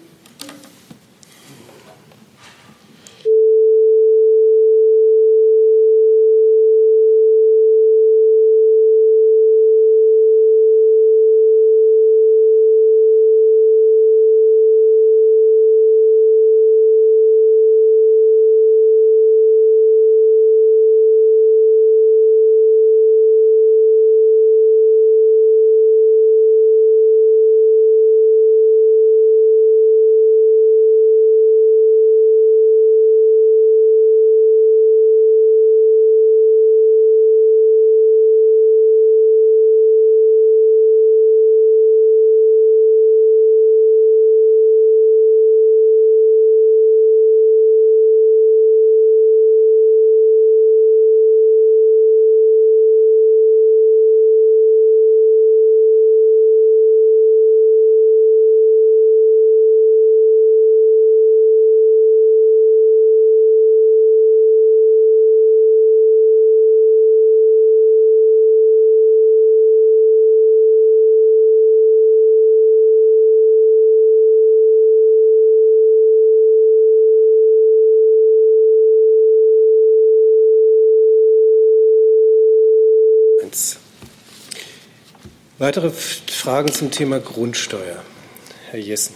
Weitere 85.60 85.91
Fragen 85.91 86.72
zum 86.72 86.89
Thema 86.89 87.20
Grundsteuer. 87.20 88.01
Herr 88.72 88.80
Jessen. 88.80 89.14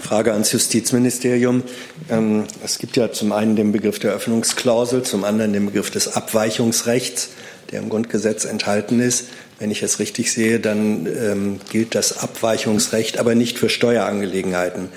Frage 0.00 0.32
ans 0.32 0.52
Justizministerium. 0.52 1.64
Ähm, 2.08 2.44
es 2.64 2.78
gibt 2.78 2.96
ja 2.96 3.10
zum 3.10 3.32
einen 3.32 3.56
den 3.56 3.72
Begriff 3.72 3.98
der 3.98 4.12
Öffnungsklausel, 4.12 5.02
zum 5.02 5.24
anderen 5.24 5.52
den 5.52 5.66
Begriff 5.66 5.90
des 5.90 6.14
Abweichungsrechts, 6.14 7.30
der 7.72 7.80
im 7.80 7.88
Grundgesetz 7.88 8.44
enthalten 8.44 9.00
ist. 9.00 9.24
Wenn 9.58 9.72
ich 9.72 9.82
es 9.82 9.98
richtig 9.98 10.30
sehe, 10.30 10.60
dann 10.60 11.06
ähm, 11.06 11.60
gilt 11.68 11.96
das 11.96 12.18
Abweichungsrecht 12.18 13.18
aber 13.18 13.34
nicht 13.34 13.58
für 13.58 13.68
Steuerangelegenheiten. 13.68 14.88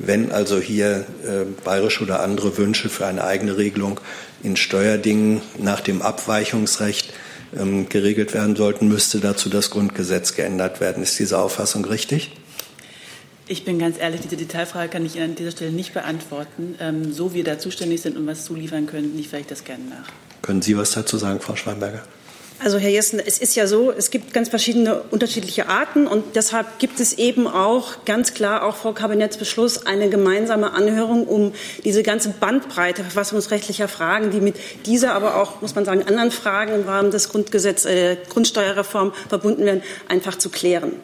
Wenn 0.00 0.32
also 0.32 0.58
hier 0.58 1.06
äh, 1.24 1.44
bayerische 1.62 2.02
oder 2.02 2.18
andere 2.18 2.58
Wünsche 2.58 2.88
für 2.88 3.06
eine 3.06 3.22
eigene 3.22 3.56
Regelung 3.56 4.00
in 4.42 4.56
Steuerdingen 4.56 5.40
nach 5.56 5.80
dem 5.80 6.02
Abweichungsrecht 6.02 7.12
ähm, 7.56 7.88
geregelt 7.88 8.34
werden 8.34 8.56
sollten, 8.56 8.88
müsste 8.88 9.20
dazu 9.20 9.48
das 9.48 9.70
Grundgesetz 9.70 10.34
geändert 10.34 10.80
werden. 10.80 11.02
Ist 11.02 11.18
diese 11.18 11.38
Auffassung 11.38 11.84
richtig? 11.84 12.32
Ich 13.46 13.64
bin 13.64 13.78
ganz 13.78 13.98
ehrlich, 13.98 14.20
diese 14.20 14.36
Detailfrage 14.36 14.90
kann 14.90 15.06
ich 15.06 15.18
an 15.20 15.34
dieser 15.34 15.52
Stelle 15.52 15.72
nicht 15.72 15.94
beantworten. 15.94 16.74
Ähm, 16.80 17.12
so 17.12 17.32
wie 17.32 17.36
wir 17.36 17.44
da 17.44 17.58
zuständig 17.58 18.02
sind 18.02 18.16
und 18.16 18.26
was 18.26 18.44
zuliefern 18.44 18.86
können, 18.86 19.16
liefere 19.16 19.40
ich 19.40 19.46
das 19.46 19.64
gerne 19.64 19.84
nach. 19.84 20.08
Können 20.42 20.60
Sie 20.60 20.76
was 20.76 20.92
dazu 20.92 21.16
sagen, 21.16 21.40
Frau 21.40 21.56
Schweinberger? 21.56 22.02
Also 22.60 22.78
Herr 22.78 22.90
Jessen, 22.90 23.20
es 23.24 23.38
ist 23.38 23.54
ja 23.54 23.68
so, 23.68 23.92
es 23.92 24.10
gibt 24.10 24.34
ganz 24.34 24.48
verschiedene 24.48 25.02
unterschiedliche 25.12 25.68
Arten 25.68 26.08
und 26.08 26.34
deshalb 26.34 26.80
gibt 26.80 26.98
es 26.98 27.12
eben 27.12 27.46
auch 27.46 28.04
ganz 28.04 28.34
klar 28.34 28.64
auch 28.64 28.74
vor 28.74 28.96
Kabinettsbeschluss 28.96 29.86
eine 29.86 30.10
gemeinsame 30.10 30.72
Anhörung, 30.72 31.28
um 31.28 31.52
diese 31.84 32.02
ganze 32.02 32.30
Bandbreite 32.30 33.02
verfassungsrechtlicher 33.02 33.86
Fragen, 33.86 34.32
die 34.32 34.40
mit 34.40 34.56
dieser, 34.86 35.14
aber 35.14 35.36
auch, 35.36 35.60
muss 35.60 35.76
man 35.76 35.84
sagen, 35.84 36.02
anderen 36.02 36.32
Fragen 36.32 36.74
im 36.74 36.82
Rahmen 36.82 37.12
des 37.12 37.28
Grundgesetz, 37.28 37.84
äh, 37.84 38.16
Grundsteuerreform 38.28 39.12
verbunden 39.28 39.64
werden, 39.64 39.82
einfach 40.08 40.36
zu 40.36 40.48
klären. 40.48 40.94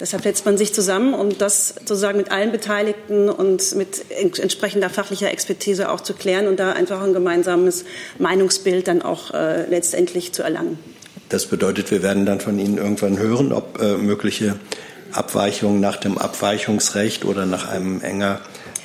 Deshalb 0.00 0.22
setzt 0.22 0.46
man 0.46 0.56
sich 0.56 0.72
zusammen, 0.72 1.12
um 1.12 1.36
das 1.36 1.74
sozusagen 1.78 2.16
mit 2.16 2.32
allen 2.32 2.52
Beteiligten 2.52 3.28
und 3.28 3.74
mit 3.76 4.06
entsprechender 4.10 4.88
fachlicher 4.88 5.30
Expertise 5.30 5.90
auch 5.90 6.00
zu 6.00 6.14
klären 6.14 6.48
und 6.48 6.58
da 6.58 6.72
einfach 6.72 7.02
ein 7.02 7.12
gemeinsames 7.12 7.84
Meinungsbild 8.18 8.88
dann 8.88 9.02
auch 9.02 9.34
äh, 9.34 9.66
letztendlich 9.68 10.32
zu 10.32 10.42
erlangen. 10.42 10.78
Das 11.28 11.46
bedeutet, 11.46 11.90
wir 11.90 12.02
werden 12.02 12.24
dann 12.24 12.40
von 12.40 12.58
Ihnen 12.58 12.78
irgendwann 12.78 13.18
hören, 13.18 13.52
ob 13.52 13.80
äh, 13.80 13.96
mögliche 13.96 14.56
Abweichungen 15.12 15.80
nach 15.80 15.96
dem 15.96 16.16
Abweichungsrecht 16.16 17.24
oder 17.24 17.44
nach 17.44 17.68
einem 17.68 18.00
enger 18.00 18.40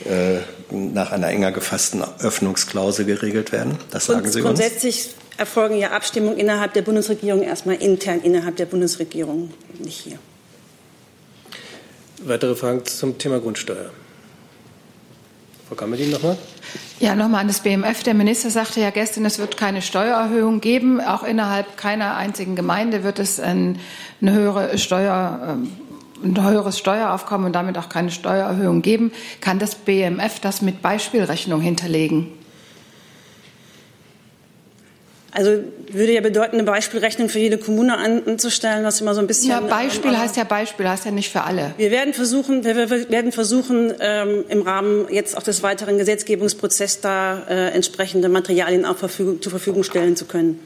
äh, 0.05 0.39
nach 0.72 1.11
einer 1.11 1.28
enger 1.28 1.51
gefassten 1.51 2.03
Öffnungsklausel 2.20 3.05
geregelt 3.05 3.51
werden. 3.51 3.78
Das 3.91 4.07
sagen 4.07 4.30
Sie 4.30 4.41
uns. 4.41 4.47
Grundsätzlich 4.47 5.09
erfolgen 5.38 5.78
ja 5.78 5.91
Abstimmungen 5.91 6.38
innerhalb 6.38 6.74
der 6.74 6.82
Bundesregierung 6.82 7.43
erstmal 7.43 7.76
intern 7.76 8.22
innerhalb 8.22 8.55
der 8.55 8.66
Bundesregierung, 8.66 9.51
nicht 9.80 9.99
hier. 9.99 10.18
Weitere 12.24 12.55
Fragen 12.55 12.86
zum 12.86 13.18
Thema 13.18 13.39
Grundsteuer? 13.39 13.91
Frau 15.68 15.76
Gamelin 15.76 16.11
nochmal. 16.11 16.38
Ja, 16.99 17.16
nochmal 17.16 17.41
an 17.41 17.47
das 17.47 17.61
BMF. 17.61 18.03
Der 18.03 18.13
Minister 18.13 18.49
sagte 18.49 18.80
ja 18.80 18.91
gestern, 18.91 19.26
es 19.26 19.39
wird 19.39 19.57
keine 19.57 19.82
Steuererhöhung 19.82 20.61
geben. 20.61 21.01
Auch 21.01 21.24
innerhalb 21.24 21.76
keiner 21.78 22.16
einzigen 22.16 22.55
Gemeinde 22.55 23.03
wird 23.03 23.20
es 23.20 23.39
eine 23.39 23.78
höhere 24.22 24.78
Steuer, 24.78 25.57
ähm, 25.57 25.72
ein 26.24 26.41
höheres 26.41 26.78
Steueraufkommen 26.78 27.47
und 27.47 27.53
damit 27.53 27.78
auch 27.78 27.89
keine 27.89 28.11
Steuererhöhung 28.11 28.82
geben. 28.82 29.11
Kann 29.41 29.59
das 29.59 29.76
BMF 29.76 30.39
das 30.39 30.61
mit 30.61 30.82
Beispielrechnung 30.82 31.59
hinterlegen? 31.59 32.28
Also 35.36 35.52
würde 35.92 36.14
ja 36.14 36.22
bedeuten, 36.22 36.56
eine 36.56 36.64
Beispielrechnung 36.64 37.28
für 37.28 37.40
jede 37.40 37.58
Kommune 37.58 37.98
anzustellen, 37.98 38.86
was 38.86 39.02
immer 39.02 39.14
so 39.14 39.20
ein 39.20 39.28
bisschen. 39.28 39.50
Ja, 39.50 39.60
Beispiel 39.60 40.12
ähm, 40.12 40.20
heißt 40.20 40.38
ja 40.38 40.46
Beispiel, 40.46 40.88
heißt 40.88 41.04
ja 41.04 41.12
nicht 41.12 41.30
für 41.30 41.44
alle. 41.44 41.74
Wir 41.76 41.92
werden 41.92 42.14
versuchen, 42.14 42.64
wir 42.64 42.90
werden 42.90 43.34
versuchen, 43.34 43.94
ähm, 44.00 44.46
im 44.48 44.62
Rahmen 44.62 45.08
jetzt 45.10 45.38
auch 45.38 45.44
des 45.44 45.62
weiteren 45.62 45.98
Gesetzgebungsprozesses 45.98 47.02
da 47.02 47.44
äh, 47.50 47.72
entsprechende 47.72 48.30
Materialien 48.30 48.86
auch 48.86 48.96
Verfügung, 48.96 49.42
zur 49.42 49.50
Verfügung 49.50 49.84
stellen 49.84 50.16
zu 50.16 50.24
können. 50.24 50.60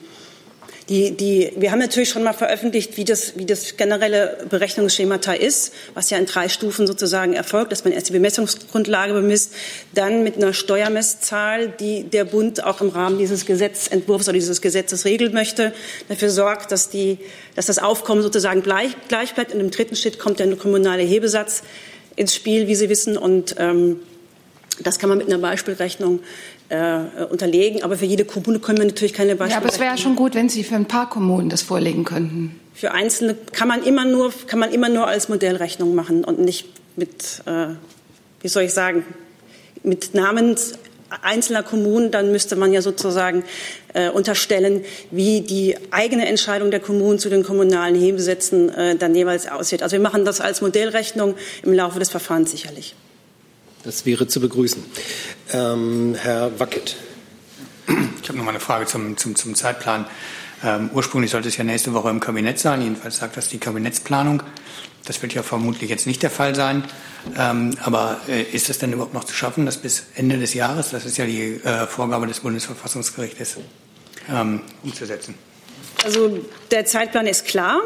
Die, 0.90 1.12
die, 1.12 1.52
wir 1.56 1.72
haben 1.72 1.78
natürlich 1.78 2.10
schon 2.10 2.24
mal 2.24 2.34
veröffentlicht, 2.34 2.98
wie 2.98 3.06
das, 3.06 3.38
wie 3.38 3.46
das 3.46 3.78
generelle 3.78 4.40
Berechnungsschemata 4.50 5.34
ist, 5.34 5.72
was 5.94 6.10
ja 6.10 6.18
in 6.18 6.26
drei 6.26 6.50
Stufen 6.50 6.88
sozusagen 6.88 7.34
erfolgt, 7.34 7.72
dass 7.72 7.84
man 7.84 7.94
erst 7.94 8.10
die 8.10 8.14
Bemessungsgrundlage 8.14 9.14
bemisst, 9.14 9.54
dann 9.94 10.24
mit 10.24 10.38
einer 10.38 10.52
Steuermesszahl, 10.52 11.68
die 11.70 12.06
der 12.06 12.26
Bund 12.26 12.64
auch 12.64 12.82
im 12.82 12.90
Rahmen 12.90 13.20
dieses 13.20 13.46
Gesetzentwurfs 13.46 14.28
oder 14.28 14.34
dieses 14.34 14.62
Gesetzes 14.62 15.06
regeln 15.06 15.32
möchte, 15.32 15.74
dafür 16.08 16.32
sorgt, 16.32 16.72
dass, 16.72 16.90
die, 16.90 17.20
dass 17.54 17.68
das 17.68 17.78
Aufkommen 17.78 18.24
sozusagen 18.24 18.64
gleich, 18.64 18.96
gleich 19.10 19.36
bleibt. 19.36 19.54
Und 19.54 19.60
im 19.60 19.70
dritten 19.70 19.96
Schritt 19.96 20.18
kommt 20.18 20.40
der 20.40 20.56
kommunale 20.56 21.04
Hebesatz 21.04 21.62
ins 22.16 22.34
Spiel, 22.34 22.68
wie 22.68 22.74
Sie 22.74 22.90
wissen. 22.90 23.16
Und 23.16 23.56
ähm, 23.60 24.00
das 24.82 24.98
kann 24.98 25.10
man 25.10 25.20
mit 25.20 25.28
einer 25.28 25.38
Beispielrechnung 25.38 26.22
äh, 26.70 27.24
unterlegen. 27.30 27.84
Aber 27.84 27.98
für 27.98 28.06
jede 28.06 28.26
Kommune 28.26 28.60
können 28.60 28.78
wir 28.78 28.86
natürlich 28.86 29.14
keine 29.14 29.36
Beispiele. 29.36 29.52
Ja, 29.52 29.58
aber 29.58 29.70
es 29.70 29.80
wäre 29.80 29.92
ja 29.92 29.98
schon 29.98 30.16
gut, 30.16 30.36
wenn 30.36 30.50
Sie 30.50 30.64
für 30.64 30.76
ein 30.76 30.86
paar 30.86 31.10
Kommunen 31.10 31.50
das 31.50 31.62
vorlegen 31.62 32.06
könnten. 32.06 32.60
Für 32.74 32.92
einzelne 32.92 33.36
kann 33.52 33.68
man 33.68 33.84
immer 33.84 34.06
nur, 34.06 34.32
kann 34.48 34.60
man 34.60 34.72
immer 34.72 34.90
nur 34.90 35.08
als 35.08 35.30
Modellrechnung 35.30 35.96
machen 35.96 36.24
und 36.24 36.40
nicht 36.40 36.68
mit, 36.96 37.42
äh, 37.46 37.68
wie 38.42 38.48
soll 38.48 38.64
ich 38.64 38.74
sagen, 38.74 39.04
mit 39.84 40.14
Namen 40.14 40.56
einzelner 41.22 41.64
Kommunen. 41.64 42.12
Dann 42.12 42.32
müsste 42.32 42.56
man 42.56 42.72
ja 42.72 42.82
sozusagen 42.82 43.44
äh, 43.94 44.10
unterstellen, 44.10 44.84
wie 45.12 45.42
die 45.42 45.76
eigene 45.92 46.28
Entscheidung 46.28 46.72
der 46.72 46.80
Kommunen 46.80 47.20
zu 47.20 47.30
den 47.30 47.44
kommunalen 47.44 47.96
Hebesätzen 47.96 48.70
äh, 48.70 48.96
dann 48.96 49.16
jeweils 49.16 49.50
aussieht. 49.50 49.84
Also 49.84 49.94
wir 49.94 50.02
machen 50.02 50.24
das 50.24 50.40
als 50.40 50.62
Modellrechnung 50.62 51.36
im 51.64 51.74
Laufe 51.74 52.00
des 52.00 52.10
Verfahrens 52.10 52.52
sicherlich. 52.52 52.96
Das 53.84 54.06
wäre 54.06 54.28
zu 54.28 54.42
begrüßen. 54.42 54.84
Ähm, 55.54 56.16
Herr 56.20 56.60
Wackett. 56.60 56.98
Ich 58.22 58.28
habe 58.28 58.38
noch 58.38 58.46
mal 58.46 58.52
eine 58.52 58.60
Frage 58.60 58.86
zum, 58.86 59.18
zum, 59.18 59.36
zum 59.36 59.56
Zeitplan. 59.56 60.06
Ähm, 60.64 60.90
ursprünglich 60.94 61.32
sollte 61.32 61.48
es 61.48 61.58
ja 61.58 61.64
nächste 61.64 61.94
Woche 61.94 62.10
im 62.10 62.20
Kabinett 62.20 62.60
sein. 62.60 62.82
Jedenfalls 62.82 63.18
sagt 63.18 63.38
das 63.38 63.48
die 63.48 63.58
Kabinettsplanung. 63.58 64.44
Das 65.06 65.22
wird 65.22 65.34
ja 65.34 65.42
vermutlich 65.42 65.90
jetzt 65.90 66.06
nicht 66.06 66.22
der 66.22 66.30
Fall 66.30 66.54
sein. 66.56 66.84
Ähm, 67.38 67.76
aber 67.82 68.20
äh, 68.28 68.44
ist 68.44 68.70
es 68.70 68.80
denn 68.80 68.92
überhaupt 68.92 69.14
noch 69.14 69.24
zu 69.24 69.34
schaffen, 69.34 69.66
das 69.66 69.78
bis 69.78 70.04
Ende 70.16 70.38
des 70.38 70.54
Jahres, 70.54 70.92
das 70.92 71.06
ist 71.06 71.18
ja 71.18 71.26
die 71.26 71.62
äh, 71.64 71.88
Vorgabe 71.88 72.28
des 72.28 72.42
Bundesverfassungsgerichtes, 72.42 73.58
ähm, 74.30 74.62
umzusetzen? 74.84 75.36
Also 76.04 76.40
der 76.72 76.86
Zeitplan 76.86 77.28
ist 77.28 77.46
klar. 77.46 77.80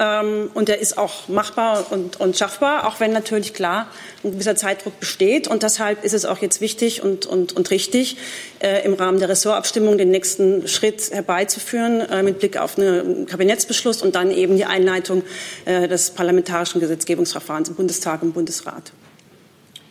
Ähm, 0.00 0.50
und 0.54 0.68
der 0.68 0.78
ist 0.78 0.96
auch 0.96 1.28
machbar 1.28 1.92
und, 1.92 2.18
und, 2.18 2.36
schaffbar, 2.36 2.86
auch 2.86 3.00
wenn 3.00 3.12
natürlich 3.12 3.52
klar 3.52 3.86
ein 4.24 4.32
gewisser 4.32 4.56
Zeitdruck 4.56 4.98
besteht. 4.98 5.46
Und 5.46 5.62
deshalb 5.62 6.02
ist 6.02 6.14
es 6.14 6.24
auch 6.24 6.38
jetzt 6.38 6.62
wichtig 6.62 7.02
und, 7.02 7.26
und, 7.26 7.52
und 7.52 7.70
richtig, 7.70 8.16
äh, 8.60 8.82
im 8.84 8.94
Rahmen 8.94 9.18
der 9.18 9.28
Ressortabstimmung 9.28 9.98
den 9.98 10.10
nächsten 10.10 10.66
Schritt 10.66 11.10
herbeizuführen 11.12 12.00
äh, 12.00 12.22
mit 12.22 12.38
Blick 12.38 12.56
auf 12.56 12.78
einen 12.78 13.26
Kabinettsbeschluss 13.26 14.00
und 14.00 14.14
dann 14.14 14.30
eben 14.30 14.56
die 14.56 14.64
Einleitung 14.64 15.22
äh, 15.66 15.86
des 15.86 16.10
parlamentarischen 16.12 16.80
Gesetzgebungsverfahrens 16.80 17.68
im 17.68 17.74
Bundestag 17.74 18.22
und 18.22 18.32
Bundesrat. 18.32 18.92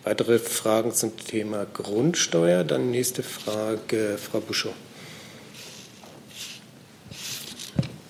Weitere 0.06 0.40
Fragen 0.40 0.92
zum 0.92 1.16
Thema 1.18 1.68
Grundsteuer? 1.72 2.64
Dann 2.64 2.90
nächste 2.90 3.22
Frage, 3.22 4.18
Frau 4.18 4.40
Buschow. 4.40 4.74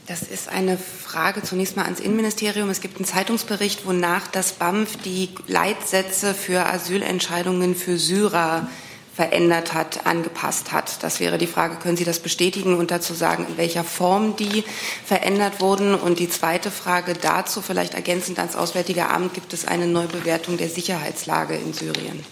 Das 0.09 0.23
ist 0.23 0.49
eine 0.49 0.75
Frage 0.75 1.43
zunächst 1.43 1.75
mal 1.77 1.83
ans 1.83 1.99
Innenministerium. 1.99 2.71
Es 2.71 2.81
gibt 2.81 2.95
einen 2.95 3.05
Zeitungsbericht, 3.05 3.85
wonach 3.85 4.25
das 4.25 4.53
BAMF 4.53 4.97
die 5.05 5.29
Leitsätze 5.45 6.33
für 6.33 6.65
Asylentscheidungen 6.65 7.75
für 7.75 7.99
Syrer 7.99 8.67
verändert 9.13 9.75
hat, 9.75 10.07
angepasst 10.07 10.71
hat. 10.71 11.03
Das 11.03 11.19
wäre 11.19 11.37
die 11.37 11.45
Frage, 11.45 11.75
können 11.75 11.95
Sie 11.95 12.05
das 12.05 12.17
bestätigen 12.21 12.75
und 12.75 12.89
dazu 12.89 13.13
sagen, 13.13 13.45
in 13.49 13.57
welcher 13.57 13.83
Form 13.83 14.35
die 14.35 14.63
verändert 15.05 15.61
wurden? 15.61 15.93
Und 15.93 16.17
die 16.17 16.29
zweite 16.29 16.71
Frage 16.71 17.13
dazu, 17.13 17.61
vielleicht 17.61 17.93
ergänzend 17.93 18.39
ans 18.39 18.55
Auswärtige 18.55 19.09
Amt, 19.11 19.35
gibt 19.35 19.53
es 19.53 19.67
eine 19.67 19.85
Neubewertung 19.85 20.57
der 20.57 20.69
Sicherheitslage 20.69 21.53
in 21.53 21.71
Syrien? 21.73 22.25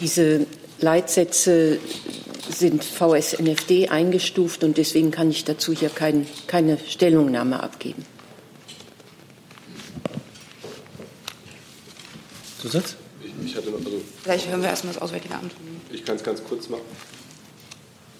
Diese 0.00 0.46
Leitsätze 0.80 1.78
sind 2.48 2.84
VSNFD 2.84 3.88
eingestuft 3.88 4.64
und 4.64 4.78
deswegen 4.78 5.10
kann 5.10 5.30
ich 5.30 5.44
dazu 5.44 5.72
hier 5.72 5.90
kein, 5.90 6.26
keine 6.46 6.78
Stellungnahme 6.78 7.62
abgeben. 7.62 8.04
Zusatz? 12.60 12.96
Ich, 13.22 13.32
ich 13.46 13.56
hatte 13.56 13.70
noch, 13.70 13.78
also 13.78 14.00
Vielleicht 14.22 14.48
hören 14.48 14.62
wir 14.62 14.68
erstmal 14.68 14.94
das 14.94 15.02
Auswärtige 15.02 15.34
Amt. 15.34 15.52
Ich 15.92 16.04
kann 16.04 16.16
es 16.16 16.24
ganz 16.24 16.42
kurz 16.42 16.68
machen. 16.68 16.82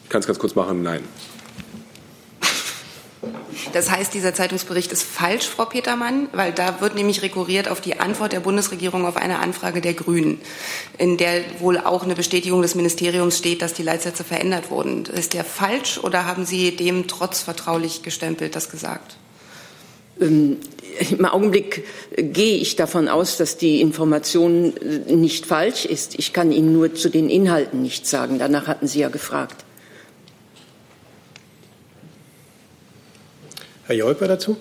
Ich 0.05 0.11
kann 0.11 0.21
es 0.21 0.27
ganz 0.27 0.39
kurz 0.39 0.55
machen, 0.55 0.83
nein. 0.83 1.03
Das 3.73 3.91
heißt, 3.91 4.15
dieser 4.15 4.35
Zeitungsbericht 4.35 4.93
ist 4.93 5.03
falsch, 5.03 5.47
Frau 5.47 5.65
Petermann, 5.65 6.29
weil 6.33 6.53
da 6.53 6.81
wird 6.81 6.95
nämlich 6.95 7.23
rekurriert 7.23 7.69
auf 7.69 7.81
die 7.81 7.99
Antwort 7.99 8.33
der 8.33 8.41
Bundesregierung 8.41 9.07
auf 9.07 9.17
eine 9.17 9.41
Anfrage 9.41 9.81
der 9.81 9.95
Grünen, 9.95 10.41
in 10.99 11.17
der 11.17 11.43
wohl 11.59 11.79
auch 11.79 12.05
eine 12.05 12.15
Bestätigung 12.15 12.63
des 12.63 12.75
Ministeriums 12.75 13.39
steht, 13.39 13.63
dass 13.63 13.75
die 13.75 13.83
Leitsätze 13.83 14.25
verändert 14.25 14.71
wurden. 14.71 15.05
Ist 15.07 15.35
der 15.35 15.45
falsch 15.45 15.99
oder 15.99 16.27
haben 16.27 16.47
Sie 16.47 16.77
dem 16.77 17.09
trotz 17.09 17.41
vertraulich 17.41 18.03
gestempelt 18.03 18.55
das 18.55 18.71
gesagt? 18.71 19.17
Ähm, 20.21 20.59
Im 21.11 21.25
Augenblick 21.25 21.85
gehe 22.17 22.57
ich 22.57 22.77
davon 22.77 23.09
aus, 23.09 23.37
dass 23.37 23.57
die 23.57 23.81
Information 23.81 24.75
äh, 24.77 25.15
nicht 25.15 25.47
falsch 25.47 25.85
ist. 25.85 26.19
Ich 26.19 26.33
kann 26.33 26.53
Ihnen 26.53 26.73
nur 26.73 26.95
zu 26.95 27.09
den 27.09 27.29
Inhalten 27.31 27.83
nichts 27.83 28.11
sagen. 28.11 28.39
Danach 28.39 28.67
hatten 28.67 28.87
Sie 28.87 29.01
ja 29.01 29.09
gefragt. 29.09 29.65
Herr 33.89 33.97
Jolper 33.97 34.29
dazu? 34.29 34.57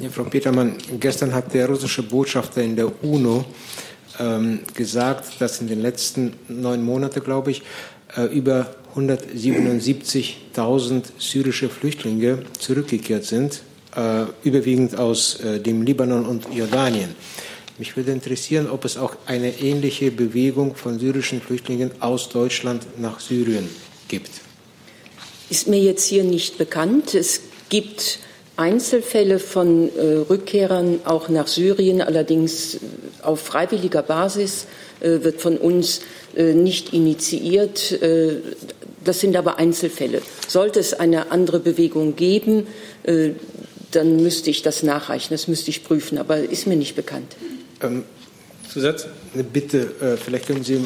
Ja, 0.00 0.10
Frau 0.10 0.24
Petermann, 0.24 0.74
gestern 0.98 1.32
hat 1.32 1.54
der 1.54 1.68
russische 1.68 2.02
Botschafter 2.02 2.60
in 2.60 2.74
der 2.74 2.90
UNO 3.04 3.44
ähm, 4.18 4.58
gesagt, 4.74 5.40
dass 5.40 5.60
in 5.60 5.68
den 5.68 5.80
letzten 5.80 6.32
neun 6.48 6.82
Monaten, 6.82 7.22
glaube 7.22 7.52
ich, 7.52 7.62
äh, 8.16 8.24
über 8.36 8.74
177.000 8.96 11.04
syrische 11.16 11.68
Flüchtlinge 11.68 12.40
zurückgekehrt 12.58 13.26
sind, 13.26 13.62
äh, 13.94 14.24
überwiegend 14.42 14.98
aus 14.98 15.38
äh, 15.38 15.60
dem 15.60 15.82
Libanon 15.82 16.26
und 16.26 16.52
Jordanien. 16.52 17.14
Mich 17.78 17.96
würde 17.96 18.10
interessieren, 18.10 18.68
ob 18.68 18.84
es 18.84 18.96
auch 18.96 19.14
eine 19.26 19.60
ähnliche 19.60 20.10
Bewegung 20.10 20.74
von 20.74 20.98
syrischen 20.98 21.40
Flüchtlingen 21.40 21.92
aus 22.00 22.28
Deutschland 22.28 22.84
nach 22.98 23.20
Syrien 23.20 23.68
gibt 24.08 24.43
ist 25.50 25.68
mir 25.68 25.80
jetzt 25.80 26.06
hier 26.06 26.24
nicht 26.24 26.58
bekannt. 26.58 27.14
Es 27.14 27.40
gibt 27.68 28.18
Einzelfälle 28.56 29.38
von 29.38 29.90
äh, 29.96 30.16
Rückkehrern 30.30 31.00
auch 31.04 31.28
nach 31.28 31.48
Syrien, 31.48 32.00
allerdings 32.00 32.76
äh, 32.76 32.78
auf 33.22 33.40
freiwilliger 33.40 34.02
Basis, 34.02 34.66
äh, 35.00 35.22
wird 35.22 35.40
von 35.40 35.56
uns 35.56 36.00
äh, 36.36 36.54
nicht 36.54 36.92
initiiert. 36.92 37.90
Äh, 38.00 38.36
das 39.04 39.20
sind 39.20 39.36
aber 39.36 39.58
Einzelfälle. 39.58 40.22
Sollte 40.46 40.80
es 40.80 40.94
eine 40.94 41.32
andere 41.32 41.58
Bewegung 41.58 42.16
geben, 42.16 42.66
äh, 43.02 43.30
dann 43.90 44.16
müsste 44.22 44.50
ich 44.50 44.62
das 44.62 44.82
nachreichen, 44.82 45.28
das 45.30 45.46
müsste 45.46 45.70
ich 45.70 45.84
prüfen, 45.84 46.18
aber 46.18 46.38
ist 46.38 46.66
mir 46.66 46.76
nicht 46.76 46.96
bekannt. 46.96 47.36
Ähm, 47.82 48.04
Zusatz? 48.72 49.06
Eine 49.34 49.44
Bitte, 49.44 50.16
vielleicht 50.24 50.46
können 50.46 50.64
Sie 50.64 50.84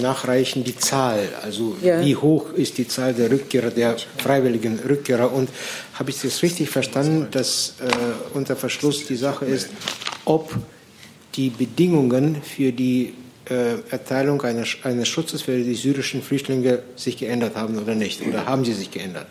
nachreichen 0.00 0.64
die 0.64 0.76
Zahl, 0.76 1.28
also 1.42 1.76
ja. 1.82 2.04
wie 2.04 2.16
hoch 2.16 2.52
ist 2.52 2.78
die 2.78 2.86
Zahl 2.86 3.14
der 3.14 3.30
Rückkehrer, 3.30 3.70
der 3.70 3.96
freiwilligen 4.18 4.78
Rückkehrer. 4.78 5.32
Und 5.32 5.48
habe 5.94 6.10
ich 6.10 6.20
das 6.20 6.42
richtig 6.42 6.70
verstanden, 6.70 7.28
dass 7.30 7.74
äh, 7.80 8.36
unter 8.36 8.56
Verschluss 8.56 9.06
die 9.06 9.16
Sache 9.16 9.44
ist, 9.44 9.68
ob 10.24 10.54
die 11.34 11.50
Bedingungen 11.50 12.42
für 12.42 12.72
die 12.72 13.14
äh, 13.48 13.74
Erteilung 13.90 14.42
eines, 14.42 14.76
eines 14.84 15.08
Schutzes 15.08 15.42
für 15.42 15.56
die 15.58 15.74
syrischen 15.74 16.22
Flüchtlinge 16.22 16.82
sich 16.96 17.16
geändert 17.16 17.56
haben 17.56 17.78
oder 17.78 17.94
nicht? 17.94 18.26
Oder 18.26 18.46
haben 18.46 18.64
sie 18.64 18.74
sich 18.74 18.90
geändert? 18.90 19.26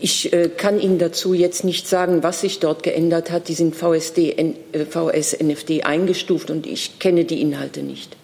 Ich 0.00 0.32
äh, 0.32 0.48
kann 0.48 0.80
Ihnen 0.80 0.98
dazu 0.98 1.34
jetzt 1.34 1.64
nicht 1.64 1.88
sagen, 1.88 2.22
was 2.22 2.42
sich 2.42 2.60
dort 2.60 2.82
geändert 2.82 3.30
hat. 3.30 3.48
Die 3.48 3.54
sind 3.54 3.74
VSD, 3.74 4.30
äh, 4.72 4.86
VSNFD 4.86 5.82
eingestuft 5.82 6.50
und 6.50 6.66
ich 6.66 6.98
kenne 6.98 7.24
die 7.24 7.40
Inhalte 7.40 7.82
nicht. 7.82 8.16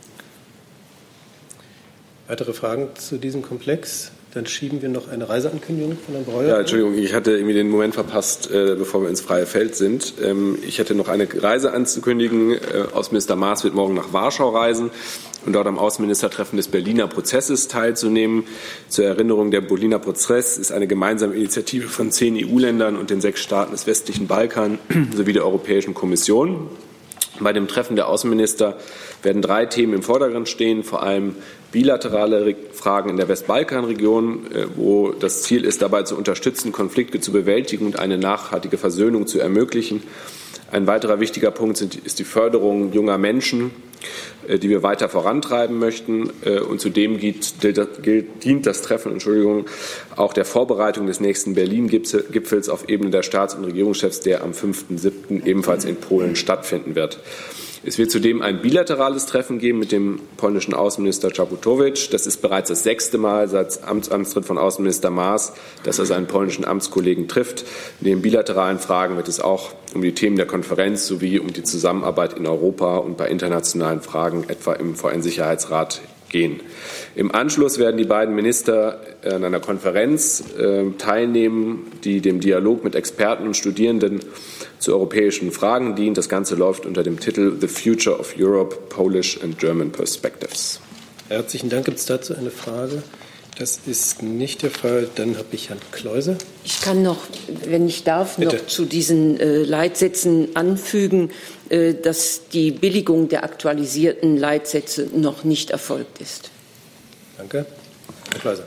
Weitere 2.26 2.54
Fragen 2.54 2.88
zu 2.94 3.18
diesem 3.18 3.42
Komplex? 3.42 4.10
Dann 4.32 4.46
schieben 4.46 4.80
wir 4.80 4.88
noch 4.88 5.08
eine 5.08 5.28
Reiseankündigung 5.28 5.98
von 6.04 6.14
Herrn 6.14 6.24
Breuer. 6.24 6.48
Ja, 6.48 6.60
Entschuldigung, 6.60 6.96
ich 6.96 7.12
hatte 7.12 7.32
irgendwie 7.32 7.52
den 7.54 7.68
Moment 7.68 7.94
verpasst, 7.94 8.50
äh, 8.50 8.74
bevor 8.76 9.02
wir 9.02 9.10
ins 9.10 9.20
freie 9.20 9.46
Feld 9.46 9.76
sind. 9.76 10.14
Ähm, 10.22 10.58
ich 10.66 10.78
hätte 10.78 10.94
noch 10.94 11.08
eine 11.08 11.28
Reise 11.40 11.72
anzukündigen. 11.72 12.52
Äh, 12.52 12.58
Außenminister 12.94 13.36
Maas 13.36 13.62
wird 13.62 13.74
morgen 13.74 13.94
nach 13.94 14.12
Warschau 14.12 14.48
reisen 14.48 14.90
und 15.44 15.52
dort 15.52 15.66
am 15.66 15.78
Außenministertreffen 15.78 16.56
des 16.56 16.68
Berliner 16.68 17.06
Prozesses 17.06 17.68
teilzunehmen. 17.68 18.44
Zur 18.88 19.04
Erinnerung, 19.04 19.50
der 19.50 19.60
Berliner 19.60 19.98
Prozess 19.98 20.56
ist 20.56 20.72
eine 20.72 20.86
gemeinsame 20.86 21.34
Initiative 21.34 21.88
von 21.88 22.10
zehn 22.10 22.36
EU-Ländern 22.36 22.96
und 22.96 23.10
den 23.10 23.20
sechs 23.20 23.40
Staaten 23.40 23.72
des 23.72 23.86
westlichen 23.86 24.26
Balkan 24.26 24.78
sowie 25.14 25.34
der 25.34 25.44
Europäischen 25.44 25.92
Kommission. 25.92 26.70
Bei 27.40 27.52
dem 27.52 27.68
Treffen 27.68 27.96
der 27.96 28.08
Außenminister 28.08 28.78
werden 29.24 29.42
drei 29.42 29.66
Themen 29.66 29.94
im 29.94 30.02
Vordergrund 30.02 30.48
stehen, 30.48 30.84
vor 30.84 31.02
allem 31.02 31.36
bilaterale 31.72 32.54
Fragen 32.72 33.10
in 33.10 33.16
der 33.16 33.28
Westbalkanregion, 33.28 34.52
äh, 34.52 34.66
wo 34.76 35.10
das 35.10 35.42
Ziel 35.42 35.64
ist, 35.64 35.82
dabei 35.82 36.02
zu 36.04 36.16
unterstützen, 36.16 36.72
Konflikte 36.72 37.20
zu 37.20 37.32
bewältigen 37.32 37.86
und 37.86 37.98
eine 37.98 38.18
nachhaltige 38.18 38.78
Versöhnung 38.78 39.26
zu 39.26 39.40
ermöglichen. 39.40 40.02
Ein 40.70 40.86
weiterer 40.86 41.20
wichtiger 41.20 41.50
Punkt 41.50 41.80
ist 41.80 42.18
die 42.18 42.24
Förderung 42.24 42.92
junger 42.92 43.18
Menschen, 43.18 43.70
äh, 44.48 44.58
die 44.58 44.68
wir 44.68 44.82
weiter 44.82 45.08
vorantreiben 45.08 45.78
möchten. 45.78 46.30
Äh, 46.44 46.60
und 46.60 46.80
zudem 46.80 47.18
dient 47.18 48.66
das 48.66 48.82
Treffen 48.82 49.12
Entschuldigung, 49.12 49.66
auch 50.16 50.32
der 50.32 50.44
Vorbereitung 50.44 51.06
des 51.06 51.20
nächsten 51.20 51.54
Berlin-Gipfels 51.54 52.68
auf 52.68 52.88
Ebene 52.88 53.10
der 53.10 53.22
Staats- 53.22 53.54
und 53.54 53.64
Regierungschefs, 53.64 54.20
der 54.20 54.42
am 54.42 54.52
5.7. 54.52 55.44
ebenfalls 55.44 55.84
in 55.84 55.96
Polen 55.96 56.36
stattfinden 56.36 56.94
wird. 56.94 57.18
Es 57.86 57.98
wird 57.98 58.10
zudem 58.10 58.40
ein 58.40 58.62
bilaterales 58.62 59.26
Treffen 59.26 59.58
geben 59.58 59.78
mit 59.78 59.92
dem 59.92 60.18
polnischen 60.38 60.72
Außenminister 60.72 61.30
Czaputowicz. 61.30 62.08
Das 62.08 62.26
ist 62.26 62.40
bereits 62.40 62.70
das 62.70 62.82
sechste 62.82 63.18
Mal 63.18 63.46
seit 63.48 63.84
Amtsantritt 63.84 64.46
von 64.46 64.56
Außenminister 64.56 65.10
Maas, 65.10 65.52
dass 65.82 65.98
er 65.98 66.06
seinen 66.06 66.26
polnischen 66.26 66.64
Amtskollegen 66.64 67.28
trifft. 67.28 67.66
Neben 68.00 68.22
bilateralen 68.22 68.78
Fragen 68.78 69.16
wird 69.16 69.28
es 69.28 69.38
auch 69.38 69.72
um 69.94 70.00
die 70.00 70.14
Themen 70.14 70.36
der 70.36 70.46
Konferenz 70.46 71.06
sowie 71.06 71.38
um 71.38 71.52
die 71.52 71.62
Zusammenarbeit 71.62 72.32
in 72.32 72.46
Europa 72.46 72.96
und 72.96 73.18
bei 73.18 73.28
internationalen 73.28 74.00
Fragen, 74.00 74.44
etwa 74.48 74.72
im 74.72 74.94
VN-Sicherheitsrat, 74.94 76.00
gehen. 76.34 76.60
Im 77.14 77.32
Anschluss 77.32 77.78
werden 77.78 77.96
die 77.96 78.04
beiden 78.04 78.34
Minister 78.34 79.00
an 79.24 79.44
einer 79.44 79.60
Konferenz 79.60 80.42
äh, 80.58 80.90
teilnehmen, 80.98 81.92
die 82.02 82.20
dem 82.20 82.40
Dialog 82.40 82.82
mit 82.82 82.96
Experten 82.96 83.46
und 83.46 83.56
Studierenden 83.56 84.18
zu 84.80 84.92
europäischen 84.92 85.52
Fragen 85.52 85.94
dient. 85.94 86.18
Das 86.18 86.28
Ganze 86.28 86.56
läuft 86.56 86.86
unter 86.86 87.04
dem 87.04 87.20
Titel 87.20 87.56
The 87.60 87.68
Future 87.68 88.18
of 88.18 88.34
Europe, 88.36 88.76
Polish 88.88 89.40
and 89.42 89.58
German 89.60 89.92
Perspectives. 89.92 90.80
Herzlichen 91.28 91.70
Dank. 91.70 91.84
Gibt 91.84 91.98
es 91.98 92.06
dazu 92.06 92.34
eine 92.34 92.50
Frage? 92.50 93.04
Das 93.56 93.78
ist 93.86 94.22
nicht 94.22 94.62
der 94.62 94.70
Fall. 94.70 95.08
Dann 95.14 95.36
habe 95.36 95.46
ich 95.52 95.68
Herrn 95.68 95.78
Kleuse. 95.92 96.36
Ich 96.64 96.80
kann 96.80 97.02
noch, 97.02 97.18
wenn 97.66 97.86
ich 97.86 98.02
darf, 98.02 98.36
Bitte. 98.36 98.56
noch 98.56 98.66
zu 98.66 98.84
diesen 98.84 99.38
äh, 99.38 99.62
Leitsätzen 99.62 100.56
anfügen, 100.56 101.30
äh, 101.68 101.94
dass 101.94 102.48
die 102.52 102.72
Billigung 102.72 103.28
der 103.28 103.44
aktualisierten 103.44 104.36
Leitsätze 104.36 105.08
noch 105.14 105.44
nicht 105.44 105.70
erfolgt 105.70 106.20
ist. 106.20 106.50
Danke. 107.38 107.66
Herr 108.32 108.40
Kleuse. 108.40 108.64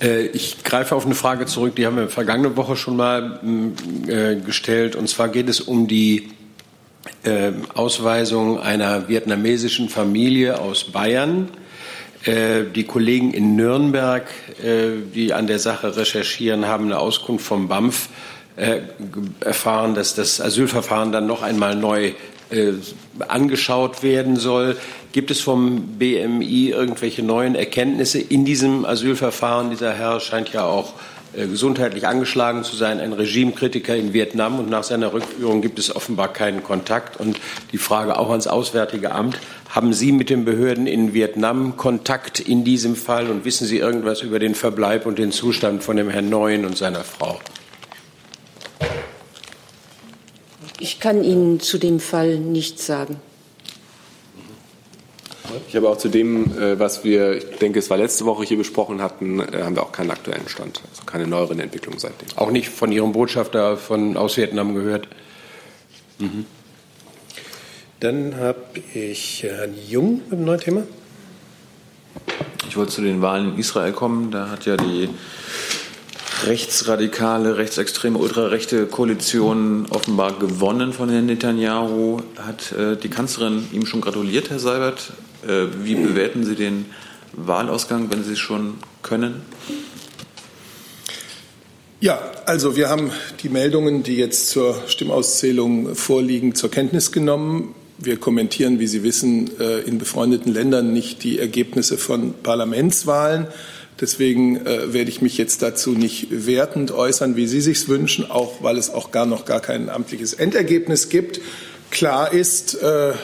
Äh, 0.00 0.26
ich 0.26 0.64
greife 0.64 0.96
auf 0.96 1.06
eine 1.06 1.14
Frage 1.14 1.46
zurück, 1.46 1.76
die 1.76 1.86
haben 1.86 1.96
wir 1.96 2.08
vergangene 2.08 2.56
Woche 2.56 2.76
schon 2.76 2.96
mal 2.96 3.40
mm, 3.42 3.74
äh, 4.08 4.36
gestellt. 4.36 4.96
Und 4.96 5.08
zwar 5.08 5.28
geht 5.28 5.48
es 5.48 5.60
um 5.60 5.86
die 5.86 6.30
äh, 7.22 7.52
Ausweisung 7.74 8.60
einer 8.60 9.08
vietnamesischen 9.08 9.88
Familie 9.88 10.60
aus 10.60 10.84
Bayern. 10.84 11.48
Die 12.26 12.84
Kollegen 12.84 13.32
in 13.32 13.54
Nürnberg, 13.54 14.26
die 15.14 15.32
an 15.32 15.46
der 15.46 15.58
Sache 15.58 15.96
recherchieren, 15.96 16.66
haben 16.66 16.86
eine 16.86 16.98
Auskunft 16.98 17.46
vom 17.46 17.68
BAMF 17.68 18.08
erfahren, 19.40 19.94
dass 19.94 20.16
das 20.16 20.40
Asylverfahren 20.40 21.12
dann 21.12 21.26
noch 21.26 21.42
einmal 21.42 21.76
neu 21.76 22.12
angeschaut 23.28 24.02
werden 24.02 24.36
soll. 24.36 24.76
Gibt 25.12 25.30
es 25.30 25.40
vom 25.40 25.98
BMI 25.98 26.70
irgendwelche 26.70 27.22
neuen 27.22 27.54
Erkenntnisse 27.54 28.18
in 28.18 28.44
diesem 28.44 28.84
Asylverfahren? 28.84 29.70
Dieser 29.70 29.92
Herr 29.94 30.20
scheint 30.20 30.52
ja 30.52 30.64
auch 30.64 30.92
äh, 31.34 31.46
gesundheitlich 31.46 32.06
angeschlagen 32.06 32.64
zu 32.64 32.76
sein, 32.76 33.00
ein 33.00 33.12
Regimekritiker 33.12 33.96
in 33.96 34.12
Vietnam 34.12 34.58
und 34.58 34.70
nach 34.70 34.84
seiner 34.84 35.12
Rückführung 35.12 35.60
gibt 35.60 35.78
es 35.78 35.94
offenbar 35.94 36.32
keinen 36.32 36.62
Kontakt. 36.62 37.18
Und 37.18 37.38
die 37.72 37.78
Frage 37.78 38.18
auch 38.18 38.30
ans 38.30 38.46
Auswärtige 38.46 39.12
Amt, 39.12 39.38
haben 39.68 39.92
Sie 39.92 40.12
mit 40.12 40.30
den 40.30 40.44
Behörden 40.44 40.86
in 40.86 41.12
Vietnam 41.12 41.76
Kontakt 41.76 42.40
in 42.40 42.64
diesem 42.64 42.96
Fall 42.96 43.30
und 43.30 43.44
wissen 43.44 43.66
Sie 43.66 43.78
irgendwas 43.78 44.22
über 44.22 44.38
den 44.38 44.54
Verbleib 44.54 45.04
und 45.06 45.18
den 45.18 45.30
Zustand 45.30 45.82
von 45.82 45.96
dem 45.96 46.08
Herrn 46.08 46.30
Neuen 46.30 46.64
und 46.64 46.76
seiner 46.76 47.04
Frau? 47.04 47.38
Ich 50.80 51.00
kann 51.00 51.22
Ihnen 51.22 51.60
zu 51.60 51.78
dem 51.78 52.00
Fall 52.00 52.38
nichts 52.38 52.86
sagen. 52.86 53.16
Ich 55.66 55.76
habe 55.76 55.88
auch 55.88 55.96
zu 55.96 56.08
dem, 56.08 56.56
äh, 56.58 56.78
was 56.78 57.04
wir, 57.04 57.36
ich 57.36 57.58
denke, 57.58 57.78
es 57.78 57.90
war 57.90 57.96
letzte 57.96 58.24
Woche 58.26 58.44
hier 58.44 58.56
besprochen 58.56 59.02
hatten, 59.02 59.40
äh, 59.40 59.62
haben 59.62 59.74
wir 59.74 59.82
auch 59.82 59.92
keinen 59.92 60.10
aktuellen 60.10 60.48
Stand, 60.48 60.80
also 60.90 61.02
keine 61.04 61.26
neueren 61.26 61.58
Entwicklungen 61.60 61.98
seitdem. 61.98 62.28
Auch 62.36 62.50
nicht 62.50 62.68
von 62.68 62.92
Ihrem 62.92 63.12
Botschafter 63.12 63.76
von 63.76 64.16
aus 64.16 64.36
Vietnam 64.36 64.74
gehört? 64.74 65.08
Mhm. 66.18 66.46
Dann 68.00 68.36
habe 68.36 68.60
ich 68.94 69.42
Herrn 69.42 69.74
Jung 69.88 70.22
mit 70.26 70.34
einem 70.34 70.44
neuen 70.44 70.60
Thema. 70.60 70.82
Ich 72.68 72.76
wollte 72.76 72.92
zu 72.92 73.02
den 73.02 73.22
Wahlen 73.22 73.54
in 73.54 73.58
Israel 73.58 73.90
kommen. 73.90 74.30
Da 74.30 74.50
hat 74.50 74.66
ja 74.66 74.76
die 74.76 75.08
rechtsradikale, 76.44 77.56
rechtsextreme, 77.56 78.16
ultrarechte 78.16 78.86
Koalition 78.86 79.86
offenbar 79.90 80.38
gewonnen 80.38 80.92
von 80.92 81.08
Herrn 81.08 81.26
Netanyahu. 81.26 82.20
Hat 82.38 82.70
äh, 82.70 82.96
die 82.96 83.08
Kanzlerin 83.08 83.66
ihm 83.72 83.84
schon 83.84 84.00
gratuliert, 84.00 84.48
Herr 84.50 84.60
Seibert? 84.60 85.12
Äh, 85.44 85.66
wie 85.82 85.96
bewerten 85.96 86.44
Sie 86.44 86.54
den 86.54 86.86
Wahlausgang, 87.32 88.12
wenn 88.12 88.22
Sie 88.22 88.34
es 88.34 88.38
schon 88.38 88.74
können? 89.02 89.42
Ja, 91.98 92.20
also 92.46 92.76
wir 92.76 92.90
haben 92.90 93.10
die 93.42 93.48
Meldungen, 93.48 94.04
die 94.04 94.14
jetzt 94.14 94.50
zur 94.50 94.84
Stimmauszählung 94.86 95.96
vorliegen, 95.96 96.54
zur 96.54 96.70
Kenntnis 96.70 97.10
genommen. 97.10 97.74
Wir 98.00 98.16
kommentieren, 98.16 98.78
wie 98.78 98.86
Sie 98.86 99.02
wissen, 99.02 99.50
äh, 99.58 99.80
in 99.80 99.98
befreundeten 99.98 100.52
Ländern 100.52 100.92
nicht 100.92 101.24
die 101.24 101.40
Ergebnisse 101.40 101.98
von 101.98 102.32
Parlamentswahlen. 102.44 103.48
Deswegen 104.00 104.64
äh, 104.64 104.92
werde 104.92 105.10
ich 105.10 105.20
mich 105.20 105.36
jetzt 105.36 105.62
dazu 105.62 105.90
nicht 105.90 106.28
wertend 106.30 106.92
äußern, 106.92 107.34
wie 107.34 107.48
Sie 107.48 107.60
sich 107.60 107.88
wünschen, 107.88 108.30
auch 108.30 108.62
weil 108.62 108.76
es 108.76 108.90
auch 108.90 109.10
gar 109.10 109.26
noch 109.26 109.44
gar 109.44 109.58
kein 109.60 109.88
amtliches 109.88 110.32
Endergebnis 110.32 111.08
gibt. 111.08 111.40
Klar 111.90 112.32
ist, 112.32 112.80
äh, 112.80 113.14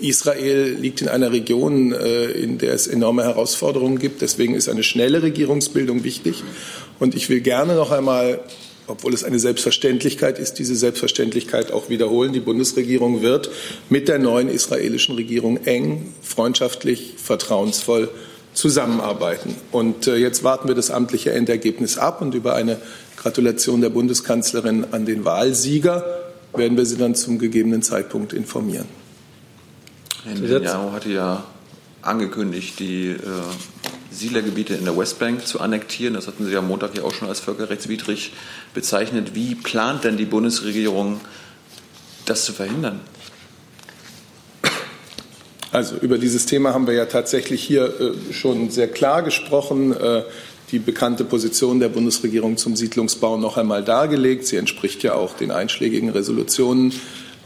Israel 0.00 0.76
liegt 0.76 1.00
in 1.00 1.08
einer 1.08 1.30
Region, 1.30 1.92
in 1.92 2.58
der 2.58 2.72
es 2.72 2.86
enorme 2.86 3.24
Herausforderungen 3.24 3.98
gibt. 3.98 4.22
Deswegen 4.22 4.54
ist 4.54 4.68
eine 4.68 4.84
schnelle 4.84 5.24
Regierungsbildung 5.24 6.04
wichtig. 6.04 6.44
Und 7.00 7.16
ich 7.16 7.28
will 7.28 7.40
gerne 7.40 7.74
noch 7.74 7.90
einmal, 7.90 8.38
obwohl 8.88 9.14
es 9.14 9.24
eine 9.24 9.38
Selbstverständlichkeit 9.38 10.38
ist, 10.38 10.54
diese 10.54 10.74
Selbstverständlichkeit 10.74 11.72
auch 11.72 11.88
wiederholen. 11.88 12.32
Die 12.32 12.40
Bundesregierung 12.40 13.22
wird 13.22 13.50
mit 13.88 14.08
der 14.08 14.18
neuen 14.18 14.48
israelischen 14.48 15.14
Regierung 15.14 15.64
eng, 15.64 16.12
freundschaftlich, 16.22 17.14
vertrauensvoll 17.16 18.08
zusammenarbeiten. 18.54 19.54
Und 19.70 20.06
äh, 20.06 20.16
jetzt 20.16 20.42
warten 20.42 20.68
wir 20.68 20.74
das 20.74 20.90
amtliche 20.90 21.32
Endergebnis 21.32 21.98
ab 21.98 22.20
und 22.22 22.34
über 22.34 22.54
eine 22.54 22.78
Gratulation 23.16 23.80
der 23.80 23.90
Bundeskanzlerin 23.90 24.86
an 24.90 25.06
den 25.06 25.24
Wahlsieger 25.24 26.04
werden 26.54 26.76
wir 26.76 26.86
Sie 26.86 26.96
dann 26.96 27.14
zum 27.14 27.38
gegebenen 27.38 27.82
Zeitpunkt 27.82 28.32
informieren. 28.32 28.86
Herr 30.24 30.34
Netanyahu 30.34 30.92
hatte 30.92 31.10
ja 31.10 31.44
angekündigt, 32.02 32.78
die 32.80 33.08
äh, 33.08 33.16
Siedlergebiete 34.18 34.74
in 34.74 34.84
der 34.84 34.96
Westbank 34.96 35.46
zu 35.46 35.60
annektieren. 35.60 36.14
Das 36.14 36.26
hatten 36.26 36.44
Sie 36.44 36.56
am 36.56 36.68
Montag 36.68 36.96
ja 36.96 37.04
auch 37.04 37.14
schon 37.14 37.28
als 37.28 37.40
völkerrechtswidrig 37.40 38.32
bezeichnet. 38.74 39.34
Wie 39.34 39.54
plant 39.54 40.04
denn 40.04 40.16
die 40.16 40.24
Bundesregierung, 40.24 41.20
das 42.26 42.44
zu 42.44 42.52
verhindern? 42.52 43.00
Also 45.70 45.96
über 45.96 46.18
dieses 46.18 46.46
Thema 46.46 46.74
haben 46.74 46.86
wir 46.86 46.94
ja 46.94 47.06
tatsächlich 47.06 47.62
hier 47.62 48.00
äh, 48.00 48.32
schon 48.32 48.70
sehr 48.70 48.88
klar 48.88 49.22
gesprochen. 49.22 49.92
Äh, 49.92 50.22
die 50.70 50.78
bekannte 50.78 51.24
Position 51.24 51.80
der 51.80 51.88
Bundesregierung 51.88 52.56
zum 52.56 52.76
Siedlungsbau 52.76 53.38
noch 53.38 53.56
einmal 53.56 53.82
dargelegt. 53.82 54.46
Sie 54.46 54.56
entspricht 54.56 55.02
ja 55.02 55.14
auch 55.14 55.34
den 55.34 55.50
einschlägigen 55.50 56.10
Resolutionen 56.10 56.92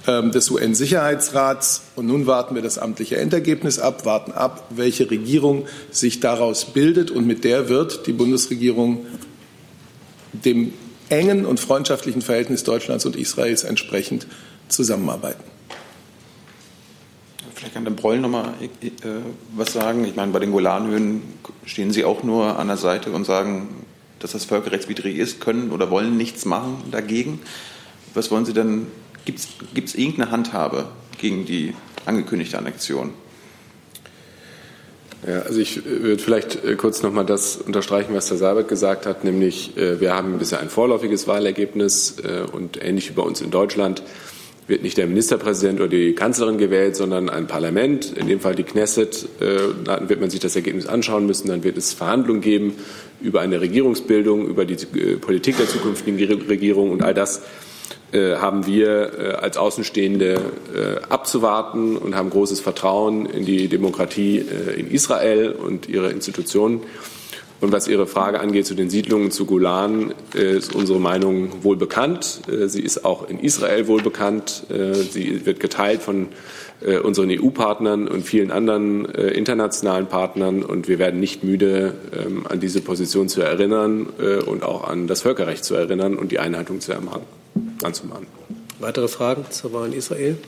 des 0.06 0.50
UN-Sicherheitsrats. 0.50 1.82
Und 1.94 2.06
nun 2.06 2.26
warten 2.26 2.54
wir 2.54 2.62
das 2.62 2.78
amtliche 2.78 3.16
Endergebnis 3.16 3.78
ab, 3.78 4.04
warten 4.04 4.32
ab, 4.32 4.66
welche 4.70 5.10
Regierung 5.10 5.66
sich 5.90 6.20
daraus 6.20 6.66
bildet. 6.66 7.10
Und 7.10 7.26
mit 7.26 7.44
der 7.44 7.68
wird 7.68 8.06
die 8.06 8.12
Bundesregierung 8.12 9.06
dem 10.32 10.72
engen 11.08 11.44
und 11.44 11.60
freundschaftlichen 11.60 12.22
Verhältnis 12.22 12.64
Deutschlands 12.64 13.04
und 13.04 13.16
Israels 13.16 13.64
entsprechend 13.64 14.26
zusammenarbeiten. 14.68 15.44
Vielleicht 17.54 17.74
kann 17.74 17.84
der 17.84 17.92
Breul 17.92 18.18
noch 18.18 18.30
mal 18.30 18.54
äh, 18.60 18.88
was 19.54 19.72
sagen. 19.72 20.04
Ich 20.04 20.16
meine, 20.16 20.32
bei 20.32 20.40
den 20.40 20.50
Golanhöhen 20.50 21.22
stehen 21.64 21.92
Sie 21.92 22.04
auch 22.04 22.24
nur 22.24 22.58
an 22.58 22.66
der 22.66 22.76
Seite 22.76 23.12
und 23.12 23.24
sagen, 23.24 23.68
dass 24.18 24.32
das 24.32 24.44
völkerrechtswidrig 24.46 25.16
ist, 25.16 25.40
können 25.40 25.70
oder 25.70 25.90
wollen 25.90 26.16
nichts 26.16 26.44
machen 26.44 26.82
dagegen. 26.90 27.40
Was 28.14 28.30
wollen 28.30 28.44
Sie 28.44 28.52
denn 28.52 28.86
Gibt 29.24 29.38
es 29.88 29.94
irgendeine 29.94 30.30
Handhabe 30.30 30.88
gegen 31.18 31.44
die 31.44 31.74
angekündigte 32.06 32.58
Annexion? 32.58 33.10
Ja, 35.26 35.42
also 35.42 35.60
ich 35.60 35.78
äh, 35.78 36.02
würde 36.02 36.22
vielleicht 36.22 36.64
äh, 36.64 36.74
kurz 36.74 37.02
noch 37.02 37.12
mal 37.12 37.24
das 37.24 37.56
unterstreichen, 37.56 38.12
was 38.14 38.28
Herr 38.30 38.38
Seibert 38.38 38.68
gesagt 38.68 39.06
hat, 39.06 39.22
nämlich 39.22 39.76
äh, 39.76 40.00
wir 40.00 40.14
haben 40.14 40.38
bisher 40.38 40.58
ein 40.58 40.68
vorläufiges 40.68 41.28
Wahlergebnis 41.28 42.16
und 42.52 42.82
ähnlich 42.82 43.10
wie 43.10 43.14
bei 43.14 43.22
uns 43.22 43.40
in 43.40 43.50
Deutschland 43.50 44.02
wird 44.68 44.82
nicht 44.82 44.96
der 44.96 45.06
Ministerpräsident 45.06 45.80
oder 45.80 45.88
die 45.88 46.14
Kanzlerin 46.14 46.56
gewählt, 46.56 46.96
sondern 46.96 47.28
ein 47.28 47.46
Parlament, 47.46 48.12
in 48.16 48.28
dem 48.28 48.40
Fall 48.40 48.54
die 48.54 48.62
Knesset. 48.62 49.28
Dann 49.84 50.08
wird 50.08 50.20
man 50.20 50.30
sich 50.30 50.38
das 50.38 50.54
Ergebnis 50.54 50.86
anschauen 50.86 51.26
müssen. 51.26 51.48
Dann 51.48 51.64
wird 51.64 51.76
es 51.76 51.92
Verhandlungen 51.92 52.40
geben 52.40 52.74
über 53.20 53.40
eine 53.40 53.60
Regierungsbildung, 53.60 54.46
über 54.46 54.64
die 54.64 54.76
Politik 55.16 55.56
der 55.56 55.66
zukünftigen 55.66 56.42
Regierung 56.42 56.92
und 56.92 57.02
all 57.02 57.12
das 57.12 57.42
haben 58.12 58.66
wir 58.66 59.38
als 59.42 59.56
Außenstehende 59.56 60.40
abzuwarten 61.08 61.96
und 61.96 62.14
haben 62.14 62.30
großes 62.30 62.60
Vertrauen 62.60 63.26
in 63.26 63.44
die 63.44 63.68
Demokratie 63.68 64.44
in 64.76 64.90
Israel 64.90 65.52
und 65.52 65.88
ihre 65.88 66.10
Institutionen. 66.10 66.82
Und 67.62 67.70
was 67.70 67.86
Ihre 67.86 68.08
Frage 68.08 68.40
angeht 68.40 68.66
zu 68.66 68.74
den 68.74 68.90
Siedlungen 68.90 69.30
zu 69.30 69.46
Golan, 69.46 70.12
ist 70.34 70.74
unsere 70.74 70.98
Meinung 70.98 71.62
wohl 71.62 71.76
bekannt. 71.76 72.40
Sie 72.66 72.82
ist 72.82 73.04
auch 73.04 73.28
in 73.28 73.38
Israel 73.38 73.86
wohl 73.86 74.02
bekannt. 74.02 74.64
Sie 74.68 75.46
wird 75.46 75.60
geteilt 75.60 76.02
von 76.02 76.26
unseren 77.04 77.30
EU-Partnern 77.30 78.08
und 78.08 78.24
vielen 78.24 78.50
anderen 78.50 79.04
internationalen 79.04 80.08
Partnern. 80.08 80.64
Und 80.64 80.88
wir 80.88 80.98
werden 80.98 81.20
nicht 81.20 81.44
müde, 81.44 81.94
an 82.48 82.58
diese 82.58 82.80
Position 82.80 83.28
zu 83.28 83.42
erinnern 83.42 84.08
und 84.44 84.64
auch 84.64 84.88
an 84.88 85.06
das 85.06 85.22
Völkerrecht 85.22 85.64
zu 85.64 85.76
erinnern 85.76 86.16
und 86.16 86.32
die 86.32 86.40
Einhaltung 86.40 86.80
zu 86.80 86.90
anzumahnen. 87.82 88.26
Weitere 88.78 89.08
Fragen 89.08 89.46
zur 89.50 89.72
Wahl 89.72 89.88
in 89.88 89.92
Israel? 89.92 90.38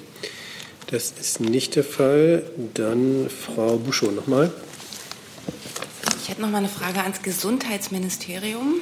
Das 0.89 1.13
ist 1.21 1.41
nicht 1.41 1.77
der 1.77 1.85
Fall. 1.85 2.43
Dann 2.75 3.29
Frau 3.31 3.77
Buschow 3.77 4.13
nochmal. 4.13 4.53
Ich 6.23 6.29
hätte 6.29 6.41
noch 6.41 6.51
mal 6.51 6.59
eine 6.59 6.69
Frage 6.69 7.01
ans 7.01 7.23
Gesundheitsministerium. 7.23 8.81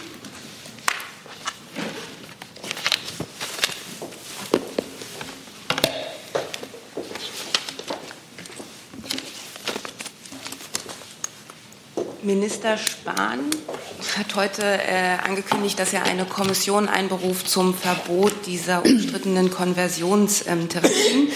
Minister 12.24 12.78
Spahn 12.78 13.40
hat 14.16 14.36
heute 14.36 14.62
äh, 14.62 15.18
angekündigt, 15.26 15.78
dass 15.78 15.92
er 15.92 16.04
eine 16.04 16.24
Kommission 16.24 16.88
einberuft 16.88 17.48
zum 17.48 17.74
Verbot 17.74 18.46
dieser 18.46 18.84
umstrittenen 18.84 19.50
Konversionstherapien. 19.50 21.28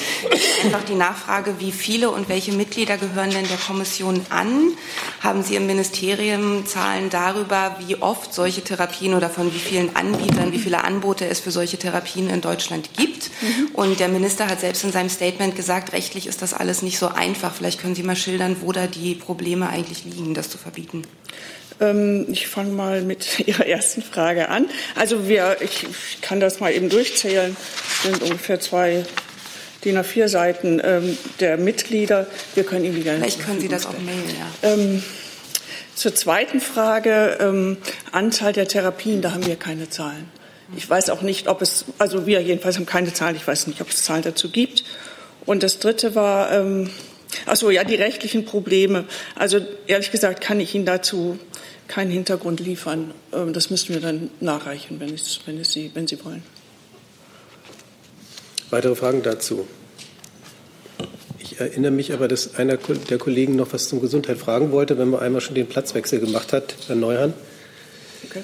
Einfach 0.65 0.85
die 0.85 0.95
Nachfrage, 0.95 1.57
wie 1.59 1.73
viele 1.73 2.11
und 2.11 2.29
welche 2.29 2.53
Mitglieder 2.53 2.99
gehören 2.99 3.31
denn 3.31 3.49
der 3.49 3.57
Kommission 3.57 4.25
an? 4.31 4.73
Haben 5.21 5.43
Sie 5.43 5.57
im 5.57 5.67
Ministerium 5.67 6.67
Zahlen 6.67 7.11
darüber, 7.11 7.77
wie 7.87 7.97
oft 7.97 8.33
solche 8.33 8.63
Therapien 8.63 9.15
oder 9.15 9.29
von 9.29 9.53
wie 9.53 9.59
vielen 9.59 9.97
Anbietern, 9.97 10.53
wie 10.53 10.59
viele 10.59 10.85
Anbote 10.85 11.27
es 11.27 11.41
für 11.41 11.51
solche 11.51 11.79
Therapien 11.79 12.31
in 12.31 12.41
Deutschland 12.41 12.91
gibt? 12.97 13.31
Und 13.73 13.99
der 13.99 14.09
Minister 14.09 14.49
hat 14.49 14.61
selbst 14.61 14.85
in 14.85 14.93
seinem 14.93 15.11
Statement 15.11 15.57
gesagt, 15.57 15.93
rechtlich 15.93 16.27
ist 16.29 16.43
das 16.43 16.55
alles 16.55 16.83
nicht 16.83 16.99
so 16.99 17.09
einfach. 17.09 17.55
Vielleicht 17.55 17.81
können 17.81 17.95
Sie 17.97 18.05
mal 18.05 18.17
schildern, 18.17 18.57
wo 18.61 18.71
da 18.73 18.87
die 18.87 19.15
Probleme 19.15 19.69
eigentlich 19.69 20.05
liegen, 20.05 20.35
das 20.35 20.49
zu 20.49 20.59
verbieten. 20.59 20.76
Ähm, 21.81 22.27
ich 22.31 22.47
fange 22.47 22.73
mal 22.73 23.03
mit 23.03 23.41
Ihrer 23.47 23.67
ersten 23.67 24.03
Frage 24.03 24.49
an. 24.49 24.69
Also 24.95 25.29
wir, 25.29 25.57
ich, 25.61 25.85
ich 25.85 26.21
kann 26.21 26.41
das 26.41 26.61
mal 26.61 26.73
eben 26.73 26.89
durchzählen, 26.89 27.57
sind 28.03 28.23
ungefähr 28.23 28.61
zwei 28.61 29.05
DIN 29.85 29.99
A4 29.99 30.29
Seiten 30.29 30.81
ähm, 30.83 31.17
der 31.41 31.57
Mitglieder. 31.59 32.27
Wir 32.55 32.65
können 32.65 32.85
Ihnen 32.85 33.03
gerne. 33.03 33.21
Vielleicht 33.21 33.45
können 33.45 33.61
Sie 33.61 33.69
das 33.69 33.87
auch 33.87 33.99
mailen, 33.99 34.25
ja. 34.63 34.71
Ähm, 34.71 35.03
zur 35.95 36.15
zweiten 36.15 36.61
Frage, 36.61 37.39
ähm, 37.41 37.79
Anzahl 38.13 38.53
der 38.53 38.69
Therapien, 38.69 39.23
da 39.23 39.33
haben 39.33 39.47
wir 39.47 39.57
keine 39.57 39.89
Zahlen. 39.89 40.29
Ich 40.77 40.89
weiß 40.89 41.11
auch 41.11 41.23
nicht, 41.23 41.49
ob 41.49 41.63
es, 41.63 41.87
also 41.99 42.27
wir 42.27 42.43
jedenfalls 42.43 42.77
haben 42.77 42.87
keine 42.87 43.13
Zahlen, 43.13 43.37
ich 43.37 43.47
weiß 43.47 43.69
nicht, 43.69 43.81
ob 43.81 43.89
es 43.89 44.03
Zahlen 44.03 44.23
dazu 44.23 44.51
gibt. 44.51 44.85
Und 45.47 45.63
das 45.63 45.79
dritte 45.79 46.15
war, 46.15 46.51
ähm, 47.41 47.45
ach 47.47 47.57
so, 47.57 47.71
ja, 47.71 47.85
die 47.85 47.95
rechtlichen 47.95 48.45
Probleme. 48.45 49.05
Also 49.35 49.61
ehrlich 49.87 50.11
gesagt 50.11 50.41
kann 50.41 50.61
ich 50.61 50.75
Ihnen 50.75 50.87
dazu 50.87 51.39
keinen 51.89 52.11
Hintergrund 52.11 52.61
liefern. 52.61 53.13
Ähm, 53.33 53.53
das 53.53 53.71
müssen 53.71 53.95
wir 53.95 54.01
dann 54.01 54.31
nachreichen, 54.41 55.01
wenn, 55.01 55.11
wenn, 55.47 55.65
Sie, 55.65 55.91
wenn 55.95 56.07
Sie 56.07 56.25
wollen. 56.25 56.43
Weitere 58.71 58.97
Fragen 58.97 59.23
dazu? 59.23 59.67
Ich 61.39 61.61
erinnere 61.61 61.93
mich 61.93 62.13
aber, 62.13 62.27
dass 62.27 62.57
einer 62.57 62.77
der 62.77 63.19
Kollegen 63.19 63.55
noch 63.55 63.73
was 63.73 63.89
zum 63.89 64.01
Gesundheit 64.01 64.39
fragen 64.39 64.73
wollte, 64.73 64.99
wenn 64.99 65.09
man 65.09 65.21
einmal 65.21 65.41
schon 65.41 65.55
den 65.55 65.69
Platzwechsel 65.69 66.19
gemacht 66.19 66.53
hat, 66.53 66.75
Herr 66.89 66.97
Neuhan. 66.97 67.33
Okay. 68.25 68.43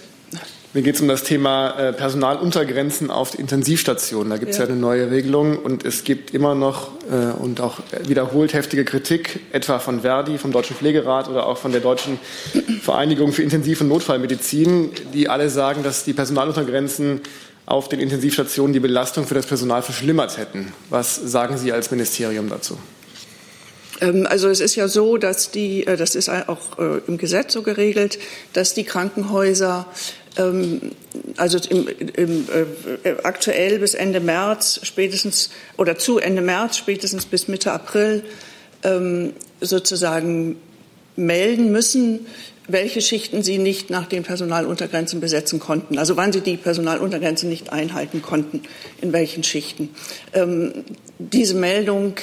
Mir 0.74 0.80
geht 0.80 0.94
es 0.94 1.02
um 1.02 1.08
das 1.08 1.22
Thema 1.22 1.78
äh, 1.78 1.92
Personaluntergrenzen 1.92 3.10
auf 3.10 3.38
Intensivstationen. 3.38 4.30
Da 4.30 4.38
gibt 4.38 4.52
es 4.52 4.56
ja. 4.56 4.64
ja. 4.64 4.70
eine 4.70 4.80
neue 4.80 5.10
Regelung 5.10 5.58
und 5.58 5.84
es 5.84 6.02
gibt 6.02 6.32
immer 6.32 6.54
noch 6.54 6.92
äh, 7.10 7.38
und 7.38 7.60
auch 7.60 7.80
wiederholt 8.06 8.54
heftige 8.54 8.86
Kritik, 8.86 9.40
etwa 9.52 9.78
von 9.78 10.00
Verdi, 10.00 10.38
vom 10.38 10.50
Deutschen 10.50 10.74
Pflegerat 10.74 11.28
oder 11.28 11.46
auch 11.46 11.58
von 11.58 11.72
der 11.72 11.82
Deutschen 11.82 12.18
Vereinigung 12.80 13.34
für 13.34 13.42
Intensiv- 13.42 13.82
und 13.82 13.88
Notfallmedizin, 13.88 14.92
die 15.12 15.28
alle 15.28 15.50
sagen, 15.50 15.82
dass 15.82 16.04
die 16.04 16.14
Personaluntergrenzen 16.14 17.20
auf 17.66 17.90
den 17.90 18.00
Intensivstationen 18.00 18.72
die 18.72 18.80
Belastung 18.80 19.26
für 19.26 19.34
das 19.34 19.44
Personal 19.44 19.82
verschlimmert 19.82 20.38
hätten. 20.38 20.72
Was 20.88 21.16
sagen 21.16 21.58
Sie 21.58 21.70
als 21.70 21.90
Ministerium 21.90 22.48
dazu? 22.48 22.78
Ähm, 24.00 24.26
also 24.26 24.48
es 24.48 24.60
ist 24.60 24.74
ja 24.76 24.88
so, 24.88 25.18
dass 25.18 25.50
die, 25.50 25.86
äh, 25.86 25.98
das 25.98 26.14
ist 26.14 26.30
auch 26.30 26.78
im 26.78 27.18
Gesetz 27.18 27.52
so 27.52 27.62
geregelt, 27.62 28.18
dass 28.54 28.72
die 28.72 28.84
Krankenhäuser 28.84 29.86
also 30.36 31.58
im, 31.68 31.88
im, 32.16 32.48
äh, 33.04 33.14
aktuell 33.22 33.78
bis 33.78 33.94
Ende 33.94 34.20
März 34.20 34.80
spätestens 34.82 35.50
oder 35.76 35.98
zu 35.98 36.18
Ende 36.18 36.42
März 36.42 36.78
spätestens 36.78 37.26
bis 37.26 37.48
Mitte 37.48 37.72
April 37.72 38.22
ähm, 38.82 39.34
sozusagen 39.60 40.56
melden 41.16 41.70
müssen, 41.72 42.26
welche 42.68 43.00
Schichten 43.00 43.42
sie 43.42 43.58
nicht 43.58 43.90
nach 43.90 44.06
den 44.06 44.22
Personaluntergrenzen 44.22 45.20
besetzen 45.20 45.58
konnten. 45.58 45.98
Also 45.98 46.16
wann 46.16 46.32
sie 46.32 46.40
die 46.40 46.56
Personaluntergrenzen 46.56 47.48
nicht 47.48 47.72
einhalten 47.72 48.22
konnten, 48.22 48.62
in 49.00 49.12
welchen 49.12 49.42
Schichten. 49.42 49.90
Ähm, 50.32 50.72
diese 51.18 51.54
Meldung 51.54 52.14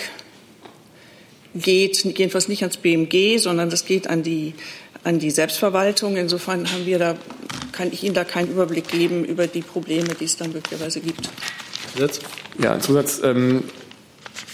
geht 1.56 2.04
jedenfalls 2.04 2.48
nicht 2.48 2.64
ans 2.64 2.78
BMG, 2.78 3.38
sondern 3.38 3.70
das 3.70 3.86
geht 3.86 4.08
an 4.08 4.24
die 4.24 4.54
an 5.04 5.20
die 5.20 5.32
Selbstverwaltung. 5.32 6.18
Insofern 6.18 6.72
haben 6.72 6.86
wir 6.86 7.00
da, 7.00 7.16
kann 7.72 7.92
ich 7.92 8.04
Ihnen 8.04 8.14
da 8.14 8.24
keinen 8.24 8.52
Überblick 8.52 8.88
geben 8.88 9.24
über 9.24 9.48
die 9.48 9.62
Probleme, 9.62 10.10
die 10.20 10.26
es 10.26 10.38
dann 10.38 10.52
möglicherweise 10.52 11.00
gibt. 11.00 11.30
Zusatz? 11.94 12.20
Ja, 12.62 12.74
ein 12.74 12.82
Zusatz. 12.82 13.22
Ähm, 13.24 13.64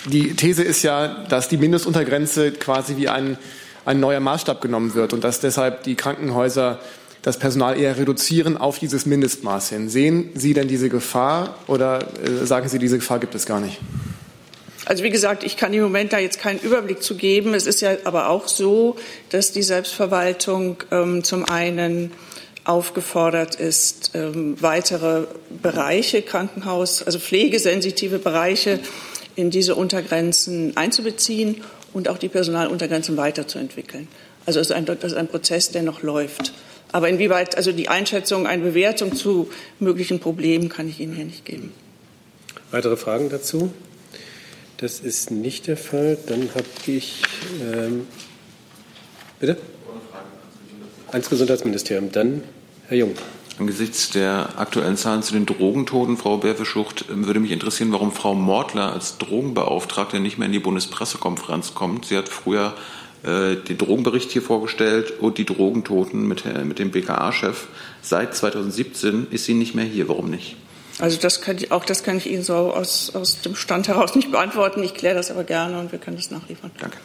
die 0.05 0.35
These 0.35 0.63
ist 0.63 0.83
ja, 0.83 1.25
dass 1.29 1.49
die 1.49 1.57
Mindestuntergrenze 1.57 2.51
quasi 2.51 2.97
wie 2.97 3.09
ein, 3.09 3.37
ein 3.85 3.99
neuer 3.99 4.19
Maßstab 4.19 4.61
genommen 4.61 4.93
wird 4.93 5.13
und 5.13 5.23
dass 5.23 5.39
deshalb 5.39 5.83
die 5.83 5.95
Krankenhäuser 5.95 6.79
das 7.23 7.39
Personal 7.39 7.79
eher 7.79 7.97
reduzieren 7.97 8.55
auf 8.55 8.77
dieses 8.77 9.07
Mindestmaß 9.07 9.69
hin. 9.69 9.89
Sehen 9.89 10.29
Sie 10.35 10.53
denn 10.53 10.67
diese 10.67 10.89
Gefahr 10.89 11.55
oder 11.65 12.05
äh, 12.23 12.45
sagen 12.45 12.69
Sie, 12.69 12.77
diese 12.77 12.97
Gefahr 12.97 13.19
gibt 13.19 13.33
es 13.33 13.47
gar 13.47 13.59
nicht? 13.59 13.79
Also 14.85 15.03
wie 15.03 15.09
gesagt, 15.09 15.43
ich 15.43 15.57
kann 15.57 15.73
im 15.73 15.81
Moment 15.81 16.13
da 16.13 16.19
jetzt 16.19 16.39
keinen 16.39 16.59
Überblick 16.59 17.01
zu 17.01 17.15
geben. 17.15 17.55
Es 17.55 17.65
ist 17.65 17.81
ja 17.81 17.97
aber 18.03 18.29
auch 18.29 18.47
so, 18.47 18.95
dass 19.29 19.51
die 19.51 19.63
Selbstverwaltung 19.63 20.77
ähm, 20.91 21.23
zum 21.23 21.45
einen 21.45 22.11
aufgefordert 22.65 23.55
ist, 23.55 24.11
ähm, 24.13 24.55
weitere 24.61 25.25
Bereiche, 25.61 26.21
Krankenhaus, 26.21 27.03
also 27.03 27.19
pflegesensitive 27.19 28.19
Bereiche 28.19 28.79
in 29.35 29.49
diese 29.49 29.75
Untergrenzen 29.75 30.75
einzubeziehen 30.77 31.61
und 31.93 32.07
auch 32.07 32.17
die 32.17 32.29
Personaluntergrenzen 32.29 33.17
weiterzuentwickeln. 33.17 34.07
Also 34.45 34.59
es 34.59 34.67
ist 34.67 34.75
ein, 34.75 34.85
das 34.85 35.03
ist 35.03 35.15
ein 35.15 35.27
Prozess, 35.27 35.71
der 35.71 35.81
noch 35.81 36.03
läuft. 36.03 36.53
Aber 36.91 37.09
inwieweit, 37.09 37.57
also 37.57 37.71
die 37.71 37.89
Einschätzung, 37.89 38.47
eine 38.47 38.63
Bewertung 38.63 39.15
zu 39.15 39.49
möglichen 39.79 40.19
Problemen 40.19 40.69
kann 40.69 40.87
ich 40.87 40.99
Ihnen 40.99 41.15
hier 41.15 41.25
nicht 41.25 41.45
geben. 41.45 41.73
Weitere 42.71 42.97
Fragen 42.97 43.29
dazu? 43.29 43.73
Das 44.77 44.99
ist 44.99 45.31
nicht 45.31 45.67
der 45.67 45.77
Fall. 45.77 46.17
Dann 46.27 46.49
habe 46.53 46.65
ich. 46.87 47.23
Ähm, 47.61 48.07
bitte? 49.39 49.57
Ans 51.11 51.29
Gesundheitsministerium. 51.29 52.11
Dann 52.11 52.43
Herr 52.87 52.97
Jung. 52.97 53.15
Angesichts 53.57 54.09
der 54.09 54.59
aktuellen 54.59 54.97
Zahlen 54.97 55.23
zu 55.23 55.33
den 55.33 55.45
Drogentoten, 55.45 56.17
Frau 56.17 56.37
Berfeschucht, 56.37 57.05
würde 57.07 57.39
mich 57.39 57.51
interessieren, 57.51 57.93
warum 57.93 58.11
Frau 58.11 58.35
Mortler 58.35 58.91
als 58.91 59.17
Drogenbeauftragte 59.17 60.19
nicht 60.19 60.37
mehr 60.37 60.47
in 60.47 60.51
die 60.51 60.59
Bundespressekonferenz 60.59 61.73
kommt. 61.73 62.05
Sie 62.05 62.17
hat 62.17 62.27
früher 62.27 62.73
äh, 63.23 63.55
den 63.55 63.77
Drogenbericht 63.77 64.29
hier 64.31 64.41
vorgestellt 64.41 65.13
und 65.21 65.37
die 65.37 65.45
Drogentoten 65.45 66.27
mit, 66.27 66.43
mit 66.65 66.79
dem 66.79 66.91
BKA-Chef. 66.91 67.67
Seit 68.01 68.35
2017 68.35 69.27
ist 69.31 69.45
sie 69.45 69.53
nicht 69.53 69.73
mehr 69.73 69.85
hier. 69.85 70.09
Warum 70.09 70.29
nicht? 70.29 70.57
Also 70.99 71.17
das 71.19 71.41
kann 71.41 71.57
ich, 71.57 71.71
auch 71.71 71.83
das 71.83 72.03
kann 72.03 72.17
ich 72.17 72.29
Ihnen 72.29 72.43
so 72.43 72.55
aus, 72.55 73.13
aus 73.13 73.41
dem 73.41 73.55
Stand 73.55 73.87
heraus 73.87 74.15
nicht 74.15 74.31
beantworten. 74.31 74.81
Ich 74.83 74.93
kläre 74.93 75.15
das 75.15 75.29
aber 75.29 75.43
gerne 75.43 75.79
und 75.79 75.91
wir 75.91 75.99
können 75.99 76.15
das 76.15 76.31
nachliefern. 76.31 76.71
Danke. 76.79 76.97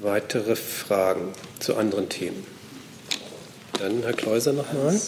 Weitere 0.00 0.56
Fragen 0.56 1.32
zu 1.60 1.76
anderen 1.76 2.08
Themen? 2.08 2.44
Dann 3.78 4.02
Herr 4.02 4.12
Kleuser 4.12 4.52
nochmal. 4.52 5.00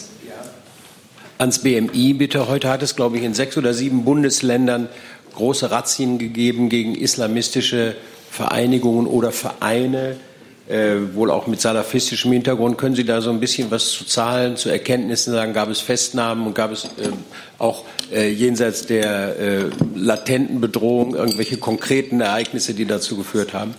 ans 1.37 1.59
BMI 1.59 2.13
bitte. 2.13 2.47
Heute 2.47 2.69
hat 2.69 2.83
es, 2.83 2.95
glaube 2.95 3.17
ich, 3.17 3.23
in 3.23 3.33
sechs 3.33 3.57
oder 3.57 3.73
sieben 3.73 4.05
Bundesländern 4.05 4.89
große 5.33 5.71
Razzien 5.71 6.19
gegeben 6.19 6.69
gegen 6.69 6.95
islamistische 6.95 7.95
Vereinigungen 8.29 9.07
oder 9.07 9.31
Vereine, 9.31 10.17
äh, 10.71 11.13
wohl 11.13 11.29
auch 11.29 11.47
mit 11.47 11.59
salafistischem 11.59 12.31
Hintergrund. 12.31 12.77
Können 12.77 12.95
Sie 12.95 13.03
da 13.03 13.21
so 13.21 13.29
ein 13.29 13.39
bisschen 13.39 13.69
was 13.71 13.89
zu 13.91 14.05
Zahlen, 14.05 14.55
zu 14.55 14.69
Erkenntnissen 14.69 15.33
sagen? 15.33 15.53
Gab 15.53 15.69
es 15.69 15.81
Festnahmen 15.81 16.47
und 16.47 16.55
gab 16.55 16.71
es 16.71 16.85
äh, 16.85 17.09
auch 17.57 17.83
äh, 18.11 18.29
jenseits 18.29 18.85
der 18.85 19.37
äh, 19.37 19.59
latenten 19.95 20.61
Bedrohung 20.61 21.15
irgendwelche 21.15 21.57
konkreten 21.57 22.21
Ereignisse, 22.21 22.73
die 22.73 22.85
dazu 22.85 23.17
geführt 23.17 23.53
haben? 23.53 23.75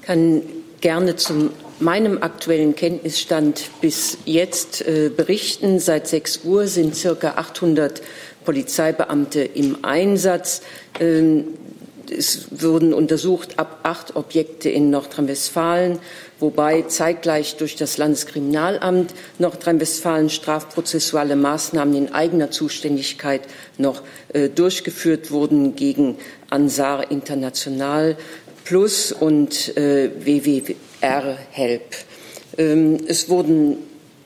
Ich 0.00 0.06
kann 0.06 0.42
gerne 0.80 1.16
zum 1.16 1.50
meinem 1.80 2.22
aktuellen 2.22 2.74
Kenntnisstand 2.74 3.70
bis 3.80 4.18
jetzt 4.24 4.82
äh, 4.82 5.10
berichten. 5.14 5.78
Seit 5.80 6.08
6 6.08 6.44
Uhr 6.44 6.66
sind 6.66 6.94
circa 6.94 7.32
800 7.32 8.02
Polizeibeamte 8.44 9.42
im 9.42 9.84
Einsatz. 9.84 10.62
Ähm, 11.00 11.44
es 12.16 12.46
wurden 12.50 12.92
untersucht 12.94 13.58
ab 13.58 13.80
acht 13.82 14.16
Objekte 14.16 14.68
in 14.68 14.90
Nordrhein-Westfalen, 14.90 15.98
wobei 16.38 16.82
zeitgleich 16.82 17.56
durch 17.56 17.76
das 17.76 17.98
Landeskriminalamt 17.98 19.14
Nordrhein-Westfalen 19.38 20.30
strafprozessuale 20.30 21.36
Maßnahmen 21.36 21.94
in 21.94 22.12
eigener 22.12 22.50
Zuständigkeit 22.50 23.42
noch 23.78 24.02
äh, 24.32 24.48
durchgeführt 24.48 25.30
wurden 25.30 25.74
gegen 25.76 26.18
Ansar 26.50 27.10
International 27.10 28.16
Plus 28.64 29.12
und 29.12 29.76
äh, 29.76 30.10
WWR 30.24 31.36
Help. 31.50 31.82
Ähm, 32.56 32.98
es 33.06 33.28
wurden 33.28 33.78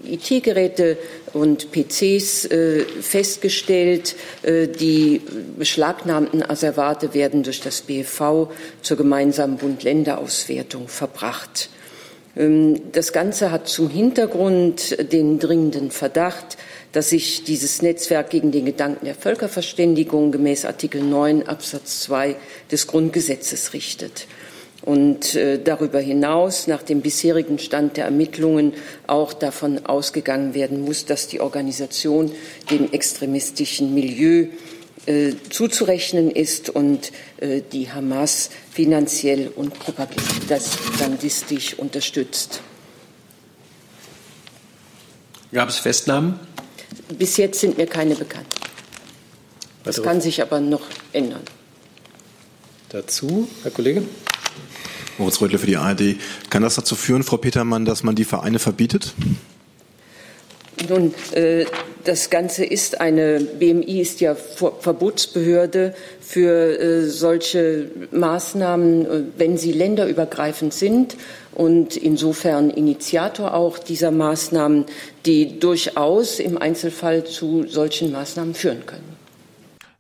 IT-Geräte 0.07 0.97
und 1.33 1.69
PCs 1.73 2.47
äh, 2.47 2.85
festgestellt. 3.01 4.17
Äh, 4.43 4.69
die 4.69 5.21
beschlagnahmten 5.57 6.43
Asservate 6.43 7.15
werden 7.15 7.43
durch 7.43 7.61
das 7.61 7.83
BFV 7.83 8.49
zur 8.83 8.97
gemeinsamen 8.97 9.57
Bund-Länder-Auswertung 9.57 10.89
verbracht. 10.89 11.71
Ähm, 12.37 12.81
das 12.93 13.13
Ganze 13.13 13.51
hat 13.51 13.69
zum 13.69 13.89
Hintergrund 13.89 15.13
den 15.13 15.39
dringenden 15.39 15.91
Verdacht, 15.91 16.57
dass 16.93 17.11
sich 17.11 17.45
dieses 17.45 17.83
Netzwerk 17.83 18.31
gegen 18.31 18.53
den 18.53 18.65
Gedanken 18.65 19.05
der 19.05 19.15
Völkerverständigung 19.15 20.33
gemäß 20.33 20.65
Artikel 20.65 21.03
9 21.03 21.47
Absatz 21.47 22.01
2 22.01 22.37
des 22.71 22.87
Grundgesetzes 22.87 23.73
richtet 23.73 24.27
und 24.87 25.35
äh, 25.35 25.61
darüber 25.63 25.99
hinaus 25.99 26.69
nach 26.69 26.83
dem 26.83 27.03
bisherigen 27.03 27.59
Stand 27.59 27.99
der 27.99 28.07
Ermittlungen 28.07 28.73
auch 29.09 29.35
davon 29.35 29.85
ausgegangen 29.85 30.55
werden 30.55 30.81
muss, 30.81 31.05
dass 31.05 31.27
die 31.27 31.41
Organisation 31.41 32.31
dem 32.71 32.93
extremistischen 32.93 33.93
Milieu 33.95 34.47
äh, 35.07 35.33
zuzurechnen 35.51 36.31
ist 36.31 36.71
und 36.71 37.11
äh, 37.39 37.63
die 37.73 37.91
Hamas 37.91 38.51
finanziell 38.73 39.49
und 39.55 39.77
propagandistisch 39.79 41.75
unterstützt. 41.75 42.61
Gab 45.53 45.69
es 45.69 45.79
Festnahmen? 45.79 46.39
Bis 47.19 47.37
jetzt 47.39 47.61
sind 47.61 47.77
mir 47.77 47.87
keine 47.87 48.15
bekannt. 48.15 48.47
Das 49.83 50.01
kann 50.03 50.21
sich 50.21 50.43
aber 50.43 50.61
noch 50.61 50.83
ändern. 51.13 51.43
Dazu, 52.89 53.49
Herr 53.63 53.73
Kollege. 53.73 54.03
Moritz 55.19 55.41
Rödle 55.41 55.59
für 55.59 55.67
die 55.67 55.77
ARD. 55.77 56.17
Kann 56.51 56.63
das 56.63 56.77
dazu 56.77 56.95
führen, 56.95 57.23
Frau 57.23 57.37
Petermann, 57.37 57.85
dass 57.85 58.03
man 58.03 58.15
die 58.15 58.25
Vereine 58.25 58.59
verbietet? 58.59 59.15
Nun, 60.89 61.15
äh, 61.33 61.65
das 62.05 62.29
Ganze 62.29 62.65
ist 62.65 63.01
eine, 63.01 63.41
BMI 63.41 64.01
ist 64.01 64.21
ja 64.21 64.35
Verbotsbehörde 64.35 65.95
für 66.21 66.79
äh, 66.79 67.09
solche 67.09 67.91
Maßnahmen, 68.13 69.07
äh, 69.07 69.23
wenn 69.39 69.57
sie 69.57 69.73
länderübergreifend 69.73 70.75
sind 70.75 71.17
und 71.55 71.97
insofern 71.97 72.69
Initiator 72.69 73.55
auch 73.55 73.79
dieser 73.79 74.11
Maßnahmen, 74.11 74.85
die 75.25 75.59
durchaus 75.59 76.39
im 76.39 76.59
Einzelfall 76.59 77.25
zu 77.25 77.67
solchen 77.67 78.13
Maßnahmen 78.13 78.55
führen 78.55 78.85
können. 78.85 79.16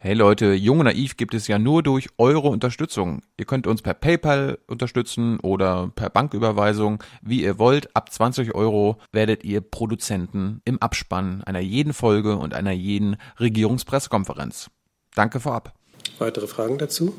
Hey 0.07 0.15
Leute, 0.15 0.53
Jung 0.53 0.79
und 0.79 0.85
Naiv 0.85 1.17
gibt 1.17 1.35
es 1.35 1.49
ja 1.49 1.59
nur 1.59 1.83
durch 1.83 2.07
eure 2.17 2.47
Unterstützung. 2.47 3.23
Ihr 3.39 3.45
könnt 3.45 3.67
uns 3.67 3.83
per 3.83 3.93
PayPal 3.93 4.57
unterstützen 4.69 5.41
oder 5.41 5.91
per 5.97 6.11
Banküberweisung, 6.11 7.03
wie 7.23 7.43
ihr 7.43 7.59
wollt. 7.59 7.89
Ab 7.97 8.13
20 8.13 8.55
Euro 8.55 8.99
werdet 9.11 9.43
ihr 9.43 9.61
Produzenten 9.61 10.61
im 10.65 10.81
Abspann 10.81 11.43
einer 11.43 11.59
jeden 11.59 11.93
Folge 11.93 12.37
und 12.37 12.55
einer 12.55 12.71
jeden 12.71 13.17
Regierungspressekonferenz. 13.41 14.71
Danke 15.17 15.41
vorab. 15.41 15.75
Weitere 16.21 16.47
Fragen 16.47 16.79
dazu? 16.79 17.13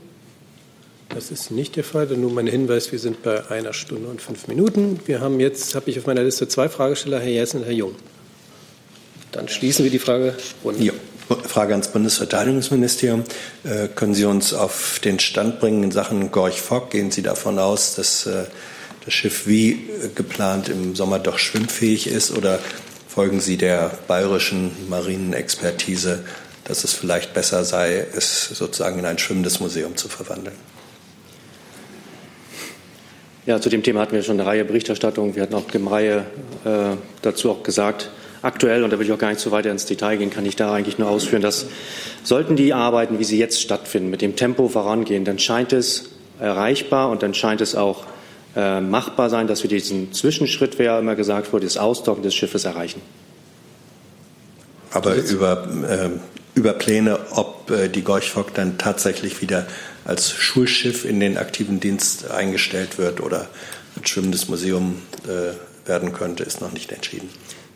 Das 1.09 1.29
ist 1.29 1.51
nicht 1.51 1.75
der 1.75 1.83
Fall. 1.83 2.07
Dann 2.07 2.21
nur 2.21 2.31
mein 2.31 2.47
Hinweis, 2.47 2.93
wir 2.93 2.99
sind 2.99 3.21
bei 3.21 3.51
einer 3.51 3.73
Stunde 3.73 4.07
und 4.07 4.21
fünf 4.21 4.47
Minuten. 4.47 5.01
Wir 5.05 5.19
haben 5.19 5.41
jetzt, 5.41 5.75
habe 5.75 5.89
ich 5.89 5.99
auf 5.99 6.05
meiner 6.07 6.23
Liste 6.23 6.47
zwei 6.47 6.69
Fragesteller, 6.69 7.19
Herr 7.19 7.31
Jessen 7.31 7.59
und 7.59 7.65
Herr 7.65 7.73
Jung. 7.73 7.95
Dann 9.33 9.49
schließen 9.49 9.83
wir 9.83 9.91
die 9.91 9.99
Fragerunde. 9.99 10.81
Ja. 10.81 10.93
Frage 11.35 11.73
ans 11.73 11.89
Bundesverteidigungsministerium. 11.89 13.23
Äh, 13.63 13.89
können 13.89 14.13
Sie 14.13 14.25
uns 14.25 14.53
auf 14.53 14.99
den 15.03 15.19
Stand 15.19 15.59
bringen 15.59 15.83
in 15.83 15.91
Sachen 15.91 16.31
Gorch 16.31 16.61
Fock? 16.61 16.91
Gehen 16.91 17.11
Sie 17.11 17.21
davon 17.21 17.59
aus, 17.59 17.95
dass 17.95 18.25
äh, 18.25 18.45
das 19.03 19.13
Schiff 19.13 19.47
wie 19.47 19.71
äh, 19.71 20.09
geplant 20.15 20.69
im 20.69 20.95
Sommer 20.95 21.19
doch 21.19 21.37
schwimmfähig 21.37 22.07
ist 22.07 22.31
oder 22.31 22.59
folgen 23.07 23.41
Sie 23.41 23.57
der 23.57 23.91
bayerischen 24.07 24.71
Marinenexpertise, 24.89 26.23
dass 26.63 26.83
es 26.83 26.93
vielleicht 26.93 27.33
besser 27.33 27.65
sei, 27.65 28.05
es 28.15 28.45
sozusagen 28.49 28.99
in 28.99 29.05
ein 29.05 29.17
schwimmendes 29.17 29.59
Museum 29.59 29.97
zu 29.97 30.07
verwandeln? 30.07 30.55
Ja, 33.45 33.61
zu 33.61 33.69
dem 33.69 33.81
Thema 33.81 34.01
hatten 34.01 34.13
wir 34.13 34.23
schon 34.23 34.39
eine 34.39 34.47
Reihe 34.47 34.65
Berichterstattungen. 34.65 35.35
Wir 35.35 35.43
hatten 35.43 35.55
auch 35.55 35.73
im 35.73 35.87
Reihe 35.87 36.25
äh, 36.65 36.97
dazu 37.21 37.49
auch 37.51 37.63
gesagt, 37.63 38.11
Aktuell, 38.41 38.83
und 38.83 38.91
da 38.91 38.99
will 38.99 39.05
ich 39.05 39.11
auch 39.11 39.17
gar 39.17 39.29
nicht 39.29 39.41
so 39.41 39.51
weiter 39.51 39.71
ins 39.71 39.85
Detail 39.85 40.17
gehen, 40.17 40.29
kann 40.29 40.45
ich 40.45 40.55
da 40.55 40.73
eigentlich 40.73 40.97
nur 40.97 41.09
ausführen, 41.09 41.41
dass 41.41 41.65
sollten 42.23 42.55
die 42.55 42.73
Arbeiten, 42.73 43.19
wie 43.19 43.23
sie 43.23 43.39
jetzt 43.39 43.61
stattfinden, 43.61 44.09
mit 44.09 44.21
dem 44.21 44.35
Tempo 44.35 44.67
vorangehen, 44.67 45.25
dann 45.25 45.39
scheint 45.39 45.73
es 45.73 46.11
erreichbar 46.39 47.09
und 47.09 47.23
dann 47.23 47.33
scheint 47.33 47.61
es 47.61 47.75
auch 47.75 48.05
äh, 48.55 48.81
machbar 48.81 49.29
sein, 49.29 49.47
dass 49.47 49.63
wir 49.63 49.69
diesen 49.69 50.13
Zwischenschritt, 50.13 50.79
wie 50.79 50.83
ja 50.83 50.99
immer 50.99 51.15
gesagt 51.15 51.53
wurde, 51.53 51.65
das 51.65 51.77
Ausdocken 51.77 52.23
des 52.23 52.35
Schiffes 52.35 52.65
erreichen. 52.65 53.01
Aber 54.91 55.15
über, 55.15 55.67
äh, 55.87 56.09
über 56.57 56.73
Pläne, 56.73 57.19
ob 57.31 57.69
äh, 57.71 57.87
die 57.87 58.03
Gorchfock 58.03 58.53
dann 58.53 58.77
tatsächlich 58.77 59.41
wieder 59.41 59.67
als 60.05 60.31
Schulschiff 60.31 61.05
in 61.05 61.19
den 61.19 61.37
aktiven 61.37 61.79
Dienst 61.79 62.31
eingestellt 62.31 62.97
wird 62.97 63.21
oder 63.21 63.47
als 63.95 64.09
schwimmendes 64.09 64.47
Museum 64.47 65.01
äh, 65.25 65.87
werden 65.87 66.13
könnte, 66.13 66.43
ist 66.43 66.61
noch 66.61 66.71
nicht 66.71 66.91
entschieden. 66.91 67.29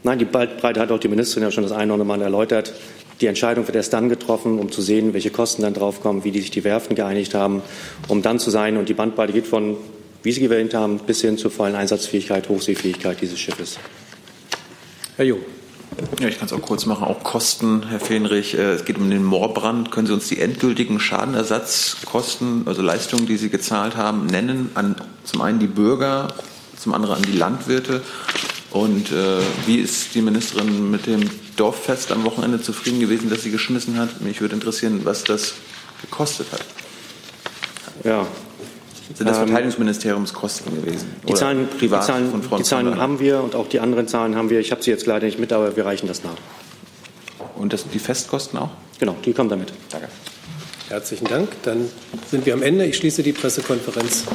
Nein, 0.04 0.18
die 0.18 0.26
Bandbreite 0.26 0.80
hat 0.80 0.92
auch 0.92 1.00
die 1.00 1.08
Ministerin 1.08 1.50
ja 1.50 1.52
schon 1.52 1.64
das 1.64 1.72
eine 1.72 1.94
oder 1.94 2.02
andere 2.02 2.18
Mal 2.18 2.22
erläutert. 2.24 2.74
Die 3.20 3.28
Entscheidung 3.28 3.68
wird 3.68 3.76
erst 3.76 3.94
dann 3.94 4.10
getroffen, 4.10 4.58
um 4.58 4.72
zu 4.72 4.82
sehen, 4.82 5.14
welche 5.14 5.30
Kosten 5.30 5.62
dann 5.62 5.76
draufkommen, 5.76 6.24
wie 6.24 6.32
die 6.32 6.42
sich 6.42 6.50
die 6.50 6.64
Werften 6.64 6.96
geeinigt 6.96 7.36
haben, 7.36 7.62
um 8.08 8.24
dann 8.24 8.40
zu 8.40 8.50
sein. 8.50 8.78
Und 8.78 8.90
die 8.90 8.96
Bandbreite 8.96 9.32
geht 9.32 9.46
von, 9.46 9.78
wie 10.24 10.32
Sie 10.32 10.42
gewählt 10.42 10.74
haben, 10.74 11.00
bis 11.00 11.22
hin 11.22 11.38
zur 11.38 11.52
vollen 11.52 11.76
Einsatzfähigkeit, 11.76 12.50
Hochseefähigkeit 12.50 13.22
dieses 13.22 13.40
Schiffes. 13.40 13.78
Herr 15.18 15.26
Jung. 15.26 15.40
Ja, 16.20 16.30
ich 16.30 16.40
kann 16.40 16.48
es 16.48 16.54
auch 16.54 16.62
kurz 16.62 16.88
machen. 16.88 17.04
Auch 17.04 17.22
Kosten, 17.24 17.84
Herr 17.90 18.00
Fähnrich. 18.00 18.58
Äh, 18.58 18.72
es 18.72 18.86
geht 18.86 18.98
um 18.98 19.10
den 19.10 19.24
Moorbrand. 19.24 19.92
Können 19.92 20.08
Sie 20.08 20.14
uns 20.14 20.28
die 20.28 20.40
endgültigen 20.40 21.00
Schadenersatzkosten, 21.00 22.64
also 22.66 22.82
Leistungen, 22.82 23.28
die 23.28 23.38
Sie 23.38 23.50
gezahlt 23.50 23.98
haben, 23.98 24.26
nennen? 24.26 24.72
An 24.74 24.96
zum 25.26 25.42
einen 25.42 25.60
die 25.60 25.68
Bürger, 25.68 26.30
zum 26.76 26.96
anderen 26.96 27.18
an 27.18 27.22
die 27.22 27.38
Landwirte 27.38 28.02
und 28.72 29.12
äh, 29.12 29.40
wie 29.66 29.78
ist 29.78 30.16
die 30.16 30.22
Ministerin 30.22 30.90
mit 30.90 31.06
dem 31.06 31.30
Dorffest 31.58 32.12
am 32.12 32.24
Wochenende 32.24 32.62
zufrieden 32.62 33.00
gewesen, 33.00 33.30
das 33.30 33.44
sie 33.44 33.52
geschmissen 33.52 33.98
hat? 33.98 34.22
Mich 34.22 34.40
würde 34.40 34.56
interessieren, 34.56 35.02
was 35.04 35.24
das 35.24 35.56
gekostet 36.02 36.48
hat. 36.52 36.62
Ja. 38.04 38.26
Sind 39.14 39.28
das 39.30 39.38
ähm, 39.38 39.48
Verteidigungsministeriumskosten 39.48 40.84
gewesen? 40.84 41.08
Die 41.28 41.34
Zahlen, 41.34 41.68
privat 41.68 42.04
die 42.04 42.08
Zahlen, 42.08 42.44
von 42.44 42.58
die 42.58 42.64
Zahlen 42.64 42.98
haben 42.98 43.20
wir 43.20 43.44
und 43.44 43.56
auch 43.56 43.68
die 43.68 43.82
anderen 43.82 44.08
Zahlen 44.08 44.36
haben 44.36 44.50
wir. 44.50 44.60
Ich 44.60 44.72
habe 44.72 44.82
sie 44.82 44.92
jetzt 44.92 45.06
leider 45.06 45.26
nicht 45.26 45.38
mit, 45.38 45.52
aber 45.52 45.76
wir 45.76 45.86
reichen 45.86 46.08
das 46.08 46.24
nach. 46.24 46.38
Und 47.56 47.74
das, 47.74 47.86
die 47.88 48.00
Festkosten 48.00 48.58
auch? 48.58 48.70
Genau, 49.00 49.16
die 49.26 49.34
kommen 49.34 49.50
damit. 49.50 49.74
Danke. 49.90 50.08
Herzlichen 50.88 51.28
Dank. 51.28 51.50
Dann 51.64 51.90
sind 52.30 52.46
wir 52.46 52.54
am 52.54 52.62
Ende. 52.62 52.86
Ich 52.86 52.98
schließe 52.98 53.22
die 53.24 53.34
Pressekonferenz. 53.34 54.26